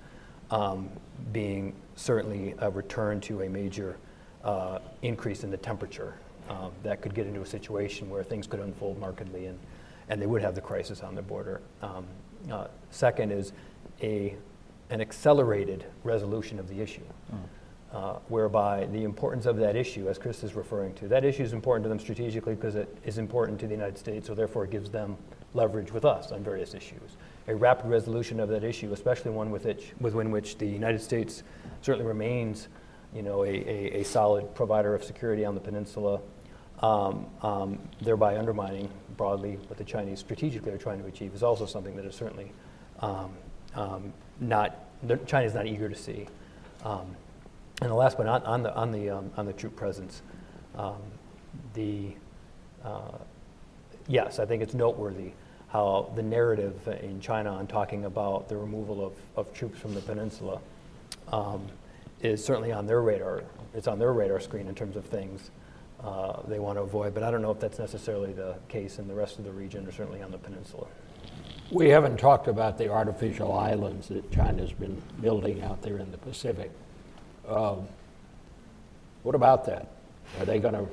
um, 0.51 0.89
being 1.31 1.73
certainly 1.95 2.53
a 2.59 2.69
return 2.69 3.19
to 3.21 3.41
a 3.41 3.49
major 3.49 3.97
uh, 4.43 4.79
increase 5.01 5.43
in 5.43 5.49
the 5.49 5.57
temperature. 5.57 6.13
Um, 6.49 6.73
that 6.83 7.01
could 7.01 7.15
get 7.15 7.25
into 7.25 7.41
a 7.41 7.45
situation 7.45 8.09
where 8.09 8.21
things 8.21 8.47
could 8.47 8.59
unfold 8.59 8.99
markedly 8.99 9.45
and, 9.45 9.57
and 10.09 10.21
they 10.21 10.25
would 10.25 10.41
have 10.41 10.55
the 10.55 10.61
crisis 10.61 11.01
on 11.01 11.15
the 11.15 11.21
border. 11.21 11.61
Um, 11.81 12.05
uh, 12.51 12.67
second 12.91 13.31
is 13.31 13.53
a, 14.01 14.35
an 14.89 15.01
accelerated 15.01 15.85
resolution 16.03 16.59
of 16.59 16.67
the 16.67 16.81
issue. 16.81 17.01
Uh, 17.93 18.17
whereby 18.27 18.87
the 18.91 19.03
importance 19.03 19.45
of 19.45 19.55
that 19.55 19.75
issue, 19.75 20.09
as 20.09 20.17
Chris 20.17 20.43
is 20.43 20.55
referring 20.55 20.95
to, 20.95 21.07
that 21.07 21.23
issue 21.23 21.43
is 21.43 21.53
important 21.53 21.83
to 21.83 21.89
them 21.89 21.99
strategically 21.99 22.55
because 22.55 22.73
it 22.73 22.97
is 23.05 23.19
important 23.19 23.59
to 23.59 23.67
the 23.67 23.71
United 23.71 23.99
States, 23.99 24.25
so 24.25 24.33
therefore 24.33 24.63
it 24.63 24.71
gives 24.71 24.89
them 24.89 25.15
leverage 25.53 25.91
with 25.91 26.03
us 26.03 26.31
on 26.31 26.43
various 26.43 26.73
issues. 26.73 27.17
A 27.47 27.55
rapid 27.55 27.85
resolution 27.85 28.39
of 28.39 28.49
that 28.49 28.63
issue, 28.63 28.91
especially 28.93 29.29
one 29.29 29.51
with 29.51 29.65
which, 29.65 29.93
within 29.99 30.31
which 30.31 30.57
the 30.57 30.65
United 30.65 31.01
States 31.01 31.43
certainly 31.83 32.07
remains, 32.07 32.67
you 33.13 33.21
know, 33.21 33.43
a, 33.43 33.49
a, 33.49 34.01
a 34.01 34.03
solid 34.03 34.55
provider 34.55 34.95
of 34.95 35.03
security 35.03 35.45
on 35.45 35.53
the 35.53 35.61
peninsula, 35.61 36.19
um, 36.83 37.25
um, 37.41 37.79
thereby 38.01 38.37
undermining 38.37 38.89
broadly 39.15 39.57
what 39.67 39.77
the 39.77 39.83
Chinese 39.83 40.19
strategically 40.19 40.71
are 40.71 40.77
trying 40.77 41.01
to 41.01 41.07
achieve, 41.07 41.33
is 41.33 41.41
also 41.41 41.65
something 41.65 41.95
that 41.95 42.05
is 42.05 42.13
certainly 42.13 42.51
um, 42.99 43.31
um 43.73 44.13
not, 44.39 44.85
is 45.07 45.53
not 45.53 45.65
eager 45.65 45.87
to 45.87 45.95
see. 45.95 46.27
Um, 46.83 47.15
and 47.81 47.89
the 47.89 47.95
last 47.95 48.17
one 48.17 48.27
on, 48.27 48.43
on 48.43 48.63
the 48.63 48.75
on 48.75 48.91
the 48.91 49.09
on 49.09 49.45
the 49.45 49.53
troop 49.53 49.75
presence, 49.75 50.21
the 51.73 52.13
uh, 52.83 53.17
yes, 54.07 54.39
I 54.39 54.45
think 54.45 54.61
it's 54.61 54.73
noteworthy 54.73 55.31
how 55.69 56.11
the 56.15 56.21
narrative 56.21 56.87
in 57.01 57.19
China 57.19 57.51
on 57.51 57.65
talking 57.65 58.05
about 58.05 58.47
the 58.47 58.55
removal 58.55 59.03
of, 59.03 59.13
of 59.35 59.51
troops 59.53 59.79
from 59.79 59.95
the 59.95 60.01
peninsula 60.01 60.59
um, 61.29 61.65
is 62.21 62.45
certainly 62.45 62.71
on 62.71 62.85
their 62.85 63.01
radar. 63.01 63.43
It's 63.73 63.87
on 63.87 63.97
their 63.97 64.13
radar 64.13 64.39
screen 64.39 64.67
in 64.67 64.75
terms 64.75 64.95
of 64.95 65.05
things 65.05 65.49
uh, 66.03 66.41
they 66.47 66.59
want 66.59 66.77
to 66.77 66.81
avoid. 66.81 67.13
But 67.13 67.23
I 67.23 67.31
don't 67.31 67.41
know 67.41 67.51
if 67.51 67.59
that's 67.59 67.79
necessarily 67.79 68.33
the 68.33 68.55
case 68.67 68.99
in 68.99 69.07
the 69.07 69.13
rest 69.13 69.39
of 69.39 69.45
the 69.45 69.51
region 69.51 69.87
or 69.87 69.91
certainly 69.91 70.21
on 70.21 70.31
the 70.31 70.37
peninsula. 70.37 70.87
We 71.71 71.89
haven't 71.89 72.17
talked 72.17 72.47
about 72.47 72.77
the 72.77 72.89
artificial 72.89 73.53
islands 73.53 74.09
that 74.09 74.29
China's 74.31 74.73
been 74.73 75.01
building 75.21 75.61
out 75.63 75.81
there 75.81 75.97
in 75.97 76.11
the 76.11 76.17
Pacific. 76.17 76.71
Um, 77.47 77.87
what 79.23 79.33
about 79.33 79.65
that? 79.65 79.87
Are 80.39 80.45
they 80.45 80.59
going 80.59 80.73
to, 80.73 80.87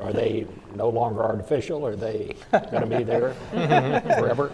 are 0.00 0.12
they 0.12 0.46
no 0.74 0.88
longer 0.88 1.22
artificial? 1.22 1.86
Are 1.86 1.96
they 1.96 2.34
going 2.50 2.88
to 2.88 2.98
be 2.98 3.04
there 3.04 3.34
forever? 4.18 4.52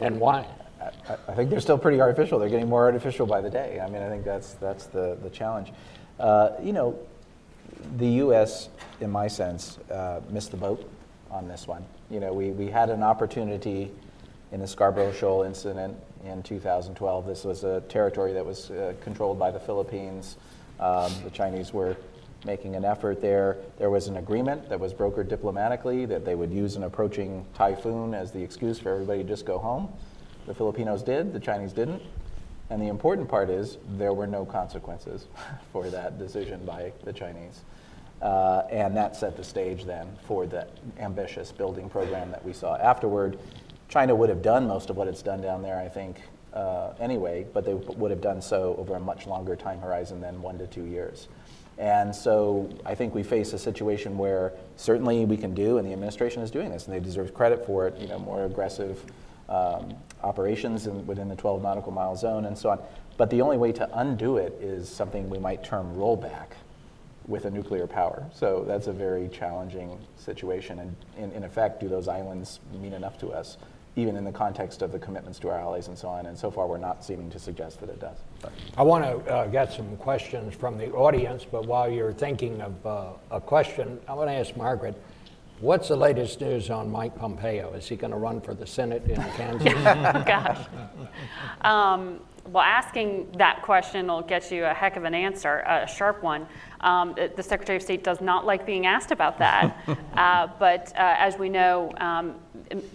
And 0.00 0.18
why? 0.20 0.46
I, 0.80 1.16
I 1.28 1.34
think 1.34 1.50
they're 1.50 1.60
still 1.60 1.78
pretty 1.78 2.00
artificial. 2.00 2.38
They're 2.38 2.48
getting 2.48 2.68
more 2.68 2.84
artificial 2.84 3.26
by 3.26 3.40
the 3.40 3.50
day. 3.50 3.80
I 3.80 3.88
mean, 3.88 4.02
I 4.02 4.08
think 4.08 4.24
that's, 4.24 4.54
that's 4.54 4.86
the, 4.86 5.18
the 5.22 5.30
challenge. 5.30 5.72
Uh, 6.18 6.50
you 6.62 6.72
know, 6.72 6.98
the 7.96 8.06
U.S., 8.06 8.68
in 9.00 9.10
my 9.10 9.28
sense, 9.28 9.78
uh, 9.90 10.20
missed 10.30 10.50
the 10.50 10.56
boat 10.56 10.90
on 11.30 11.48
this 11.48 11.66
one. 11.66 11.84
You 12.10 12.20
know, 12.20 12.32
we, 12.32 12.50
we 12.50 12.66
had 12.66 12.90
an 12.90 13.02
opportunity 13.02 13.90
in 14.52 14.60
the 14.60 14.66
Scarborough 14.66 15.12
Shoal 15.12 15.42
incident 15.42 15.96
in 16.24 16.42
2012. 16.42 17.26
This 17.26 17.44
was 17.44 17.64
a 17.64 17.80
territory 17.82 18.32
that 18.32 18.44
was 18.44 18.70
uh, 18.70 18.94
controlled 19.00 19.38
by 19.38 19.50
the 19.50 19.60
Philippines. 19.60 20.36
Um, 20.78 21.12
the 21.24 21.30
Chinese 21.30 21.72
were 21.72 21.96
making 22.44 22.74
an 22.74 22.84
effort 22.84 23.20
there. 23.20 23.58
There 23.78 23.90
was 23.90 24.08
an 24.08 24.16
agreement 24.16 24.68
that 24.68 24.80
was 24.80 24.94
brokered 24.94 25.28
diplomatically 25.28 26.06
that 26.06 26.24
they 26.24 26.34
would 26.34 26.50
use 26.50 26.76
an 26.76 26.84
approaching 26.84 27.44
typhoon 27.54 28.14
as 28.14 28.32
the 28.32 28.42
excuse 28.42 28.78
for 28.78 28.92
everybody 28.92 29.22
to 29.22 29.28
just 29.28 29.44
go 29.44 29.58
home. 29.58 29.92
The 30.46 30.54
Filipinos 30.54 31.02
did, 31.02 31.32
the 31.32 31.40
Chinese 31.40 31.72
didn't. 31.72 32.02
And 32.70 32.80
the 32.80 32.86
important 32.86 33.28
part 33.28 33.50
is 33.50 33.78
there 33.96 34.12
were 34.12 34.26
no 34.26 34.44
consequences 34.44 35.26
for 35.72 35.90
that 35.90 36.18
decision 36.18 36.64
by 36.64 36.92
the 37.04 37.12
Chinese. 37.12 37.62
Uh, 38.22 38.62
and 38.70 38.96
that 38.96 39.16
set 39.16 39.36
the 39.36 39.44
stage 39.44 39.84
then 39.84 40.06
for 40.26 40.46
the 40.46 40.66
ambitious 40.98 41.50
building 41.52 41.88
program 41.88 42.30
that 42.30 42.44
we 42.44 42.52
saw 42.52 42.76
afterward. 42.76 43.38
China 43.88 44.14
would 44.14 44.28
have 44.28 44.42
done 44.42 44.68
most 44.68 44.90
of 44.90 44.96
what 44.96 45.08
it's 45.08 45.22
done 45.22 45.40
down 45.40 45.62
there, 45.62 45.80
I 45.80 45.88
think, 45.88 46.20
uh, 46.52 46.92
anyway, 47.00 47.46
but 47.52 47.64
they 47.64 47.74
would 47.74 48.10
have 48.10 48.20
done 48.20 48.42
so 48.42 48.76
over 48.78 48.94
a 48.94 49.00
much 49.00 49.26
longer 49.26 49.56
time 49.56 49.80
horizon 49.80 50.20
than 50.20 50.40
one 50.42 50.58
to 50.58 50.66
two 50.66 50.84
years. 50.84 51.28
And 51.78 52.14
so 52.14 52.68
I 52.84 52.94
think 52.94 53.14
we 53.14 53.22
face 53.22 53.54
a 53.54 53.58
situation 53.58 54.18
where 54.18 54.52
certainly 54.76 55.24
we 55.24 55.38
can 55.38 55.54
do, 55.54 55.78
and 55.78 55.88
the 55.88 55.92
administration 55.92 56.42
is 56.42 56.50
doing 56.50 56.70
this, 56.70 56.86
and 56.86 56.94
they 56.94 57.00
deserve 57.00 57.32
credit 57.32 57.64
for 57.64 57.88
it, 57.88 57.96
you 57.98 58.06
know, 58.06 58.18
more 58.18 58.44
aggressive 58.44 59.02
um, 59.48 59.94
operations 60.22 60.86
in, 60.86 61.06
within 61.06 61.28
the 61.28 61.36
12 61.36 61.62
nautical 61.62 61.92
mile 61.92 62.16
zone 62.16 62.44
and 62.44 62.56
so 62.56 62.70
on. 62.70 62.80
But 63.16 63.30
the 63.30 63.42
only 63.42 63.58
way 63.58 63.72
to 63.72 63.88
undo 63.98 64.36
it 64.36 64.52
is 64.60 64.88
something 64.88 65.28
we 65.28 65.38
might 65.38 65.62
term 65.62 65.94
rollback 65.96 66.52
with 67.26 67.44
a 67.44 67.50
nuclear 67.50 67.86
power. 67.86 68.24
So 68.34 68.64
that's 68.66 68.86
a 68.86 68.92
very 68.92 69.28
challenging 69.28 69.98
situation. 70.16 70.78
And 70.78 70.96
in, 71.18 71.32
in 71.32 71.44
effect, 71.44 71.80
do 71.80 71.88
those 71.88 72.08
islands 72.08 72.60
mean 72.72 72.92
enough 72.92 73.18
to 73.18 73.28
us? 73.28 73.56
even 73.96 74.16
in 74.16 74.24
the 74.24 74.32
context 74.32 74.82
of 74.82 74.92
the 74.92 74.98
commitments 74.98 75.38
to 75.40 75.48
our 75.48 75.58
allies 75.58 75.88
and 75.88 75.98
so 75.98 76.08
on. 76.08 76.26
And 76.26 76.38
so 76.38 76.50
far, 76.50 76.66
we're 76.66 76.78
not 76.78 77.04
seeming 77.04 77.30
to 77.30 77.38
suggest 77.38 77.80
that 77.80 77.88
it 77.88 78.00
does. 78.00 78.16
But. 78.40 78.52
I 78.76 78.82
want 78.82 79.04
to 79.04 79.32
uh, 79.32 79.46
get 79.48 79.72
some 79.72 79.96
questions 79.96 80.54
from 80.54 80.78
the 80.78 80.90
audience, 80.92 81.44
but 81.50 81.66
while 81.66 81.90
you're 81.90 82.12
thinking 82.12 82.60
of 82.60 82.86
uh, 82.86 83.12
a 83.30 83.40
question, 83.40 83.98
I 84.06 84.14
want 84.14 84.28
to 84.28 84.34
ask 84.34 84.56
Margaret. 84.56 84.94
What's 85.60 85.88
the 85.88 85.96
latest 85.96 86.40
news 86.40 86.70
on 86.70 86.90
Mike 86.90 87.14
Pompeo? 87.14 87.74
Is 87.74 87.86
he 87.86 87.94
going 87.94 88.12
to 88.12 88.16
run 88.16 88.40
for 88.40 88.54
the 88.54 88.66
Senate 88.66 89.04
in 89.06 89.16
Kansas? 89.16 89.74
Gosh. 89.74 90.66
Um, 91.60 92.20
well, 92.46 92.62
asking 92.62 93.30
that 93.36 93.60
question 93.60 94.06
will 94.06 94.22
get 94.22 94.50
you 94.50 94.64
a 94.64 94.72
heck 94.72 94.96
of 94.96 95.04
an 95.04 95.14
answer, 95.14 95.58
a 95.66 95.86
sharp 95.86 96.22
one. 96.22 96.46
Um, 96.80 97.14
the 97.36 97.42
Secretary 97.42 97.76
of 97.76 97.82
State 97.82 98.02
does 98.02 98.22
not 98.22 98.46
like 98.46 98.64
being 98.64 98.86
asked 98.86 99.10
about 99.10 99.38
that. 99.38 99.76
uh, 100.14 100.48
but 100.58 100.94
uh, 100.96 101.16
as 101.18 101.36
we 101.36 101.50
know, 101.50 101.92
um, 101.98 102.36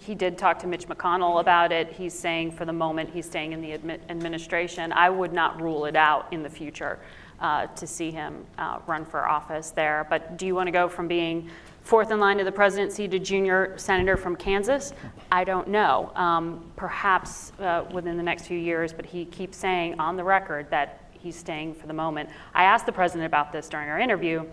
he 0.00 0.16
did 0.16 0.36
talk 0.36 0.58
to 0.58 0.66
Mitch 0.66 0.88
McConnell 0.88 1.40
about 1.40 1.70
it. 1.70 1.92
He's 1.92 2.18
saying 2.18 2.50
for 2.50 2.64
the 2.64 2.72
moment 2.72 3.10
he's 3.10 3.26
staying 3.26 3.52
in 3.52 3.60
the 3.60 3.78
admi- 3.78 4.00
administration. 4.08 4.92
I 4.92 5.08
would 5.08 5.32
not 5.32 5.62
rule 5.62 5.84
it 5.84 5.94
out 5.94 6.32
in 6.32 6.42
the 6.42 6.50
future 6.50 6.98
uh, 7.40 7.66
to 7.66 7.86
see 7.86 8.10
him 8.10 8.44
uh, 8.58 8.80
run 8.88 9.04
for 9.04 9.28
office 9.28 9.70
there. 9.70 10.06
But 10.10 10.36
do 10.36 10.46
you 10.46 10.54
want 10.56 10.66
to 10.66 10.72
go 10.72 10.88
from 10.88 11.06
being 11.06 11.48
fourth 11.86 12.10
in 12.10 12.18
line 12.18 12.36
to 12.36 12.42
the 12.42 12.50
presidency 12.50 13.06
to 13.06 13.18
junior 13.18 13.72
senator 13.78 14.16
from 14.16 14.34
Kansas? 14.34 14.92
I 15.30 15.44
don't 15.44 15.68
know. 15.68 16.10
Um, 16.16 16.68
perhaps 16.74 17.52
uh, 17.60 17.84
within 17.92 18.16
the 18.16 18.24
next 18.24 18.46
few 18.46 18.58
years, 18.58 18.92
but 18.92 19.06
he 19.06 19.24
keeps 19.24 19.56
saying 19.56 20.00
on 20.00 20.16
the 20.16 20.24
record 20.24 20.68
that 20.70 21.04
he's 21.12 21.36
staying 21.36 21.74
for 21.74 21.86
the 21.86 21.92
moment. 21.92 22.28
I 22.54 22.64
asked 22.64 22.86
the 22.86 22.92
president 22.92 23.26
about 23.26 23.52
this 23.52 23.68
during 23.68 23.88
our 23.88 24.00
interview. 24.00 24.44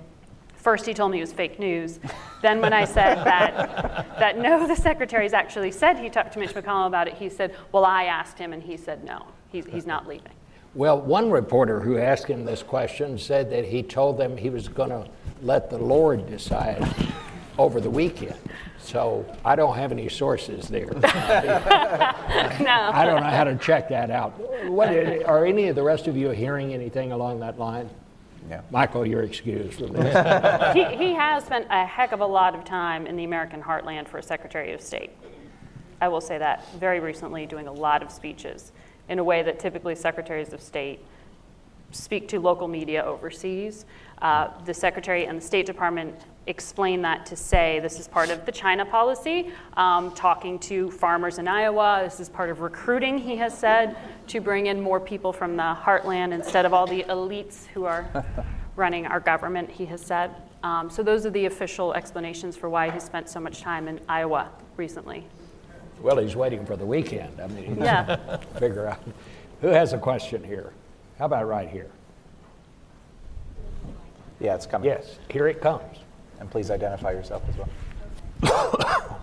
First, 0.55 0.86
he 0.86 0.93
told 0.93 1.11
me 1.11 1.17
it 1.17 1.21
was 1.21 1.34
fake 1.34 1.57
news. 1.57 1.99
then, 2.43 2.61
when 2.61 2.71
I 2.71 2.86
said 2.86 3.15
that, 3.25 4.19
that 4.19 4.38
no, 4.38 4.67
the 4.67 4.75
secretary's 4.75 5.34
actually 5.34 5.71
said 5.71 5.97
he 5.97 6.11
talked 6.11 6.34
to 6.34 6.39
Mitch 6.39 6.53
McConnell 6.53 6.86
about 6.86 7.07
it, 7.07 7.15
he 7.15 7.29
said, 7.29 7.55
Well, 7.71 7.84
I 7.84 8.03
asked 8.03 8.38
him, 8.38 8.53
and 8.53 8.61
he 8.61 8.77
said 8.77 9.03
no, 9.03 9.25
he's, 9.51 9.65
he's 9.65 9.88
not 9.88 10.07
leaving. 10.07 10.31
Well, 10.75 11.01
one 11.01 11.31
reporter 11.31 11.79
who 11.79 11.97
asked 11.97 12.27
him 12.27 12.45
this 12.45 12.61
question 12.61 13.17
said 13.17 13.49
that 13.49 13.65
he 13.65 13.81
told 13.81 14.19
them 14.19 14.38
he 14.38 14.51
was 14.51 14.67
going 14.67 14.91
to 14.91 15.07
let 15.43 15.69
the 15.69 15.77
Lord 15.77 16.29
decide 16.29 16.83
over 17.57 17.79
the 17.79 17.89
weekend. 17.89 18.37
So 18.79 19.25
I 19.45 19.55
don't 19.55 19.75
have 19.75 19.91
any 19.91 20.09
sources 20.09 20.67
there. 20.67 20.85
no. 20.93 20.99
I 21.03 23.03
don't 23.05 23.21
know 23.21 23.29
how 23.29 23.43
to 23.43 23.55
check 23.57 23.89
that 23.89 24.09
out. 24.09 24.33
What, 24.69 24.89
are 24.89 25.45
any 25.45 25.67
of 25.67 25.75
the 25.75 25.83
rest 25.83 26.07
of 26.07 26.17
you 26.17 26.31
hearing 26.31 26.73
anything 26.73 27.11
along 27.11 27.39
that 27.41 27.59
line? 27.59 27.89
Yeah. 28.49 28.61
Michael, 28.71 29.05
you're 29.05 29.23
excused 29.23 29.79
from 29.79 29.93
this. 29.93 30.73
he, 30.73 30.83
he 30.97 31.13
has 31.13 31.45
spent 31.45 31.67
a 31.69 31.85
heck 31.85 32.11
of 32.11 32.19
a 32.19 32.25
lot 32.25 32.55
of 32.55 32.65
time 32.65 33.07
in 33.07 33.15
the 33.15 33.23
American 33.23 33.61
heartland 33.61 34.07
for 34.07 34.17
a 34.17 34.23
Secretary 34.23 34.73
of 34.73 34.81
State. 34.81 35.11
I 36.01 36.09
will 36.09 36.19
say 36.19 36.37
that 36.37 36.69
very 36.73 36.99
recently, 36.99 37.45
doing 37.45 37.67
a 37.67 37.71
lot 37.71 38.03
of 38.03 38.11
speeches 38.11 38.73
in 39.07 39.19
a 39.19 39.23
way 39.23 39.43
that 39.43 39.59
typically 39.59 39.95
secretaries 39.95 40.51
of 40.51 40.61
state 40.61 40.99
speak 41.93 42.27
to 42.29 42.39
local 42.39 42.67
media 42.67 43.03
overseas. 43.03 43.85
Uh, 44.21 44.49
the 44.65 44.73
Secretary 44.73 45.25
and 45.25 45.37
the 45.37 45.41
State 45.45 45.65
Department 45.65 46.15
explain 46.47 47.01
that 47.01 47.25
to 47.25 47.35
say 47.35 47.79
this 47.79 47.99
is 47.99 48.07
part 48.07 48.29
of 48.29 48.45
the 48.45 48.51
China 48.51 48.85
policy, 48.85 49.51
um, 49.77 50.11
talking 50.11 50.59
to 50.59 50.91
farmers 50.91 51.39
in 51.39 51.47
Iowa. 51.47 52.01
This 52.03 52.19
is 52.19 52.29
part 52.29 52.49
of 52.49 52.61
recruiting, 52.61 53.17
he 53.17 53.35
has 53.37 53.57
said, 53.57 53.95
to 54.27 54.41
bring 54.41 54.67
in 54.67 54.81
more 54.81 54.99
people 54.99 55.31
from 55.31 55.55
the 55.55 55.77
heartland 55.81 56.33
instead 56.33 56.65
of 56.65 56.73
all 56.73 56.87
the 56.87 57.03
elites 57.03 57.65
who 57.67 57.85
are 57.85 58.25
running 58.75 59.05
our 59.05 59.19
government, 59.19 59.69
he 59.69 59.85
has 59.85 60.01
said. 60.01 60.31
Um, 60.63 60.89
so 60.89 61.03
those 61.03 61.25
are 61.25 61.29
the 61.29 61.45
official 61.45 61.93
explanations 61.93 62.55
for 62.55 62.69
why 62.69 62.89
he 62.89 62.99
spent 62.99 63.29
so 63.29 63.39
much 63.39 63.61
time 63.61 63.87
in 63.87 63.99
Iowa 64.07 64.49
recently. 64.77 65.25
Well, 66.01 66.17
he's 66.17 66.35
waiting 66.35 66.65
for 66.65 66.75
the 66.75 66.85
weekend. 66.85 67.39
I 67.39 67.47
mean, 67.47 67.77
yeah. 67.77 68.37
figure 68.57 68.87
out. 68.87 69.03
Who 69.61 69.67
has 69.67 69.93
a 69.93 69.97
question 69.97 70.43
here? 70.43 70.73
How 71.20 71.26
about 71.26 71.47
right 71.47 71.70
here? 71.70 71.89
Yeah, 74.39 74.55
it's 74.55 74.66
coming. 74.66 74.89
Yes, 74.89 75.20
here 75.30 75.47
it 75.47 75.61
comes. 75.61 75.99
And 76.39 76.49
please 76.49 76.72
identify 76.72 77.11
yourself 77.11 77.43
as 77.49 77.55
well. 77.57 77.70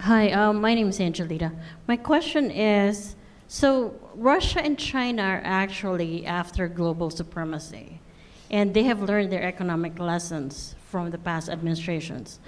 Hi, 0.00 0.30
um, 0.32 0.60
my 0.60 0.74
name 0.74 0.88
is 0.88 0.98
Angelita. 0.98 1.52
My 1.86 1.96
question 1.96 2.50
is 2.50 3.16
so, 3.52 3.96
Russia 4.14 4.62
and 4.62 4.78
China 4.78 5.22
are 5.22 5.42
actually 5.42 6.24
after 6.24 6.68
global 6.68 7.10
supremacy, 7.10 8.00
and 8.48 8.72
they 8.72 8.84
have 8.84 9.02
learned 9.02 9.32
their 9.32 9.42
economic 9.42 9.98
lessons 9.98 10.76
from 10.88 11.10
the 11.10 11.18
past 11.18 11.48
administrations. 11.48 12.38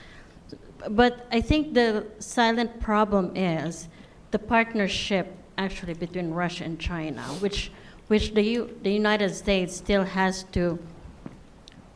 But 0.89 1.26
I 1.33 1.41
think 1.41 1.74
the 1.74 2.07
silent 2.20 2.78
problem 2.78 3.37
is 3.37 3.89
the 4.30 4.39
partnership 4.39 5.37
actually 5.59 5.95
between 5.95 6.30
Russia 6.30 6.62
and 6.62 6.78
China, 6.78 7.22
which, 7.41 7.72
which 8.12 8.34
the, 8.34 8.42
U, 8.42 8.76
the 8.82 8.92
United 8.92 9.34
States 9.34 9.74
still 9.74 10.04
has 10.04 10.42
to 10.52 10.78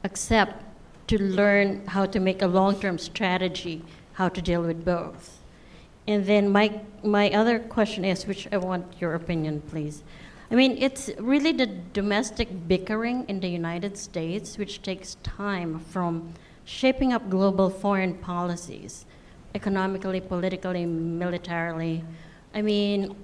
accept 0.02 0.64
to 1.08 1.22
learn 1.22 1.86
how 1.88 2.06
to 2.06 2.18
make 2.18 2.40
a 2.40 2.46
long-term 2.46 2.96
strategy, 2.96 3.82
how 4.14 4.26
to 4.30 4.40
deal 4.40 4.62
with 4.62 4.82
both. 4.82 5.42
And 6.06 6.24
then 6.24 6.48
my, 6.48 6.80
my 7.04 7.28
other 7.32 7.58
question 7.58 8.02
is, 8.02 8.26
which 8.26 8.48
I 8.50 8.56
want 8.56 8.94
your 8.98 9.12
opinion, 9.12 9.60
please. 9.68 10.02
I 10.50 10.54
mean, 10.54 10.78
it's 10.78 11.10
really 11.18 11.52
the 11.52 11.66
domestic 11.66 12.48
bickering 12.66 13.26
in 13.28 13.40
the 13.40 13.48
United 13.48 13.98
States 13.98 14.56
which 14.56 14.80
takes 14.80 15.16
time 15.22 15.80
from 15.80 16.32
shaping 16.64 17.12
up 17.12 17.28
global 17.28 17.68
foreign 17.68 18.14
policies, 18.14 19.04
economically, 19.54 20.22
politically, 20.22 20.86
militarily. 20.86 22.04
I 22.54 22.62
mean, 22.62 23.14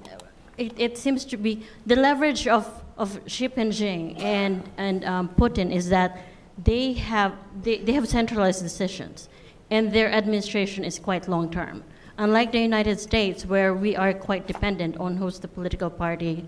it, 0.58 0.72
it 0.78 0.98
seems 0.98 1.24
to 1.26 1.36
be 1.36 1.64
the 1.86 1.96
leverage 1.96 2.46
of, 2.46 2.82
of 2.96 3.20
Xi 3.26 3.48
Jinping 3.48 4.20
and, 4.20 4.62
and 4.76 5.04
um, 5.04 5.28
Putin 5.30 5.72
is 5.72 5.88
that 5.88 6.18
they 6.62 6.92
have, 6.92 7.34
they, 7.62 7.78
they 7.78 7.92
have 7.92 8.08
centralized 8.08 8.62
decisions, 8.62 9.28
and 9.70 9.92
their 9.92 10.12
administration 10.12 10.84
is 10.84 10.98
quite 10.98 11.28
long 11.28 11.50
term. 11.50 11.82
Unlike 12.18 12.52
the 12.52 12.60
United 12.60 13.00
States, 13.00 13.46
where 13.46 13.74
we 13.74 13.96
are 13.96 14.12
quite 14.12 14.46
dependent 14.46 14.98
on 14.98 15.16
who's 15.16 15.38
the 15.38 15.48
political 15.48 15.88
party 15.88 16.46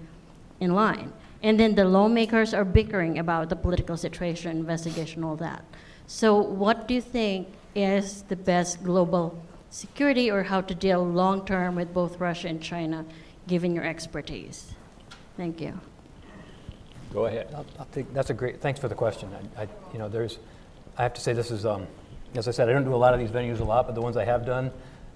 in 0.60 0.74
line. 0.74 1.12
And 1.42 1.58
then 1.58 1.74
the 1.74 1.84
lawmakers 1.84 2.54
are 2.54 2.64
bickering 2.64 3.18
about 3.18 3.48
the 3.48 3.56
political 3.56 3.96
situation, 3.96 4.58
investigation, 4.58 5.24
all 5.24 5.36
that. 5.36 5.64
So, 6.06 6.36
what 6.36 6.86
do 6.86 6.94
you 6.94 7.00
think 7.00 7.48
is 7.74 8.22
the 8.22 8.36
best 8.36 8.82
global 8.82 9.42
security 9.70 10.30
or 10.30 10.42
how 10.44 10.60
to 10.60 10.74
deal 10.74 11.04
long 11.04 11.44
term 11.44 11.74
with 11.74 11.92
both 11.92 12.20
Russia 12.20 12.48
and 12.48 12.62
China, 12.62 13.04
given 13.46 13.74
your 13.74 13.84
expertise? 13.84 14.74
Thank 15.36 15.60
you. 15.60 15.78
Go 17.12 17.26
ahead. 17.26 17.54
I 17.54 17.82
I 17.82 17.84
think 17.84 18.12
that's 18.12 18.30
a 18.30 18.34
great, 18.34 18.60
thanks 18.60 18.80
for 18.80 18.88
the 18.88 18.94
question. 18.94 19.30
I, 19.56 19.62
I, 19.62 19.68
you 19.92 19.98
know, 19.98 20.08
there's, 20.08 20.38
I 20.96 21.02
have 21.02 21.14
to 21.14 21.20
say 21.20 21.32
this 21.32 21.50
is, 21.50 21.64
um, 21.64 21.86
as 22.34 22.48
I 22.48 22.50
said, 22.50 22.68
I 22.68 22.72
don't 22.72 22.84
do 22.84 22.94
a 22.94 22.96
lot 22.96 23.14
of 23.14 23.20
these 23.20 23.30
venues 23.30 23.60
a 23.60 23.64
lot, 23.64 23.86
but 23.86 23.94
the 23.94 24.00
ones 24.00 24.16
I 24.16 24.24
have 24.24 24.44
done, 24.44 24.72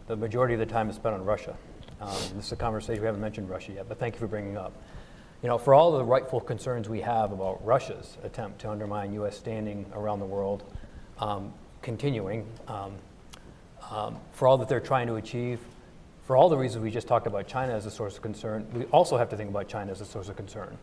the 0.06 0.16
majority 0.16 0.54
of 0.54 0.60
the 0.60 0.66
time 0.66 0.88
is 0.90 0.96
spent 0.96 1.14
on 1.14 1.24
Russia. 1.24 1.56
Um, 2.00 2.16
this 2.36 2.46
is 2.46 2.52
a 2.52 2.56
conversation, 2.56 3.02
we 3.02 3.06
haven't 3.06 3.20
mentioned 3.20 3.50
Russia 3.50 3.72
yet, 3.72 3.88
but 3.88 3.98
thank 3.98 4.14
you 4.14 4.20
for 4.20 4.28
bringing 4.28 4.56
up. 4.56 4.72
You 5.42 5.48
know, 5.48 5.58
for 5.58 5.74
all 5.74 5.92
the 5.92 6.04
rightful 6.04 6.40
concerns 6.40 6.88
we 6.88 7.00
have 7.00 7.32
about 7.32 7.64
Russia's 7.64 8.16
attempt 8.24 8.60
to 8.60 8.70
undermine 8.70 9.12
U.S. 9.14 9.36
standing 9.36 9.86
around 9.92 10.18
the 10.20 10.26
world, 10.26 10.64
um, 11.18 11.52
continuing, 11.82 12.46
um, 12.66 12.94
um, 13.90 14.16
for 14.32 14.46
all 14.48 14.58
that 14.58 14.68
they're 14.68 14.80
trying 14.80 15.06
to 15.06 15.14
achieve, 15.14 15.60
for 16.28 16.36
all 16.36 16.50
the 16.50 16.58
reasons 16.58 16.84
we 16.84 16.90
just 16.90 17.08
talked 17.08 17.26
about 17.26 17.48
China 17.48 17.72
as 17.72 17.86
a 17.86 17.90
source 17.90 18.16
of 18.16 18.22
concern, 18.22 18.66
we 18.74 18.84
also 18.92 19.16
have 19.16 19.30
to 19.30 19.36
think 19.36 19.48
about 19.48 19.66
China 19.66 19.90
as 19.90 20.02
a 20.02 20.04
source 20.04 20.28
of 20.28 20.36
concern. 20.36 20.76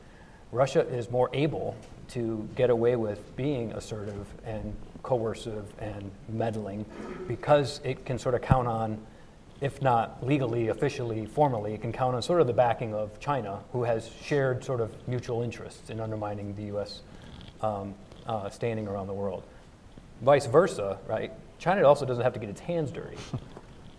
Russia 0.51 0.81
is 0.87 1.11
more 1.11 1.29
able 1.33 1.75
to 2.07 2.49
get 2.55 2.71
away 2.71 2.95
with 2.95 3.35
being 3.35 3.71
assertive 3.73 4.25
and 4.43 4.75
coercive 5.03 5.71
and 5.77 6.09
meddling 6.29 6.83
because 7.27 7.79
it 7.83 8.07
can 8.07 8.17
sort 8.17 8.33
of 8.33 8.41
count 8.41 8.67
on, 8.67 8.97
if 9.61 9.83
not 9.83 10.25
legally, 10.25 10.69
officially, 10.69 11.27
formally, 11.27 11.75
it 11.75 11.81
can 11.81 11.93
count 11.93 12.15
on 12.15 12.23
sort 12.23 12.41
of 12.41 12.47
the 12.47 12.53
backing 12.53 12.95
of 12.95 13.19
China, 13.19 13.59
who 13.71 13.83
has 13.83 14.09
shared 14.23 14.63
sort 14.63 14.81
of 14.81 14.91
mutual 15.07 15.43
interests 15.43 15.91
in 15.91 15.99
undermining 15.99 16.55
the 16.55 16.63
U.S. 16.63 17.01
Um, 17.61 17.93
uh, 18.25 18.49
standing 18.49 18.87
around 18.87 19.05
the 19.05 19.13
world. 19.13 19.43
Vice 20.23 20.47
versa, 20.47 20.97
right? 21.07 21.31
China 21.59 21.87
also 21.87 22.03
doesn't 22.03 22.23
have 22.23 22.33
to 22.33 22.39
get 22.39 22.49
its 22.49 22.61
hands 22.61 22.89
dirty 22.89 23.17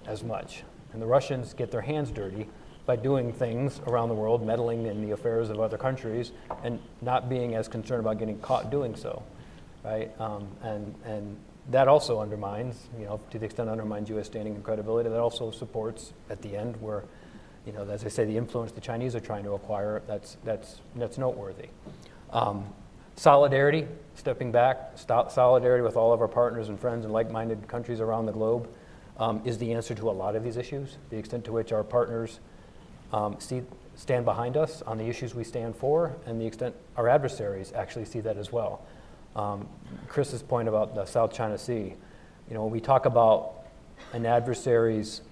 as 0.08 0.24
much. 0.24 0.64
And 0.96 1.02
the 1.02 1.06
Russians 1.06 1.52
get 1.52 1.70
their 1.70 1.82
hands 1.82 2.10
dirty 2.10 2.48
by 2.86 2.96
doing 2.96 3.30
things 3.30 3.82
around 3.86 4.08
the 4.08 4.14
world, 4.14 4.46
meddling 4.46 4.86
in 4.86 5.02
the 5.02 5.10
affairs 5.10 5.50
of 5.50 5.60
other 5.60 5.76
countries, 5.76 6.32
and 6.64 6.80
not 7.02 7.28
being 7.28 7.54
as 7.54 7.68
concerned 7.68 8.00
about 8.00 8.18
getting 8.18 8.38
caught 8.38 8.70
doing 8.70 8.96
so, 8.96 9.22
right? 9.84 10.10
Um, 10.18 10.48
and 10.62 10.94
and 11.04 11.36
that 11.70 11.86
also 11.86 12.18
undermines, 12.18 12.88
you 12.98 13.04
know, 13.04 13.20
to 13.30 13.38
the 13.38 13.44
extent 13.44 13.68
it 13.68 13.72
undermines 13.72 14.08
U.S. 14.08 14.24
standing 14.24 14.54
and 14.54 14.64
credibility. 14.64 15.10
That 15.10 15.20
also 15.20 15.50
supports 15.50 16.14
at 16.30 16.40
the 16.40 16.56
end 16.56 16.80
where, 16.80 17.04
you 17.66 17.74
know, 17.74 17.86
as 17.90 18.02
I 18.02 18.08
say, 18.08 18.24
the 18.24 18.38
influence 18.38 18.72
the 18.72 18.80
Chinese 18.80 19.14
are 19.14 19.20
trying 19.20 19.44
to 19.44 19.52
acquire. 19.52 20.00
That's 20.06 20.38
that's 20.44 20.80
that's 20.94 21.18
noteworthy. 21.18 21.68
Um, 22.30 22.72
solidarity, 23.16 23.86
stepping 24.14 24.50
back, 24.50 24.92
solidarity 24.96 25.82
with 25.82 25.98
all 25.98 26.14
of 26.14 26.22
our 26.22 26.28
partners 26.28 26.70
and 26.70 26.80
friends 26.80 27.04
and 27.04 27.12
like-minded 27.12 27.68
countries 27.68 28.00
around 28.00 28.24
the 28.24 28.32
globe. 28.32 28.66
Um, 29.18 29.40
is 29.46 29.56
the 29.56 29.72
answer 29.72 29.94
to 29.94 30.10
a 30.10 30.12
lot 30.12 30.36
of 30.36 30.44
these 30.44 30.58
issues. 30.58 30.98
The 31.08 31.16
extent 31.16 31.44
to 31.46 31.52
which 31.52 31.72
our 31.72 31.82
partners 31.82 32.40
um, 33.12 33.36
see, 33.38 33.62
stand 33.94 34.24
behind 34.24 34.56
us 34.56 34.82
on 34.82 34.98
the 34.98 35.04
issues 35.04 35.34
we 35.34 35.44
stand 35.44 35.74
for, 35.74 36.14
and 36.26 36.40
the 36.40 36.46
extent 36.46 36.74
our 36.96 37.08
adversaries 37.08 37.72
actually 37.74 38.04
see 38.04 38.20
that 38.20 38.36
as 38.36 38.52
well. 38.52 38.84
Um, 39.34 39.68
Chris's 40.08 40.42
point 40.42 40.68
about 40.68 40.94
the 40.94 41.04
South 41.04 41.32
China 41.32 41.56
Sea, 41.58 41.94
you 42.48 42.54
know, 42.54 42.62
when 42.62 42.72
we 42.72 42.80
talk 42.80 43.06
about 43.06 43.66
an 44.12 44.26
adversary's 44.26 45.22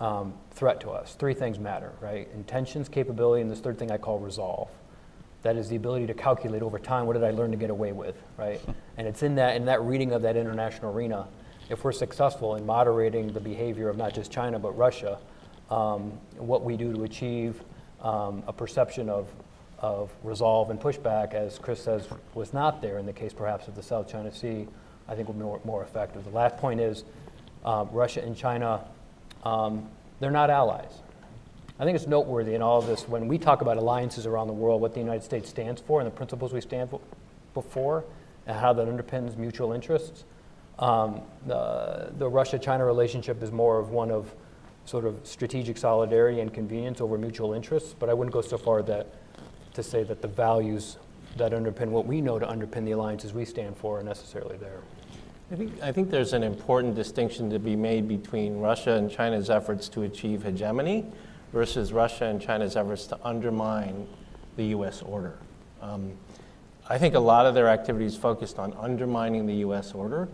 um, 0.00 0.34
threat 0.50 0.80
to 0.80 0.90
us, 0.90 1.14
three 1.14 1.34
things 1.34 1.58
matter, 1.58 1.92
right? 2.00 2.28
Intentions, 2.34 2.88
capability, 2.88 3.42
and 3.42 3.50
this 3.50 3.60
third 3.60 3.78
thing 3.78 3.90
I 3.90 3.96
call 3.96 4.18
resolve. 4.18 4.68
That 5.42 5.56
is 5.56 5.68
the 5.68 5.76
ability 5.76 6.06
to 6.06 6.14
calculate 6.14 6.62
over 6.62 6.78
time 6.78 7.06
what 7.06 7.12
did 7.12 7.24
I 7.24 7.30
learn 7.30 7.50
to 7.50 7.56
get 7.56 7.70
away 7.70 7.92
with, 7.92 8.16
right? 8.36 8.60
And 8.96 9.06
it's 9.06 9.22
in 9.22 9.34
that 9.34 9.56
in 9.56 9.66
that 9.66 9.82
reading 9.82 10.12
of 10.12 10.22
that 10.22 10.36
international 10.36 10.92
arena. 10.92 11.26
If 11.70 11.82
we're 11.82 11.92
successful 11.92 12.56
in 12.56 12.66
moderating 12.66 13.32
the 13.32 13.40
behavior 13.40 13.88
of 13.88 13.96
not 13.96 14.14
just 14.14 14.30
China 14.30 14.58
but 14.58 14.76
Russia, 14.76 15.18
um, 15.70 16.12
what 16.36 16.62
we 16.62 16.76
do 16.76 16.92
to 16.92 17.04
achieve 17.04 17.62
um, 18.02 18.42
a 18.46 18.52
perception 18.52 19.08
of, 19.08 19.28
of 19.78 20.10
resolve 20.22 20.70
and 20.70 20.78
pushback, 20.78 21.32
as 21.32 21.58
Chris 21.58 21.82
says, 21.82 22.06
was 22.34 22.52
not 22.52 22.82
there 22.82 22.98
in 22.98 23.06
the 23.06 23.12
case 23.12 23.32
perhaps 23.32 23.66
of 23.66 23.74
the 23.74 23.82
South 23.82 24.10
China 24.10 24.30
Sea, 24.32 24.66
I 25.08 25.14
think 25.14 25.26
will 25.28 25.34
be 25.34 25.40
more, 25.40 25.60
more 25.64 25.82
effective. 25.82 26.24
The 26.24 26.30
last 26.30 26.58
point 26.58 26.80
is 26.80 27.04
uh, 27.64 27.86
Russia 27.90 28.22
and 28.22 28.36
China, 28.36 28.84
um, 29.44 29.88
they're 30.20 30.30
not 30.30 30.50
allies. 30.50 31.00
I 31.78 31.84
think 31.84 31.96
it's 31.96 32.06
noteworthy 32.06 32.54
in 32.54 32.62
all 32.62 32.78
of 32.78 32.86
this 32.86 33.08
when 33.08 33.26
we 33.26 33.38
talk 33.38 33.62
about 33.62 33.78
alliances 33.78 34.26
around 34.26 34.46
the 34.46 34.52
world, 34.52 34.80
what 34.80 34.94
the 34.94 35.00
United 35.00 35.24
States 35.24 35.48
stands 35.48 35.80
for 35.80 36.00
and 36.00 36.06
the 36.06 36.14
principles 36.14 36.52
we 36.52 36.60
stand 36.60 36.90
for, 36.90 37.00
before, 37.54 38.04
and 38.46 38.56
how 38.56 38.72
that 38.74 38.86
underpins 38.86 39.36
mutual 39.36 39.72
interests. 39.72 40.24
Um, 40.78 41.22
the, 41.46 42.12
the 42.18 42.28
Russia 42.28 42.58
China 42.58 42.84
relationship 42.84 43.42
is 43.42 43.52
more 43.52 43.78
of 43.78 43.90
one 43.90 44.10
of 44.10 44.34
sort 44.84 45.04
of 45.04 45.20
strategic 45.24 45.78
solidarity 45.78 46.40
and 46.40 46.52
convenience 46.52 47.00
over 47.00 47.16
mutual 47.16 47.54
interests, 47.54 47.94
but 47.98 48.08
I 48.08 48.14
wouldn't 48.14 48.34
go 48.34 48.42
so 48.42 48.58
far 48.58 48.82
that 48.82 49.06
to 49.74 49.82
say 49.82 50.02
that 50.04 50.20
the 50.20 50.28
values 50.28 50.98
that 51.36 51.52
underpin 51.52 51.88
what 51.88 52.06
we 52.06 52.20
know 52.20 52.38
to 52.38 52.46
underpin 52.46 52.84
the 52.84 52.92
alliances 52.92 53.32
we 53.32 53.44
stand 53.44 53.76
for 53.76 54.00
are 54.00 54.02
necessarily 54.02 54.56
there. 54.56 54.80
I 55.50 55.56
think, 55.56 55.82
I 55.82 55.92
think 55.92 56.10
there's 56.10 56.32
an 56.32 56.42
important 56.42 56.94
distinction 56.94 57.50
to 57.50 57.58
be 57.58 57.76
made 57.76 58.08
between 58.08 58.58
Russia 58.58 58.92
and 58.92 59.10
China's 59.10 59.50
efforts 59.50 59.88
to 59.90 60.02
achieve 60.02 60.42
hegemony 60.42 61.06
versus 61.52 61.92
Russia 61.92 62.26
and 62.26 62.40
China's 62.40 62.76
efforts 62.76 63.06
to 63.08 63.18
undermine 63.24 64.06
the 64.56 64.66
U.S. 64.66 65.02
order. 65.02 65.34
Um, 65.82 66.12
I 66.88 66.98
think 66.98 67.14
a 67.14 67.20
lot 67.20 67.46
of 67.46 67.54
their 67.54 67.68
activities 67.68 68.16
focused 68.16 68.58
on 68.58 68.72
undermining 68.74 69.46
the 69.46 69.56
U.S. 69.56 69.92
order. 69.92 70.28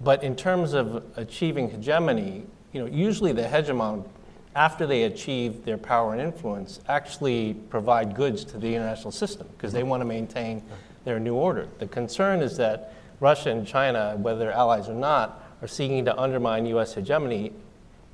But 0.00 0.22
in 0.22 0.36
terms 0.36 0.74
of 0.74 1.04
achieving 1.16 1.70
hegemony, 1.70 2.44
you 2.72 2.80
know, 2.80 2.86
usually 2.86 3.32
the 3.32 3.42
hegemon, 3.42 4.06
after 4.54 4.86
they 4.86 5.04
achieve 5.04 5.64
their 5.64 5.78
power 5.78 6.12
and 6.12 6.20
influence, 6.20 6.80
actually 6.88 7.54
provide 7.54 8.14
goods 8.14 8.44
to 8.46 8.58
the 8.58 8.74
international 8.74 9.12
system 9.12 9.46
because 9.56 9.72
they 9.72 9.82
want 9.82 10.00
to 10.00 10.04
maintain 10.04 10.62
their 11.04 11.18
new 11.18 11.34
order. 11.34 11.68
The 11.78 11.86
concern 11.86 12.40
is 12.40 12.56
that 12.56 12.92
Russia 13.20 13.50
and 13.50 13.66
China, 13.66 14.16
whether 14.18 14.38
they're 14.38 14.52
allies 14.52 14.88
or 14.88 14.94
not, 14.94 15.44
are 15.62 15.68
seeking 15.68 16.04
to 16.04 16.16
undermine 16.18 16.66
U.S. 16.66 16.94
hegemony 16.94 17.52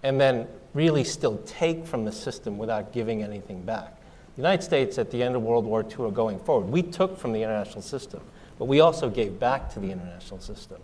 and 0.02 0.20
then 0.20 0.46
really 0.72 1.04
still 1.04 1.38
take 1.46 1.86
from 1.86 2.04
the 2.04 2.12
system 2.12 2.58
without 2.58 2.92
giving 2.92 3.22
anything 3.22 3.62
back. 3.62 3.96
The 4.36 4.42
United 4.42 4.62
States, 4.62 4.98
at 4.98 5.10
the 5.10 5.22
end 5.22 5.36
of 5.36 5.42
World 5.42 5.64
War 5.64 5.84
II, 5.84 6.06
are 6.06 6.10
going 6.10 6.40
forward. 6.40 6.66
We 6.66 6.82
took 6.82 7.18
from 7.18 7.32
the 7.32 7.42
international 7.42 7.82
system, 7.82 8.20
but 8.58 8.64
we 8.64 8.80
also 8.80 9.08
gave 9.08 9.38
back 9.38 9.72
to 9.74 9.80
the 9.80 9.90
international 9.90 10.40
system. 10.40 10.78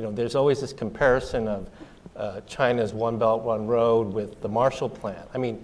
You 0.00 0.06
know, 0.06 0.12
there's 0.12 0.34
always 0.34 0.62
this 0.62 0.72
comparison 0.72 1.46
of 1.46 1.68
uh, 2.16 2.40
China's 2.46 2.94
One 2.94 3.18
Belt, 3.18 3.42
One 3.42 3.66
Road 3.66 4.14
with 4.14 4.40
the 4.40 4.48
Marshall 4.48 4.88
Plan. 4.88 5.22
I 5.34 5.36
mean, 5.36 5.62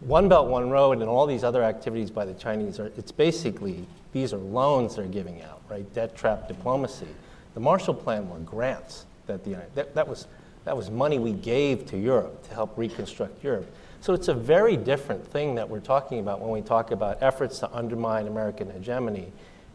One 0.00 0.30
Belt, 0.30 0.48
One 0.48 0.70
Road 0.70 1.00
and 1.02 1.10
all 1.10 1.26
these 1.26 1.44
other 1.44 1.62
activities 1.62 2.10
by 2.10 2.24
the 2.24 2.32
Chinese 2.32 2.80
are, 2.80 2.90
it's 2.96 3.12
basically, 3.12 3.86
these 4.12 4.32
are 4.32 4.38
loans 4.38 4.96
they're 4.96 5.04
giving 5.04 5.42
out, 5.42 5.60
right? 5.68 5.84
Debt 5.92 6.16
trap 6.16 6.48
diplomacy. 6.48 7.06
The 7.52 7.60
Marshall 7.60 7.92
Plan 7.92 8.30
were 8.30 8.38
grants 8.38 9.04
that 9.26 9.44
the, 9.44 9.58
that, 9.74 9.94
that 9.94 10.08
was, 10.08 10.26
that 10.64 10.74
was 10.74 10.90
money 10.90 11.18
we 11.18 11.34
gave 11.34 11.84
to 11.90 11.98
Europe 11.98 12.48
to 12.48 12.54
help 12.54 12.78
reconstruct 12.78 13.44
Europe. 13.44 13.70
So 14.00 14.14
it's 14.14 14.28
a 14.28 14.34
very 14.34 14.78
different 14.78 15.22
thing 15.22 15.54
that 15.56 15.68
we're 15.68 15.80
talking 15.80 16.18
about 16.18 16.40
when 16.40 16.50
we 16.50 16.62
talk 16.62 16.92
about 16.92 17.22
efforts 17.22 17.58
to 17.58 17.70
undermine 17.74 18.26
American 18.26 18.70
hegemony 18.70 19.30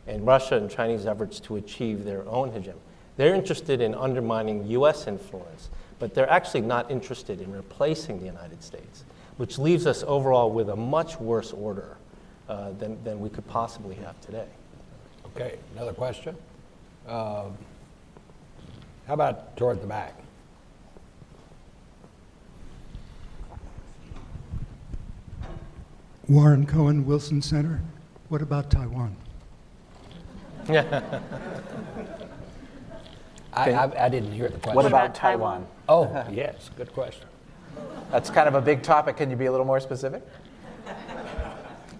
and 0.08 0.26
Russia 0.26 0.56
and 0.56 0.72
Chinese 0.72 1.06
efforts 1.06 1.40
to 1.42 1.58
achieve 1.58 2.04
their 2.04 2.28
own 2.28 2.52
hegemony. 2.52 2.82
They're 3.20 3.36
interested 3.36 3.82
in 3.82 3.94
undermining 3.96 4.66
US 4.68 5.06
influence, 5.06 5.70
but 6.00 6.14
they're 6.14 6.30
actually 6.30 6.62
not 6.62 6.90
interested 6.90 7.42
in 7.42 7.52
replacing 7.52 8.22
the 8.22 8.26
United 8.26 8.64
States, 8.64 9.04
which 9.36 9.60
leaves 9.60 9.86
us 9.86 10.06
overall 10.08 10.50
with 10.50 10.70
a 10.70 10.76
much 10.78 11.20
worse 11.20 11.52
order 11.52 11.98
uh, 12.48 12.72
than, 12.80 13.04
than 13.04 13.20
we 13.20 13.28
could 13.28 13.46
possibly 13.50 13.96
have 13.96 14.18
today. 14.22 14.48
Okay, 15.36 15.60
another 15.76 15.92
question? 15.92 16.34
Um, 17.10 17.58
How 19.06 19.16
about 19.16 19.58
toward 19.58 19.82
the 19.82 19.88
back? 19.88 20.16
Warren 26.30 26.66
Cohen, 26.66 27.06
Wilson 27.06 27.42
Center. 27.42 27.82
What 28.30 28.42
about 28.42 28.72
Taiwan? 28.72 29.18
I, 33.60 33.72
I, 33.72 34.06
I 34.06 34.10
didn't 34.10 34.32
hear 34.32 34.48
the 34.48 34.58
question. 34.58 34.76
What 34.76 34.86
about 34.86 35.06
about 35.06 35.16
Taiwan? 35.16 35.68
Taiwan? 35.88 36.28
Oh, 36.28 36.32
yes, 36.32 36.70
good 36.78 36.94
question. 36.94 37.28
That's 38.12 38.30
kind 38.30 38.48
of 38.48 38.56
a 38.56 38.62
big 38.62 38.82
topic. 38.82 39.18
Can 39.18 39.30
you 39.30 39.36
be 39.36 39.46
a 39.46 39.52
little 39.52 39.66
more 39.66 39.80
specific? 39.80 40.24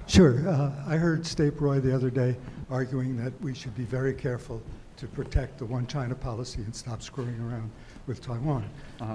Sure. 0.08 0.48
Uh, 0.50 0.72
I 0.88 0.96
heard 0.96 1.26
Stape 1.26 1.62
Roy 1.62 1.80
the 1.80 1.94
other 1.94 2.10
day 2.10 2.36
arguing 2.70 3.16
that 3.24 3.40
we 3.42 3.54
should 3.54 3.76
be 3.76 3.84
very 3.84 4.14
careful 4.14 4.62
to 4.98 5.08
protect 5.08 5.60
the 5.60 5.66
one 5.66 5.86
China 5.86 6.16
policy 6.16 6.62
and 6.62 6.76
stop 6.76 7.02
screwing 7.02 7.40
around 7.40 7.70
with 8.08 8.22
Taiwan. 8.22 8.68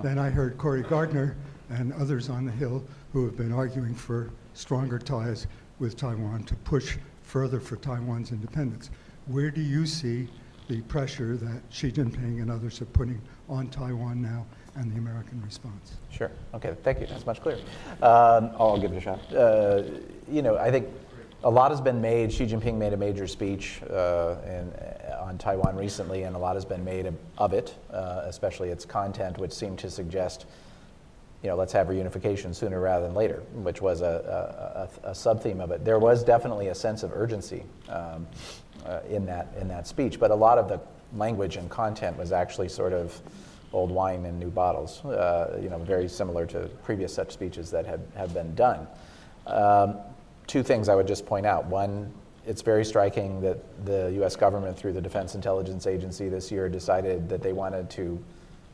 Then 0.03 0.19
I 0.19 0.31
heard 0.31 0.57
Cory 0.57 0.83
Gardner 0.83 1.37
and 1.69 1.93
others 1.95 2.29
on 2.29 2.45
the 2.45 2.53
Hill 2.53 2.85
who 3.13 3.25
have 3.25 3.37
been 3.37 3.53
arguing 3.53 3.95
for 3.95 4.31
stronger 4.55 4.99
ties 4.99 5.47
with 5.79 5.97
Taiwan 5.97 6.45
to 6.45 6.55
push 6.57 6.97
further 7.23 7.59
for 7.59 7.77
Taiwan's 7.77 8.31
independence. 8.31 8.91
Where 9.27 9.51
do 9.51 9.61
you 9.61 9.87
see 9.87 10.29
the 10.69 10.81
pressure 10.83 11.37
that 11.37 11.63
Xi 11.71 11.91
Jinping 11.91 12.41
and 12.41 12.51
others 12.51 12.81
are 12.81 12.87
putting 12.87 13.21
on 13.49 13.69
Taiwan 13.69 14.23
now 14.23 14.47
and 14.77 14.93
the 14.93 14.99
American 14.99 15.41
response? 15.43 15.97
Sure. 16.11 16.31
Okay. 16.55 16.75
Thank 16.83 17.01
you. 17.01 17.07
That's 17.07 17.27
much 17.27 17.41
clearer. 17.41 17.61
Um, 18.03 18.51
I'll 18.59 18.79
give 18.79 18.93
it 18.93 18.97
a 18.97 19.01
shot. 19.01 19.35
Uh, 19.35 19.83
you 20.29 20.43
know, 20.43 20.57
I 20.57 20.71
think 20.71 20.89
a 21.45 21.51
lot 21.51 21.71
has 21.71 21.81
been 21.81 22.01
made. 22.01 22.33
Xi 22.33 22.47
Jinping 22.47 22.77
made 22.77 22.93
a 22.93 22.97
major 22.97 23.27
speech 23.27 23.83
uh, 23.91 24.37
in, 24.47 24.73
on 25.21 25.37
Taiwan 25.39 25.77
recently, 25.77 26.23
and 26.23 26.35
a 26.35 26.39
lot 26.39 26.57
has 26.57 26.65
been 26.65 26.85
made 26.85 27.07
of, 27.07 27.15
of 27.37 27.53
it, 27.53 27.75
uh, 27.91 28.23
especially 28.25 28.71
its 28.71 28.85
content, 28.85 29.39
which 29.39 29.53
seemed 29.53 29.79
to 29.81 29.91
suggest, 29.91 30.47
you 31.43 31.51
know, 31.51 31.57
let's 31.57 31.73
have 31.75 31.89
reunification 31.89 32.55
sooner 32.55 32.81
rather 32.81 33.07
than 33.07 33.15
later, 33.15 33.43
which 33.53 33.83
was 33.83 34.01
a, 34.01 34.89
a, 35.05 35.09
a, 35.09 35.11
a 35.11 35.15
sub 35.15 35.43
theme 35.43 35.61
of 35.61 35.71
it. 35.71 35.85
There 35.85 35.99
was 35.99 36.25
definitely 36.25 36.69
a 36.69 36.75
sense 36.75 37.03
of 37.03 37.13
urgency 37.13 37.63
um, 37.91 38.27
uh, 38.85 39.01
in 39.09 39.27
that 39.27 39.49
in 39.61 39.69
that 39.69 39.87
speech, 39.87 40.19
but 40.19 40.31
a 40.31 40.35
lot 40.35 40.59
of 40.59 40.69
the 40.69 40.81
language 41.17 41.57
and 41.57 41.71
content 41.71 42.17
was 42.17 42.33
actually 42.33 42.69
sort 42.69 42.93
of 42.93 43.21
old 43.73 43.91
wine 43.91 44.25
in 44.25 44.39
new 44.39 44.51
bottles, 44.51 45.05
uh, 45.05 45.59
you 45.61 45.69
know, 45.69 45.79
very 45.79 46.09
similar 46.09 46.47
to 46.47 46.69
previous 46.85 47.13
such 47.13 47.33
speeches 47.33 47.71
that 47.71 47.85
had, 47.85 48.01
have 48.17 48.33
been 48.33 48.55
done. 48.55 48.87
Um, 49.47 49.97
two 50.47 50.63
things 50.63 50.89
I 50.89 50.95
would 50.95 51.09
just 51.09 51.27
point 51.27 51.45
out. 51.45 51.67
One, 51.67 52.13
it's 52.47 52.63
very 52.63 52.85
striking 52.85 53.41
that 53.41 53.59
the 53.85 54.11
US 54.23 54.37
government, 54.37 54.77
through 54.77 54.93
the 54.93 55.01
Defense 55.01 55.35
Intelligence 55.35 55.87
Agency 55.87 56.29
this 56.29 56.51
year, 56.53 56.69
decided 56.69 57.29
that 57.29 57.43
they 57.43 57.53
wanted 57.53 57.91
to 57.91 58.23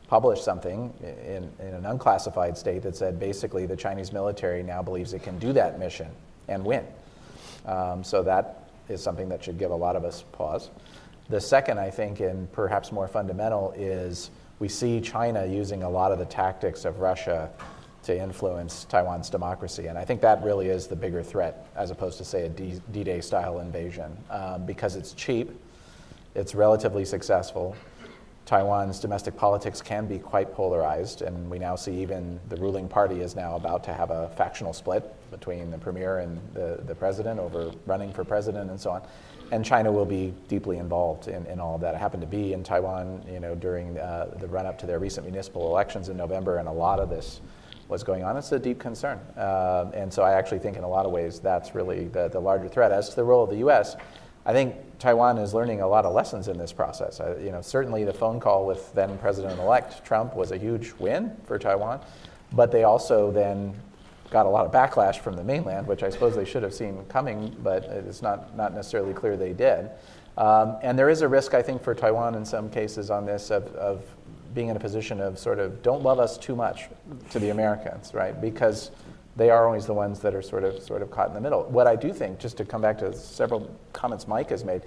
publish 0.07 0.41
something 0.41 0.93
in, 1.01 1.49
in 1.65 1.73
an 1.73 1.85
unclassified 1.85 2.57
state 2.57 2.83
that 2.83 2.95
said 2.95 3.19
basically 3.19 3.65
the 3.65 3.77
Chinese 3.77 4.11
military 4.11 4.61
now 4.61 4.81
believes 4.81 5.13
it 5.13 5.23
can 5.23 5.39
do 5.39 5.53
that 5.53 5.79
mission 5.79 6.09
and 6.47 6.63
win. 6.63 6.85
Um, 7.65 8.03
so 8.03 8.21
that 8.23 8.60
is 8.91 9.01
something 9.01 9.29
that 9.29 9.43
should 9.43 9.57
give 9.57 9.71
a 9.71 9.75
lot 9.75 9.95
of 9.95 10.03
us 10.05 10.23
pause. 10.31 10.69
The 11.29 11.41
second, 11.41 11.79
I 11.79 11.89
think, 11.89 12.19
and 12.19 12.51
perhaps 12.51 12.91
more 12.91 13.07
fundamental, 13.07 13.73
is 13.75 14.31
we 14.59 14.67
see 14.67 15.01
China 15.01 15.45
using 15.45 15.83
a 15.83 15.89
lot 15.89 16.11
of 16.11 16.19
the 16.19 16.25
tactics 16.25 16.85
of 16.85 16.99
Russia 16.99 17.49
to 18.03 18.17
influence 18.17 18.85
Taiwan's 18.85 19.29
democracy. 19.29 19.87
And 19.87 19.97
I 19.97 20.03
think 20.03 20.21
that 20.21 20.43
really 20.43 20.69
is 20.69 20.87
the 20.87 20.95
bigger 20.95 21.23
threat, 21.23 21.67
as 21.75 21.91
opposed 21.91 22.17
to, 22.17 22.25
say, 22.25 22.45
a 22.45 22.49
D 22.49 23.03
Day 23.03 23.21
style 23.21 23.59
invasion, 23.59 24.17
um, 24.29 24.65
because 24.65 24.95
it's 24.95 25.13
cheap, 25.13 25.51
it's 26.35 26.55
relatively 26.55 27.05
successful. 27.05 27.75
Taiwan's 28.45 28.99
domestic 28.99 29.37
politics 29.37 29.81
can 29.81 30.07
be 30.07 30.17
quite 30.19 30.53
polarized, 30.53 31.21
and 31.21 31.49
we 31.49 31.59
now 31.59 31.75
see 31.75 32.01
even 32.01 32.39
the 32.49 32.57
ruling 32.57 32.87
party 32.87 33.21
is 33.21 33.35
now 33.35 33.55
about 33.55 33.83
to 33.85 33.93
have 33.93 34.11
a 34.11 34.29
factional 34.29 34.73
split 34.73 35.13
between 35.31 35.71
the 35.71 35.77
premier 35.77 36.19
and 36.19 36.39
the, 36.53 36.81
the 36.85 36.95
president 36.95 37.39
over 37.39 37.71
running 37.85 38.11
for 38.11 38.23
president 38.23 38.69
and 38.69 38.79
so 38.79 38.91
on. 38.91 39.01
And 39.51 39.65
China 39.65 39.91
will 39.91 40.05
be 40.05 40.33
deeply 40.47 40.77
involved 40.77 41.27
in, 41.27 41.45
in 41.45 41.59
all 41.59 41.75
of 41.75 41.81
that. 41.81 41.93
I 41.93 41.97
happened 41.97 42.21
to 42.21 42.27
be 42.27 42.53
in 42.53 42.63
Taiwan, 42.63 43.23
you 43.29 43.39
know, 43.39 43.53
during 43.53 43.97
uh, 43.97 44.35
the 44.39 44.47
run 44.47 44.65
up 44.65 44.77
to 44.79 44.85
their 44.85 44.99
recent 44.99 45.25
municipal 45.25 45.67
elections 45.67 46.09
in 46.09 46.17
November, 46.17 46.57
and 46.57 46.67
a 46.67 46.71
lot 46.71 46.99
of 46.99 47.09
this 47.09 47.41
was 47.89 48.03
going 48.03 48.23
on. 48.23 48.37
It's 48.37 48.51
a 48.53 48.59
deep 48.59 48.79
concern. 48.79 49.19
Uh, 49.37 49.91
and 49.93 50.11
so 50.11 50.23
I 50.23 50.33
actually 50.33 50.59
think, 50.59 50.77
in 50.77 50.83
a 50.83 50.87
lot 50.87 51.05
of 51.05 51.11
ways, 51.11 51.39
that's 51.39 51.75
really 51.75 52.05
the, 52.05 52.29
the 52.29 52.39
larger 52.39 52.69
threat. 52.69 52.91
As 52.91 53.09
to 53.09 53.15
the 53.17 53.23
role 53.23 53.43
of 53.43 53.49
the 53.49 53.57
U.S., 53.57 53.97
I 54.45 54.53
think 54.53 54.75
Taiwan 55.01 55.39
is 55.39 55.51
learning 55.51 55.81
a 55.81 55.87
lot 55.87 56.05
of 56.05 56.13
lessons 56.13 56.47
in 56.47 56.59
this 56.59 56.71
process. 56.71 57.19
Uh, 57.19 57.35
you 57.43 57.51
know, 57.51 57.61
certainly 57.61 58.03
the 58.03 58.13
phone 58.13 58.39
call 58.39 58.67
with 58.67 58.93
then 58.93 59.17
President-elect 59.17 60.05
Trump 60.05 60.35
was 60.35 60.51
a 60.51 60.57
huge 60.57 60.93
win 60.99 61.35
for 61.43 61.57
Taiwan, 61.57 61.99
but 62.51 62.71
they 62.71 62.83
also 62.83 63.31
then 63.31 63.73
got 64.29 64.45
a 64.45 64.49
lot 64.49 64.63
of 64.63 64.71
backlash 64.71 65.19
from 65.19 65.35
the 65.35 65.43
mainland, 65.43 65.87
which 65.87 66.03
I 66.03 66.09
suppose 66.11 66.35
they 66.35 66.45
should 66.45 66.61
have 66.61 66.73
seen 66.73 67.03
coming, 67.09 67.55
but 67.63 67.85
it's 67.85 68.21
not, 68.21 68.55
not 68.55 68.75
necessarily 68.75 69.11
clear 69.11 69.35
they 69.35 69.53
did. 69.53 69.89
Um, 70.37 70.77
and 70.83 70.97
there 70.97 71.09
is 71.09 71.23
a 71.23 71.27
risk, 71.27 71.55
I 71.55 71.63
think, 71.63 71.83
for 71.83 71.95
Taiwan 71.95 72.35
in 72.35 72.45
some 72.45 72.69
cases 72.69 73.09
on 73.09 73.25
this 73.25 73.49
of, 73.49 73.73
of 73.75 74.03
being 74.53 74.67
in 74.67 74.77
a 74.77 74.79
position 74.79 75.19
of 75.19 75.39
sort 75.39 75.57
of 75.57 75.81
don't 75.81 76.03
love 76.03 76.19
us 76.19 76.37
too 76.37 76.55
much 76.55 76.89
to 77.31 77.39
the 77.39 77.49
Americans, 77.49 78.13
right? 78.13 78.39
Because 78.39 78.91
they 79.35 79.49
are 79.49 79.65
always 79.65 79.85
the 79.85 79.93
ones 79.93 80.19
that 80.19 80.35
are 80.35 80.41
sort 80.41 80.63
of 80.63 80.81
sort 80.81 81.01
of 81.01 81.11
caught 81.11 81.29
in 81.29 81.33
the 81.33 81.41
middle. 81.41 81.63
What 81.63 81.87
I 81.87 81.95
do 81.95 82.13
think, 82.13 82.39
just 82.39 82.57
to 82.57 82.65
come 82.65 82.81
back 82.81 82.97
to 82.99 83.13
several 83.13 83.73
comments 83.93 84.27
Mike 84.27 84.49
has 84.49 84.63
made, 84.63 84.81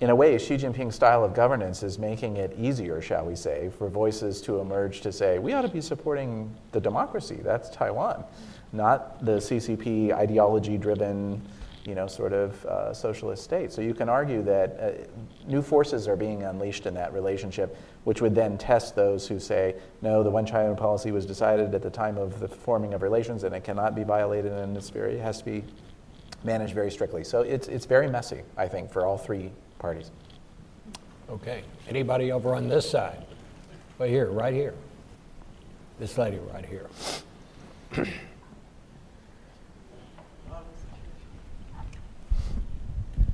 in 0.00 0.10
a 0.10 0.14
way, 0.14 0.38
Xi 0.38 0.56
Jinping's 0.56 0.94
style 0.94 1.24
of 1.24 1.34
governance 1.34 1.82
is 1.82 1.98
making 1.98 2.36
it 2.36 2.54
easier, 2.56 3.02
shall 3.02 3.24
we 3.24 3.34
say, 3.34 3.70
for 3.76 3.88
voices 3.88 4.40
to 4.42 4.60
emerge 4.60 5.00
to 5.00 5.12
say 5.12 5.38
we 5.38 5.52
ought 5.52 5.62
to 5.62 5.68
be 5.68 5.80
supporting 5.80 6.54
the 6.72 6.80
democracy. 6.80 7.40
That's 7.42 7.68
Taiwan, 7.68 8.24
not 8.72 9.24
the 9.24 9.38
CCP 9.38 10.12
ideology-driven 10.12 11.42
you 11.88 11.94
know, 11.94 12.06
sort 12.06 12.34
of 12.34 12.64
uh, 12.66 12.92
socialist 12.92 13.42
state. 13.42 13.72
So 13.72 13.80
you 13.80 13.94
can 13.94 14.10
argue 14.10 14.42
that 14.42 14.78
uh, 14.78 15.37
new 15.48 15.62
forces 15.62 16.06
are 16.06 16.16
being 16.16 16.42
unleashed 16.42 16.86
in 16.86 16.94
that 16.94 17.12
relationship, 17.12 17.76
which 18.04 18.20
would 18.20 18.34
then 18.34 18.58
test 18.58 18.94
those 18.94 19.26
who 19.26 19.40
say, 19.40 19.74
no, 20.02 20.22
the 20.22 20.30
one 20.30 20.46
China 20.46 20.74
policy 20.74 21.10
was 21.10 21.26
decided 21.26 21.74
at 21.74 21.82
the 21.82 21.90
time 21.90 22.18
of 22.18 22.38
the 22.38 22.48
forming 22.48 22.94
of 22.94 23.02
relations 23.02 23.44
and 23.44 23.54
it 23.54 23.64
cannot 23.64 23.94
be 23.94 24.04
violated 24.04 24.52
and 24.52 24.76
it's 24.76 24.90
very, 24.90 25.14
it 25.16 25.20
has 25.20 25.38
to 25.38 25.44
be 25.44 25.64
managed 26.44 26.74
very 26.74 26.90
strictly. 26.90 27.24
So 27.24 27.42
it's, 27.42 27.68
it's 27.68 27.86
very 27.86 28.08
messy, 28.08 28.42
I 28.56 28.68
think, 28.68 28.92
for 28.92 29.06
all 29.06 29.18
three 29.18 29.50
parties. 29.78 30.10
Okay. 31.30 31.62
Anybody 31.88 32.32
over 32.32 32.54
on 32.54 32.68
this 32.68 32.88
side? 32.88 33.24
Right 33.98 34.10
here, 34.10 34.30
right 34.30 34.54
here. 34.54 34.74
This 35.98 36.16
lady 36.16 36.38
right 36.52 36.64
here. 36.64 36.86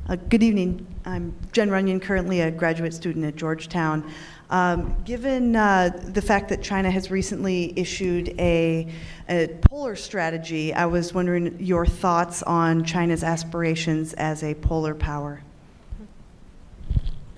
Uh, 0.06 0.16
Good 0.16 0.42
evening. 0.42 0.86
I'm 1.06 1.34
Jen 1.52 1.70
Runyon, 1.70 1.98
currently 1.98 2.42
a 2.42 2.50
graduate 2.50 2.92
student 2.92 3.24
at 3.24 3.36
Georgetown. 3.36 4.12
Um, 4.50 4.94
Given 5.06 5.56
uh, 5.56 5.98
the 6.12 6.20
fact 6.20 6.50
that 6.50 6.62
China 6.62 6.90
has 6.90 7.10
recently 7.10 7.72
issued 7.74 8.28
a, 8.38 8.86
a 9.30 9.48
polar 9.62 9.96
strategy, 9.96 10.74
I 10.74 10.84
was 10.84 11.14
wondering 11.14 11.56
your 11.58 11.86
thoughts 11.86 12.42
on 12.42 12.84
China's 12.84 13.24
aspirations 13.24 14.12
as 14.14 14.42
a 14.42 14.52
polar 14.56 14.94
power. 14.94 15.42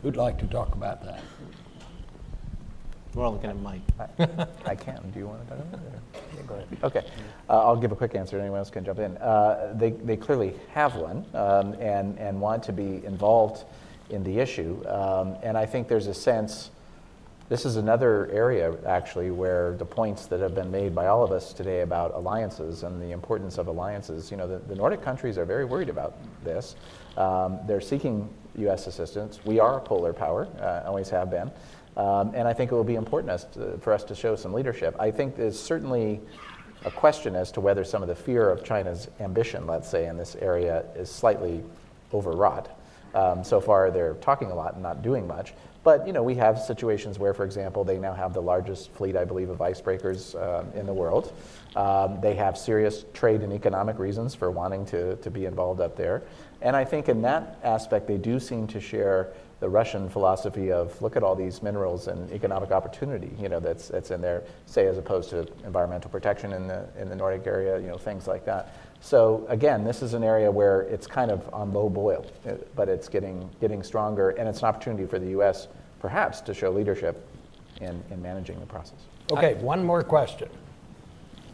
Who'd 0.03 0.17
like 0.17 0.37
to 0.41 0.47
talk 0.49 0.75
about 0.75 1.05
that? 1.05 1.23
We're 3.17 3.25
all 3.25 3.33
looking 3.33 3.49
at 3.49 3.59
Mike. 3.61 3.81
I, 3.99 4.47
I 4.67 4.75
can. 4.75 5.11
Do 5.15 5.19
you 5.19 5.27
want 5.27 5.43
to 5.43 5.49
talk 5.49 5.59
about 5.59 5.81
it? 5.81 6.23
yeah, 6.37 6.43
go 6.43 6.55
ahead. 6.55 6.69
Okay. 6.85 7.03
Uh, 7.49 7.65
I'll 7.65 7.77
give 7.77 7.91
a 7.91 7.97
quick 7.97 8.15
answer. 8.15 8.39
Anyone 8.39 8.59
else 8.59 8.69
can 8.69 8.85
jump 8.85 8.99
in. 8.99 9.17
Uh, 9.17 9.73
they, 9.75 9.93
they 9.93 10.19
clearly 10.19 10.53
have 10.75 10.97
one 10.97 11.25
um, 11.33 11.73
and, 11.81 12.19
and 12.19 12.39
want 12.39 12.63
to 12.65 12.75
be 12.75 13.03
involved 13.07 13.65
in 14.11 14.23
the 14.23 14.39
issue. 14.39 14.87
Um, 14.87 15.35
and 15.43 15.57
I 15.57 15.65
think 15.65 15.89
there's 15.89 16.09
a 16.09 16.15
sense, 16.15 16.71
this 17.49 17.65
is 17.65 17.77
another 17.77 18.31
area 18.31 18.77
actually 18.87 19.31
where 19.31 19.73
the 19.79 19.87
points 19.87 20.27
that 20.27 20.41
have 20.41 20.55
been 20.55 20.71
made 20.71 20.95
by 20.95 21.07
all 21.07 21.25
of 21.25 21.33
us 21.33 21.55
today 21.55 21.81
about 21.81 22.13
alliances 22.13 22.83
and 22.83 23.01
the 23.01 23.13
importance 23.13 23.57
of 23.57 23.69
alliances, 23.69 24.31
you 24.31 24.37
know, 24.37 24.47
the, 24.47 24.59
the 24.59 24.75
Nordic 24.75 25.01
countries 25.01 25.39
are 25.39 25.47
very 25.47 25.65
worried 25.65 25.89
about 25.89 26.19
this. 26.45 26.77
Um, 27.17 27.61
they're 27.67 27.81
seeking 27.81 28.29
U.S. 28.57 28.87
assistance. 28.87 29.41
We 29.47 29.59
are 29.59 29.79
a 29.79 29.81
polar 29.81 30.13
power, 30.13 30.49
uh, 30.61 30.87
always 30.87 31.09
have 31.09 31.31
been. 31.31 31.51
Um, 31.97 32.33
and 32.35 32.47
I 32.47 32.53
think 32.53 32.73
it 32.73 32.75
will 32.75 32.85
be 32.85 32.97
important 32.97 33.53
to, 33.55 33.79
for 33.79 33.93
us 33.93 34.05
to 34.05 34.15
show 34.15 34.37
some 34.37 34.53
leadership. 34.53 34.95
I 34.99 35.11
think 35.11 35.37
there's 35.37 35.59
certainly 35.59 36.21
a 36.85 36.91
question 36.91 37.35
as 37.35 37.51
to 37.53 37.61
whether 37.61 37.85
some 37.85 38.03
of 38.03 38.09
the 38.09 38.15
fear 38.15 38.51
of 38.51 38.63
China's 38.63 39.09
ambition, 39.19 39.67
let's 39.67 39.91
say, 39.91 40.07
in 40.07 40.17
this 40.17 40.37
area 40.37 40.85
is 40.95 41.11
slightly 41.11 41.63
overwrought. 42.13 42.71
Um, 43.15 43.43
so 43.43 43.61
far, 43.61 43.91
they're 43.91 44.15
talking 44.15 44.51
a 44.51 44.55
lot 44.55 44.75
and 44.75 44.83
not 44.83 45.03
doing 45.03 45.27
much. 45.27 45.55
But 45.83 46.07
you 46.07 46.13
know, 46.13 46.23
we 46.23 46.35
have 46.35 46.59
situations 46.59 47.19
where, 47.19 47.33
for 47.33 47.45
example, 47.45 47.85
they 47.85 47.97
now 47.97 48.13
have 48.13 48.35
the 48.35 48.43
largest 48.43 48.91
fleet, 48.91 49.17
I 49.17 49.25
believe, 49.25 49.51
of 49.51 49.59
icebreakers 49.59 50.35
um, 50.35 50.67
in 50.73 50.85
the 50.85 50.93
world. 50.93 51.33
Um, 51.77 52.21
they 52.21 52.35
have 52.35 52.59
serious 52.59 53.05
trade 53.15 53.43
and 53.43 53.53
economic 53.53 53.99
reasons 53.99 54.35
for 54.35 54.51
wanting 54.51 54.85
to, 54.87 55.17
to 55.17 55.31
be 55.31 55.47
involved 55.47 55.81
up 55.81 55.97
there. 55.97 56.25
And 56.61 56.75
I 56.75 56.85
think 56.85 57.09
in 57.09 57.23
that 57.23 57.59
aspect, 57.63 58.09
they 58.09 58.19
do 58.19 58.41
seem 58.41 58.67
to 58.69 58.81
share 58.81 59.33
the 59.59 59.69
Russian 59.69 60.09
philosophy 60.09 60.71
of 60.71 61.01
look 61.01 61.17
at 61.17 61.23
all 61.23 61.35
these 61.35 61.63
minerals 61.63 62.09
and 62.09 62.31
economic 62.31 62.71
opportunity, 62.71 63.35
you 63.41 63.49
know, 63.49 63.59
that's, 63.59 63.89
that's 63.89 64.11
in 64.11 64.21
there, 64.21 64.45
say, 64.67 64.87
as 64.87 64.99
opposed 64.99 65.31
to 65.31 65.47
environmental 65.65 66.11
protection 66.11 66.53
in 66.53 66.67
the, 66.67 66.87
in 66.99 67.09
the 67.09 67.17
Nordic 67.17 67.47
area, 67.47 67.79
you 67.79 67.87
know, 67.87 67.97
things 67.97 68.27
like 68.27 68.45
that. 68.45 68.77
So 69.01 69.47
again, 69.49 69.83
this 69.83 70.03
is 70.03 70.13
an 70.13 70.23
area 70.23 70.51
where 70.51 70.83
it's 70.83 71.07
kind 71.07 71.31
of 71.31 71.49
on 71.55 71.73
low 71.73 71.89
boil, 71.89 72.27
uh, 72.47 72.55
but 72.75 72.89
it's 72.89 73.09
getting, 73.09 73.49
getting 73.61 73.83
stronger, 73.83 74.31
and 74.31 74.47
it's 74.47 74.59
an 74.59 74.67
opportunity 74.67 75.07
for 75.07 75.19
the 75.19 75.31
U.S. 75.31 75.69
perhaps 76.01 76.41
to 76.43 76.53
show 76.53 76.71
leadership 76.71 77.27
in, 77.81 78.03
in 78.11 78.21
managing 78.21 78.61
the 78.61 78.67
process. 78.67 78.99
Okay, 79.33 79.55
one 79.55 79.83
more 79.83 80.03
question. 80.03 80.49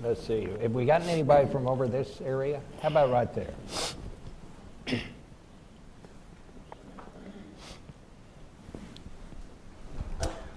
Let's 0.03 0.27
see, 0.27 0.49
have 0.61 0.73
we 0.73 0.85
gotten 0.87 1.09
anybody 1.09 1.49
from 1.49 1.69
over 1.69 1.87
this 1.87 2.21
area? 2.21 2.61
How 2.81 2.89
about 2.89 3.11
right 3.13 3.33
there? 3.33 3.55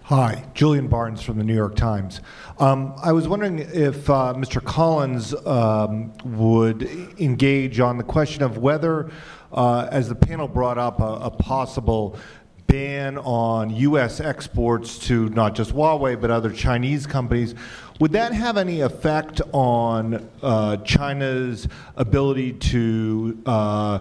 Hi, 0.09 0.43
Julian 0.53 0.87
Barnes 0.87 1.23
from 1.23 1.39
the 1.39 1.43
New 1.43 1.55
York 1.55 1.75
Times. 1.75 2.21
Um, 2.59 2.93
I 3.01 3.11
was 3.11 3.27
wondering 3.27 3.57
if 3.57 4.07
uh, 4.07 4.35
Mr. 4.37 4.63
Collins 4.63 5.33
um, 5.47 6.13
would 6.23 6.83
engage 7.19 7.79
on 7.79 7.97
the 7.97 8.03
question 8.03 8.43
of 8.43 8.59
whether, 8.59 9.09
uh, 9.51 9.87
as 9.89 10.07
the 10.07 10.13
panel 10.13 10.47
brought 10.47 10.77
up, 10.77 10.99
a, 10.99 11.21
a, 11.23 11.31
possible 11.31 12.19
ban 12.67 13.17
on 13.17 13.71
U.S. 13.71 14.19
exports 14.19 14.99
to 15.07 15.29
not 15.29 15.55
just 15.55 15.73
Huawei 15.73 16.21
but 16.21 16.29
other 16.29 16.51
Chinese 16.51 17.07
companies, 17.07 17.55
would 17.99 18.11
that 18.11 18.31
have 18.31 18.57
any 18.57 18.81
effect 18.81 19.41
on 19.53 20.29
uh, 20.43 20.77
China's 20.77 21.67
ability 21.95 22.53
to 22.53 23.41
uh, 23.47 23.99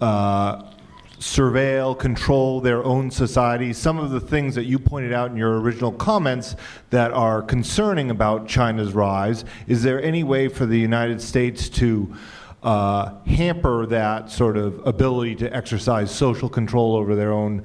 uh, 0.00 0.72
surveil, 1.20 1.96
control 1.96 2.62
their 2.62 2.82
own 2.82 3.10
society. 3.10 3.74
Some 3.74 3.98
of 3.98 4.10
the 4.10 4.20
things 4.20 4.54
that 4.54 4.64
you 4.64 4.78
pointed 4.78 5.12
out 5.12 5.30
in 5.30 5.36
your 5.36 5.60
original 5.60 5.92
comments 5.92 6.56
that 6.88 7.12
are 7.12 7.42
concerning 7.42 8.10
about 8.10 8.48
China's 8.48 8.94
rise. 8.94 9.44
Is 9.68 9.82
there 9.82 10.02
any 10.02 10.24
way 10.24 10.48
for 10.48 10.64
the 10.64 10.78
United 10.78 11.20
States 11.20 11.68
to 11.70 12.14
uh, 12.62 13.14
hamper 13.26 13.84
that 13.86 14.30
sort 14.30 14.56
of 14.56 14.86
ability 14.86 15.36
to 15.36 15.54
exercise 15.54 16.10
social 16.10 16.48
control 16.48 16.96
over 16.96 17.14
their 17.14 17.32
own 17.32 17.64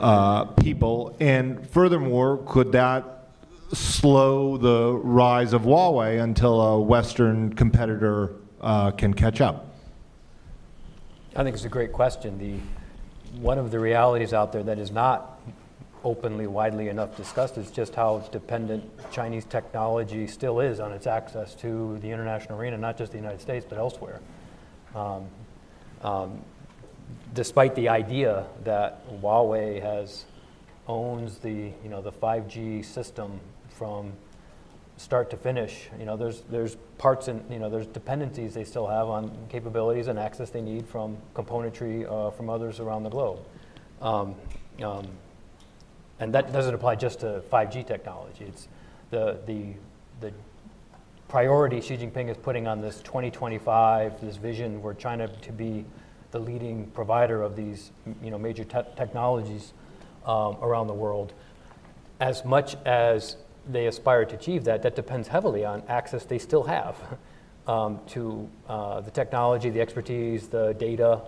uh, 0.00 0.46
people? 0.46 1.14
And 1.20 1.68
furthermore, 1.68 2.42
could 2.46 2.72
that 2.72 3.28
slow 3.74 4.56
the 4.56 4.94
rise 4.94 5.52
of 5.52 5.62
Huawei 5.62 6.22
until 6.22 6.58
a 6.58 6.80
Western 6.80 7.52
competitor 7.52 8.36
uh, 8.62 8.92
can 8.92 9.12
catch 9.12 9.42
up? 9.42 9.66
I 11.36 11.42
think 11.42 11.54
it's 11.54 11.66
a 11.66 11.68
great 11.68 11.92
question. 11.92 12.38
The 12.38 12.60
one 13.40 13.58
of 13.58 13.70
the 13.70 13.78
realities 13.78 14.32
out 14.32 14.52
there 14.52 14.62
that 14.62 14.78
is 14.78 14.90
not 14.90 15.40
openly, 16.04 16.46
widely 16.46 16.88
enough 16.88 17.16
discussed 17.16 17.56
is 17.56 17.70
just 17.70 17.94
how 17.94 18.18
dependent 18.30 18.84
Chinese 19.10 19.44
technology 19.44 20.26
still 20.26 20.60
is 20.60 20.78
on 20.78 20.92
its 20.92 21.06
access 21.06 21.54
to 21.54 21.98
the 22.00 22.10
international 22.10 22.58
arena, 22.58 22.76
not 22.76 22.98
just 22.98 23.12
the 23.12 23.18
United 23.18 23.40
States, 23.40 23.64
but 23.68 23.78
elsewhere. 23.78 24.20
Um, 24.94 25.26
um, 26.02 26.42
despite 27.32 27.74
the 27.74 27.88
idea 27.88 28.46
that 28.64 29.06
Huawei 29.20 29.82
has 29.82 30.24
owns 30.86 31.38
the 31.38 31.72
you 31.82 31.88
know 31.88 32.02
the 32.02 32.12
5G 32.12 32.84
system 32.84 33.40
from 33.70 34.12
start 34.96 35.30
to 35.30 35.36
finish. 35.36 35.88
You 35.98 36.06
know, 36.06 36.16
there's 36.16 36.42
there's 36.50 36.76
parts 36.98 37.28
and 37.28 37.44
you 37.50 37.58
know 37.58 37.68
there's 37.68 37.86
dependencies 37.86 38.54
they 38.54 38.64
still 38.64 38.86
have 38.86 39.08
on 39.08 39.30
capabilities 39.48 40.08
and 40.08 40.18
access 40.18 40.50
they 40.50 40.60
need 40.60 40.86
from 40.86 41.16
componentry 41.34 42.10
uh, 42.10 42.30
from 42.30 42.48
others 42.50 42.80
around 42.80 43.02
the 43.02 43.10
globe. 43.10 43.40
Um, 44.00 44.34
um, 44.82 45.06
and 46.20 46.32
that 46.34 46.52
doesn't 46.52 46.74
apply 46.74 46.94
just 46.94 47.20
to 47.20 47.42
5G 47.50 47.86
technology. 47.86 48.44
It's 48.44 48.68
the 49.10 49.38
the 49.46 49.74
the 50.20 50.32
priority 51.28 51.80
Xi 51.80 51.96
Jinping 51.96 52.30
is 52.30 52.36
putting 52.36 52.66
on 52.66 52.80
this 52.80 53.00
2025 53.00 54.20
this 54.20 54.36
vision 54.36 54.82
where 54.82 54.94
China 54.94 55.28
to 55.28 55.52
be 55.52 55.84
the 56.30 56.38
leading 56.38 56.86
provider 56.88 57.42
of 57.42 57.56
these 57.56 57.90
you 58.22 58.30
know 58.30 58.38
major 58.38 58.64
te- 58.64 58.90
technologies 58.96 59.72
um, 60.26 60.56
around 60.62 60.86
the 60.86 60.94
world. 60.94 61.32
As 62.20 62.44
much 62.44 62.76
as 62.84 63.36
they 63.68 63.86
aspire 63.86 64.24
to 64.24 64.34
achieve 64.34 64.64
that, 64.64 64.82
that 64.82 64.96
depends 64.96 65.28
heavily 65.28 65.64
on 65.64 65.82
access 65.88 66.24
they 66.24 66.38
still 66.38 66.64
have 66.64 66.96
um, 67.66 68.00
to 68.08 68.48
uh, 68.68 69.00
the 69.00 69.10
technology, 69.10 69.70
the 69.70 69.80
expertise, 69.80 70.48
the 70.48 70.74
data, 70.74 71.20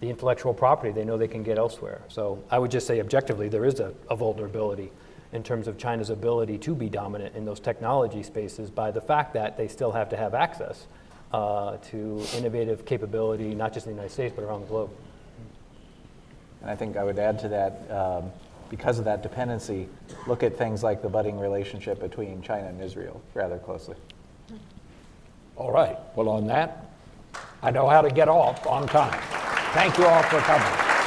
the 0.00 0.08
intellectual 0.10 0.54
property 0.54 0.90
they 0.92 1.04
know 1.04 1.16
they 1.16 1.28
can 1.28 1.42
get 1.42 1.58
elsewhere. 1.58 2.00
So 2.08 2.42
I 2.50 2.58
would 2.58 2.70
just 2.70 2.86
say 2.86 3.00
objectively, 3.00 3.48
there 3.48 3.64
is 3.64 3.80
a, 3.80 3.92
a 4.10 4.16
vulnerability 4.16 4.90
in 5.32 5.42
terms 5.42 5.66
of 5.66 5.78
China's 5.78 6.10
ability 6.10 6.58
to 6.58 6.74
be 6.74 6.88
dominant 6.88 7.34
in 7.34 7.44
those 7.44 7.60
technology 7.60 8.22
spaces 8.22 8.70
by 8.70 8.90
the 8.90 9.00
fact 9.00 9.32
that 9.34 9.56
they 9.56 9.68
still 9.68 9.92
have 9.92 10.08
to 10.10 10.16
have 10.16 10.34
access 10.34 10.86
uh, 11.32 11.78
to 11.78 12.22
innovative 12.36 12.84
capability, 12.84 13.54
not 13.54 13.72
just 13.72 13.86
in 13.86 13.92
the 13.92 13.96
United 13.96 14.12
States, 14.12 14.34
but 14.36 14.44
around 14.44 14.60
the 14.62 14.66
globe. 14.66 14.90
And 16.60 16.70
I 16.70 16.76
think 16.76 16.96
I 16.96 17.04
would 17.04 17.18
add 17.18 17.38
to 17.40 17.48
that. 17.48 17.90
Um, 17.90 18.30
because 18.72 18.98
of 18.98 19.04
that 19.04 19.22
dependency, 19.22 19.86
look 20.26 20.42
at 20.42 20.56
things 20.56 20.82
like 20.82 21.02
the 21.02 21.08
budding 21.08 21.38
relationship 21.38 22.00
between 22.00 22.40
China 22.40 22.68
and 22.68 22.80
Israel 22.80 23.20
rather 23.34 23.58
closely. 23.58 23.96
All 25.56 25.70
right. 25.70 25.98
Well, 26.16 26.30
on 26.30 26.46
that, 26.46 26.86
I 27.60 27.70
know 27.70 27.86
how 27.86 28.00
to 28.00 28.08
get 28.08 28.30
off 28.30 28.66
on 28.66 28.88
time. 28.88 29.20
Thank 29.74 29.98
you 29.98 30.06
all 30.06 30.22
for 30.22 30.38
coming. 30.38 31.01